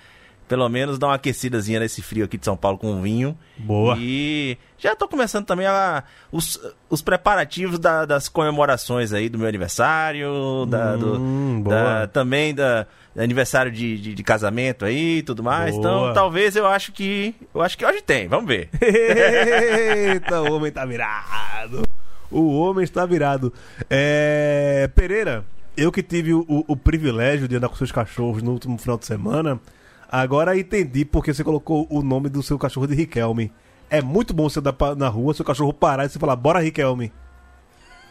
pelo 0.50 0.68
menos, 0.68 1.00
dar 1.00 1.08
uma 1.08 1.16
aquecidazinha 1.16 1.80
nesse 1.80 2.02
frio 2.02 2.26
aqui 2.26 2.38
de 2.38 2.44
São 2.44 2.58
Paulo 2.58 2.78
com 2.78 3.02
vinho. 3.02 3.38
Boa. 3.58 3.96
E 3.98 4.58
já 4.78 4.94
tô 4.96 5.08
começando 5.08 5.46
também 5.46 5.66
a, 5.68 6.04
os, 6.32 6.60
os 6.90 7.02
preparativos 7.02 7.80
da- 7.80 8.04
das 8.04 8.28
comemorações 8.28 9.14
aí 9.14 9.30
do 9.30 9.38
meu 9.38 9.48
aniversário, 9.48 10.66
da, 10.68 10.96
do- 10.98 11.18
Hum, 11.20 11.62
da- 11.64 11.70
boa. 11.70 12.08
também 12.08 12.54
da 12.54 12.86
da 13.16 13.24
aniversário 13.24 13.72
de, 13.72 13.98
de, 14.00 14.14
de 14.14 14.24
casamento 14.24 14.86
aí 14.86 15.18
e 15.18 15.24
tudo 15.24 15.42
mais. 15.44 15.72
Boa. 15.76 15.80
Então 15.80 16.14
talvez 16.14 16.56
eu 16.56 16.66
acho 16.68 16.92
que. 16.92 17.34
Eu 17.54 17.62
acho 17.62 17.78
que 17.78 17.86
hoje 17.86 18.02
tem, 18.02 18.28
vamos 18.28 18.48
ver. 18.48 18.70
Eita, 18.80 20.42
o 20.42 20.54
homem 20.54 20.72
tá 20.72 20.86
virado. 20.86 21.84
O 22.32 22.56
homem 22.60 22.84
está 22.84 23.06
virado. 23.06 23.52
É, 23.90 24.90
Pereira, 24.96 25.44
eu 25.76 25.92
que 25.92 26.04
tive 26.04 26.34
o, 26.34 26.46
o 26.48 26.76
privilégio 26.76 27.48
de 27.48 27.56
andar 27.56 27.70
com 27.70 27.76
seus 27.76 27.92
cachorros 27.92 28.44
no 28.44 28.52
último 28.52 28.78
final 28.78 28.98
de 28.98 29.06
semana, 29.06 29.60
agora 30.12 30.58
entendi 30.58 31.06
porque 31.06 31.34
você 31.34 31.44
colocou 31.44 31.88
o 31.90 32.02
nome 32.02 32.30
do 32.30 32.42
seu 32.44 32.58
cachorro 32.58 32.88
de 32.88 32.96
Riquelme. 32.96 33.52
É 33.90 34.02
muito 34.02 34.34
bom 34.34 34.48
você 34.50 34.60
andar 34.60 34.74
pa- 34.74 34.96
na 34.96 35.08
rua, 35.08 35.34
seu 35.34 35.46
cachorro 35.46 35.74
parar 35.74 36.06
e 36.06 36.10
você 36.10 36.20
falar, 36.20 36.36
bora 36.36 36.60
Riquelme. 36.60 37.12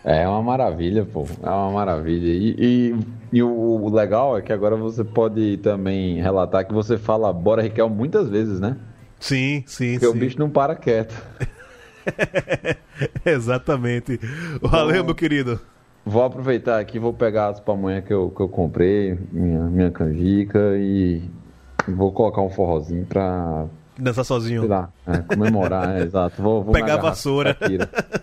É 0.04 0.26
uma 0.28 0.42
maravilha, 0.42 1.04
pô. 1.04 1.26
É 1.42 1.50
uma 1.50 1.70
maravilha. 1.72 2.28
E, 2.28 2.54
e, 2.58 2.94
e 3.32 3.42
o, 3.42 3.48
o 3.50 3.92
legal 3.94 4.38
é 4.38 4.42
que 4.42 4.52
agora 4.52 4.76
você 4.76 5.02
pode 5.04 5.56
também 5.58 6.20
relatar 6.22 6.64
que 6.66 6.72
você 6.72 6.96
fala 6.96 7.32
Bora 7.32 7.62
Raquel 7.62 7.88
muitas 7.90 8.28
vezes, 8.28 8.60
né? 8.60 8.76
Sim, 9.20 9.64
sim, 9.66 9.92
Porque 9.94 10.06
sim. 10.06 10.12
o 10.12 10.14
bicho 10.14 10.38
não 10.38 10.48
para 10.48 10.76
quieto. 10.76 11.14
Exatamente. 13.24 14.18
Valeu, 14.62 15.04
meu 15.04 15.14
querido. 15.14 15.60
Vou 16.06 16.22
aproveitar 16.24 16.78
aqui, 16.78 16.98
vou 16.98 17.12
pegar 17.12 17.48
as 17.48 17.60
pamonhas 17.60 18.04
que 18.04 18.12
eu, 18.12 18.30
que 18.30 18.40
eu 18.40 18.48
comprei, 18.48 19.18
minha, 19.30 19.64
minha 19.64 19.90
canjica 19.90 20.58
e 20.78 21.22
vou 21.94 22.12
colocar 22.12 22.42
um 22.42 22.50
forrozinho 22.50 23.04
pra, 23.06 23.66
Dançar 23.98 24.24
sozinho. 24.24 24.60
sei 24.60 24.68
lá, 24.70 24.88
é, 25.06 25.18
comemorar, 25.18 25.96
é, 25.98 26.02
exato. 26.04 26.40
Vou, 26.40 26.62
vou 26.62 26.72
Pegar 26.72 26.94
a 26.94 26.98
vassoura. 26.98 27.56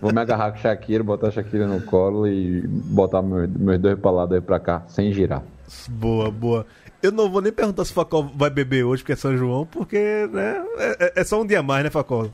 Vou 0.00 0.12
me 0.12 0.20
agarrar 0.20 0.52
com 0.52 0.58
Shakira, 0.58 1.04
botar 1.04 1.28
a 1.28 1.30
Shakira 1.30 1.66
no 1.66 1.80
colo 1.82 2.26
e 2.26 2.62
botar 2.66 3.20
meus, 3.22 3.48
meus 3.50 3.78
dois 3.78 3.98
palados 3.98 4.34
aí 4.34 4.40
pra 4.40 4.58
cá, 4.58 4.82
sem 4.88 5.12
girar. 5.12 5.42
Boa, 5.88 6.30
boa. 6.30 6.64
Eu 7.02 7.12
não 7.12 7.30
vou 7.30 7.42
nem 7.42 7.52
perguntar 7.52 7.84
se 7.84 7.90
o 7.90 7.94
Facol 7.94 8.30
vai 8.34 8.48
beber 8.48 8.84
hoje, 8.84 9.02
porque 9.02 9.12
é 9.12 9.16
São 9.16 9.36
João, 9.36 9.66
porque, 9.66 10.28
né? 10.32 10.64
É, 10.78 11.04
é- 11.06 11.12
é 11.20 11.24
só 11.24 11.40
um 11.42 11.46
dia 11.46 11.60
a 11.60 11.62
mais, 11.62 11.84
né, 11.84 11.90
Facol? 11.90 12.30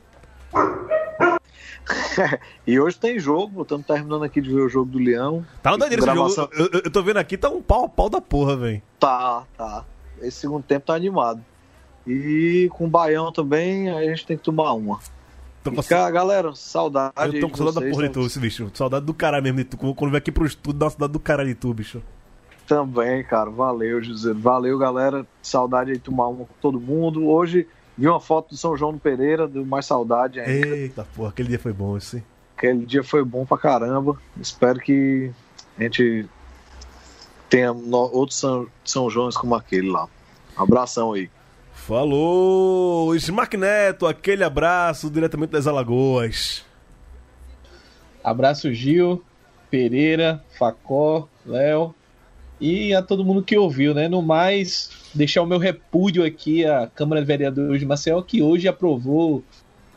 E 2.67 2.79
hoje 2.79 2.97
tem 2.97 3.19
jogo, 3.19 3.63
estamos 3.63 3.85
terminando 3.85 4.23
aqui 4.23 4.41
de 4.41 4.49
ver 4.55 4.61
o 4.61 4.69
jogo 4.69 4.91
do 4.93 4.99
Leão. 4.99 5.45
Tá 5.63 5.73
no 5.73 5.79
doideira 5.79 6.01
esse 6.05 6.13
Gravação- 6.13 6.49
jogo. 6.53 6.71
Eu- 6.73 6.81
eu 6.85 6.91
tô 6.91 7.03
vendo 7.03 7.17
aqui, 7.17 7.37
tá 7.37 7.49
um 7.49 7.61
pau 7.61 7.87
a 7.87 7.89
pau 7.89 8.09
da 8.09 8.21
porra, 8.21 8.57
velho. 8.57 8.81
Tá, 9.01 9.43
tá. 9.59 9.85
Esse 10.23 10.41
segundo 10.41 10.63
tempo 10.63 10.87
tá 10.87 10.95
animado. 10.95 11.45
E 12.07 12.69
com 12.73 12.87
o 12.87 12.89
Baião 12.89 13.31
também, 13.31 13.91
aí 13.91 14.09
a 14.09 14.11
gente 14.11 14.27
tem 14.27 14.37
que 14.37 14.43
tomar 14.43 14.73
uma. 14.73 14.99
Tô 15.63 15.71
E, 15.71 15.83
cara, 15.85 16.11
galera, 16.11 16.55
saudade. 16.55 17.13
Eu 17.17 17.41
tô 17.41 17.49
com 17.49 17.53
de 17.53 17.59
saudade 17.59 17.87
da 17.87 17.91
porra 17.93 18.03
de 18.03 18.09
né? 18.09 18.15
tu, 18.15 18.27
esse 18.27 18.41
bicho. 18.41 18.71
Saudade 18.75 19.07
do 19.07 19.15
caralho 19.15 19.45
mesmo 19.45 19.59
de 19.59 19.65
tu. 19.65 19.77
Quando 19.77 20.11
vem 20.11 20.19
aqui 20.19 20.33
pro 20.33 20.45
estúdio, 20.45 20.79
dá 20.79 20.87
uma 20.87 20.91
saudade 20.91 21.13
do 21.13 21.21
caralho 21.21 21.49
de 21.49 21.55
tu, 21.55 21.73
bicho. 21.73 22.03
Também, 22.67 23.23
cara. 23.23 23.51
Valeu, 23.51 24.03
José. 24.03 24.33
Valeu, 24.33 24.77
galera. 24.77 25.25
Saudade 25.41 25.91
aí 25.91 25.97
de 25.97 26.03
tomar 26.03 26.29
uma 26.29 26.45
com 26.45 26.55
todo 26.61 26.81
mundo. 26.81 27.29
Hoje 27.29 27.69
vi 27.97 28.09
uma 28.09 28.21
foto 28.21 28.51
do 28.51 28.57
São 28.57 28.77
João 28.77 28.93
do 28.93 28.99
Pereira, 28.99 29.47
deu 29.47 29.65
mais 29.65 29.87
saudade 29.87 30.41
ainda. 30.41 30.67
Eita 30.77 31.07
porra, 31.15 31.29
aquele 31.29 31.49
dia 31.49 31.59
foi 31.59 31.73
bom 31.73 31.97
esse. 31.97 32.23
Aquele 32.57 32.85
dia 32.85 33.05
foi 33.05 33.25
bom 33.25 33.47
pra 33.47 33.59
caramba. 33.59 34.17
Espero 34.41 34.81
que 34.81 35.31
a 35.79 35.83
gente 35.85 36.27
tenha 37.53 37.71
no- 37.73 38.11
outros 38.17 38.39
São, 38.39 38.67
São 38.83 39.11
Joões 39.11 39.37
como 39.37 39.55
aquele 39.55 39.91
lá. 39.91 40.09
Abração 40.57 41.13
aí. 41.13 41.29
Falou! 41.75 43.15
Smack 43.17 43.57
Neto, 43.59 44.07
aquele 44.07 44.43
abraço 44.43 45.11
diretamente 45.11 45.51
das 45.51 45.67
Alagoas. 45.67 46.65
Abraço 48.25 48.73
Gil, 48.73 49.23
Pereira, 49.71 50.43
Facó, 50.59 51.29
Léo 51.45 51.95
e 52.61 52.95
a 52.95 53.03
todo 53.03 53.25
mundo 53.25 53.43
que 53.43 53.59
ouviu, 53.59 53.93
né? 53.93 54.09
No 54.09 54.23
mais, 54.23 54.91
deixar 55.13 55.43
o 55.43 55.47
meu 55.47 55.59
repúdio 55.59 56.25
aqui 56.25 56.65
à 56.65 56.87
Câmara 56.87 57.21
de 57.21 57.27
Vereadores 57.27 57.81
de 57.81 57.87
Maceió, 57.87 58.23
que 58.23 58.41
hoje 58.43 58.69
aprovou 58.69 59.43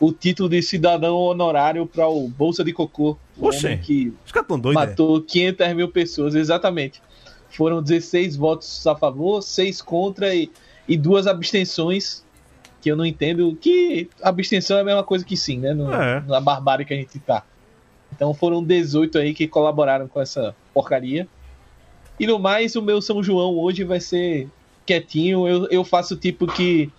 o 0.00 0.12
título 0.12 0.48
de 0.48 0.60
cidadão 0.62 1.16
honorário 1.16 1.86
para 1.86 2.06
o 2.08 2.28
Bolsa 2.28 2.62
de 2.64 2.72
Cocô. 2.72 3.16
o 3.38 3.46
Oxê. 3.46 3.66
homem 3.66 3.78
que 3.78 4.12
Os 4.26 4.32
caras 4.32 4.48
tão 4.48 4.58
doidos, 4.58 4.82
né? 4.82 4.88
matou 4.90 5.22
500 5.22 5.74
mil 5.74 5.88
pessoas, 5.88 6.34
exatamente. 6.34 7.00
Foram 7.50 7.82
16 7.82 8.36
votos 8.36 8.86
a 8.86 8.94
favor, 8.94 9.42
6 9.42 9.82
contra 9.82 10.34
e, 10.34 10.50
e 10.88 10.96
duas 10.96 11.26
abstenções, 11.26 12.24
que 12.80 12.90
eu 12.90 12.96
não 12.96 13.04
entendo. 13.04 13.56
Que 13.60 14.08
abstenção 14.22 14.78
é 14.78 14.80
a 14.80 14.84
mesma 14.84 15.04
coisa 15.04 15.24
que 15.24 15.36
sim, 15.36 15.58
né? 15.58 15.72
No, 15.72 15.92
É. 15.92 16.20
Na 16.26 16.40
barbárie 16.40 16.84
que 16.84 16.94
a 16.94 16.96
gente 16.96 17.18
tá. 17.18 17.44
Então 18.14 18.32
foram 18.32 18.62
18 18.62 19.18
aí 19.18 19.34
que 19.34 19.46
colaboraram 19.46 20.08
com 20.08 20.20
essa 20.20 20.54
porcaria. 20.72 21.28
E 22.18 22.26
no 22.26 22.38
mais, 22.38 22.74
o 22.76 22.82
meu 22.82 23.02
São 23.02 23.22
João 23.22 23.56
hoje 23.58 23.84
vai 23.84 24.00
ser 24.00 24.48
quietinho. 24.86 25.46
Eu, 25.46 25.68
eu 25.68 25.84
faço 25.84 26.16
tipo 26.16 26.46
que 26.46 26.90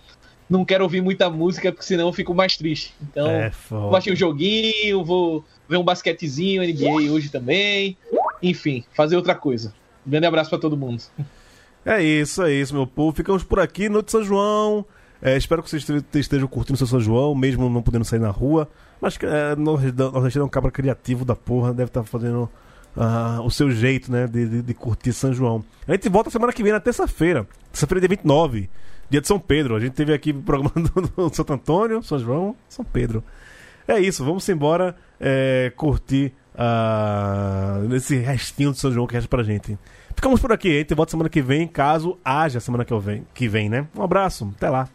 não 0.48 0.64
quero 0.64 0.84
ouvir 0.84 1.00
muita 1.00 1.28
música, 1.28 1.72
porque 1.72 1.84
senão 1.84 2.06
eu 2.06 2.12
fico 2.12 2.34
mais 2.34 2.56
triste. 2.56 2.94
Então, 3.02 3.28
É 3.28 3.50
Vou 3.68 3.96
assistir 3.96 4.12
um 4.12 4.16
joguinho, 4.16 5.04
vou 5.04 5.44
ver 5.68 5.76
um 5.76 5.84
basquetezinho, 5.84 6.62
NBA 6.62 7.12
hoje 7.12 7.28
também. 7.28 7.96
Enfim, 8.42 8.84
fazer 8.94 9.16
outra 9.16 9.34
coisa. 9.34 9.74
Um 10.06 10.10
grande 10.10 10.26
abraço 10.26 10.50
pra 10.50 10.58
todo 10.58 10.76
mundo. 10.76 11.02
É 11.84 12.02
isso, 12.02 12.42
é 12.42 12.52
isso, 12.52 12.74
meu 12.74 12.86
povo. 12.86 13.16
Ficamos 13.16 13.42
por 13.42 13.60
aqui, 13.60 13.88
Noite 13.88 14.10
São 14.10 14.22
João. 14.22 14.84
É, 15.20 15.36
espero 15.36 15.62
que 15.62 15.70
vocês 15.70 15.88
este- 15.88 16.18
estejam 16.18 16.46
curtindo 16.48 16.74
o 16.74 16.76
seu 16.78 16.86
São 16.86 17.00
João, 17.00 17.34
mesmo 17.34 17.68
não 17.68 17.82
podendo 17.82 18.04
sair 18.04 18.20
na 18.20 18.30
rua. 18.30 18.68
Mas 19.00 19.18
é, 19.22 19.54
nós 19.56 20.36
é 20.36 20.42
um 20.42 20.48
cabra 20.48 20.70
criativo 20.70 21.24
da 21.24 21.34
porra, 21.36 21.72
deve 21.72 21.88
estar 21.90 22.04
fazendo 22.04 22.48
ah, 22.96 23.40
o 23.44 23.50
seu 23.50 23.70
jeito, 23.70 24.10
né, 24.10 24.26
de, 24.26 24.46
de- 24.48 24.62
de 24.62 24.74
curtir 24.74 25.12
São 25.12 25.32
João. 25.32 25.64
A 25.86 25.92
gente 25.92 26.08
volta 26.08 26.30
semana 26.30 26.52
que 26.52 26.62
vem, 26.62 26.72
na 26.72 26.80
terça-feira. 26.80 27.46
Terça-feira, 27.72 28.00
dia 28.00 28.08
29, 28.08 28.68
dia 29.10 29.20
de 29.20 29.26
São 29.28 29.38
Pedro. 29.38 29.76
A 29.76 29.80
gente 29.80 29.92
teve 29.92 30.12
aqui 30.12 30.30
o 30.30 30.42
programa 30.42 30.72
do, 30.76 31.28
do 31.28 31.34
Santo 31.34 31.52
Antônio, 31.52 32.02
São 32.02 32.18
João, 32.18 32.56
São 32.68 32.84
Pedro. 32.84 33.22
É 33.86 33.98
isso, 34.00 34.24
vamos 34.24 34.46
embora 34.48 34.94
é, 35.20 35.72
curtir 35.76 36.32
ah, 36.58 37.78
esse 37.94 38.16
restinho 38.16 38.72
de 38.72 38.78
São 38.78 38.92
João 38.92 39.06
que 39.06 39.14
resta 39.14 39.28
pra 39.28 39.44
gente. 39.44 39.78
Ficamos 40.14 40.40
por 40.40 40.52
aqui, 40.52 40.68
a 40.68 40.78
gente 40.80 40.94
volta 40.94 41.12
semana 41.12 41.28
que 41.28 41.40
vem, 41.40 41.68
caso 41.68 42.18
haja 42.24 42.58
semana 42.58 42.84
que 42.84 42.92
vem, 42.98 43.24
que 43.32 43.48
vem, 43.48 43.68
né? 43.68 43.86
Um 43.96 44.02
abraço, 44.02 44.52
até 44.56 44.68
lá. 44.68 44.88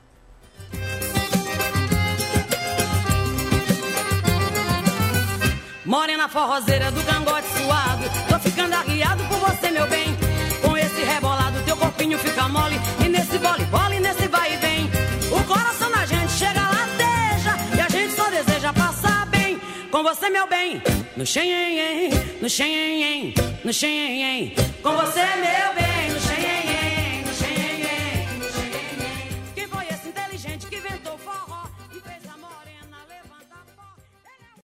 Morena 5.85 6.27
forrozeira 6.27 6.91
do 6.91 7.01
cangote 7.03 7.47
suado. 7.47 8.03
Tô 8.27 8.39
ficando 8.39 8.73
arriado 8.73 9.23
por 9.25 9.37
você, 9.39 9.69
meu 9.69 9.87
bem. 9.87 10.15
Com 10.61 10.75
esse 10.77 11.03
rebolado, 11.03 11.61
teu 11.65 11.77
corpinho 11.77 12.17
fica 12.17 12.47
mole. 12.47 12.75
E 13.05 13.09
nesse 13.09 13.37
vole, 13.37 13.63
vole, 13.65 13.99
nesse 13.99 14.27
vai 14.27 14.53
e 14.53 14.57
vem. 14.57 14.89
O 15.31 15.43
coração 15.45 15.91
da 15.91 16.05
gente 16.05 16.31
chega 16.31 16.61
lá, 16.61 16.87
deixa. 16.97 17.77
E 17.77 17.81
a 17.81 17.89
gente 17.89 18.13
só 18.13 18.29
deseja 18.29 18.73
passar 18.73 19.25
bem. 19.27 19.59
Com 19.91 20.03
você, 20.03 20.29
meu 20.29 20.47
bem 20.47 20.81
no 21.15 21.25
xenhenhen, 21.25 22.09
no 22.41 22.49
xenhenhen, 22.49 23.33
no 23.63 23.71
xenhenhen, 23.71 24.53
com 24.81 24.93
você 24.95 25.21
meu 25.35 25.73
bem, 25.75 26.09
no 26.11 26.19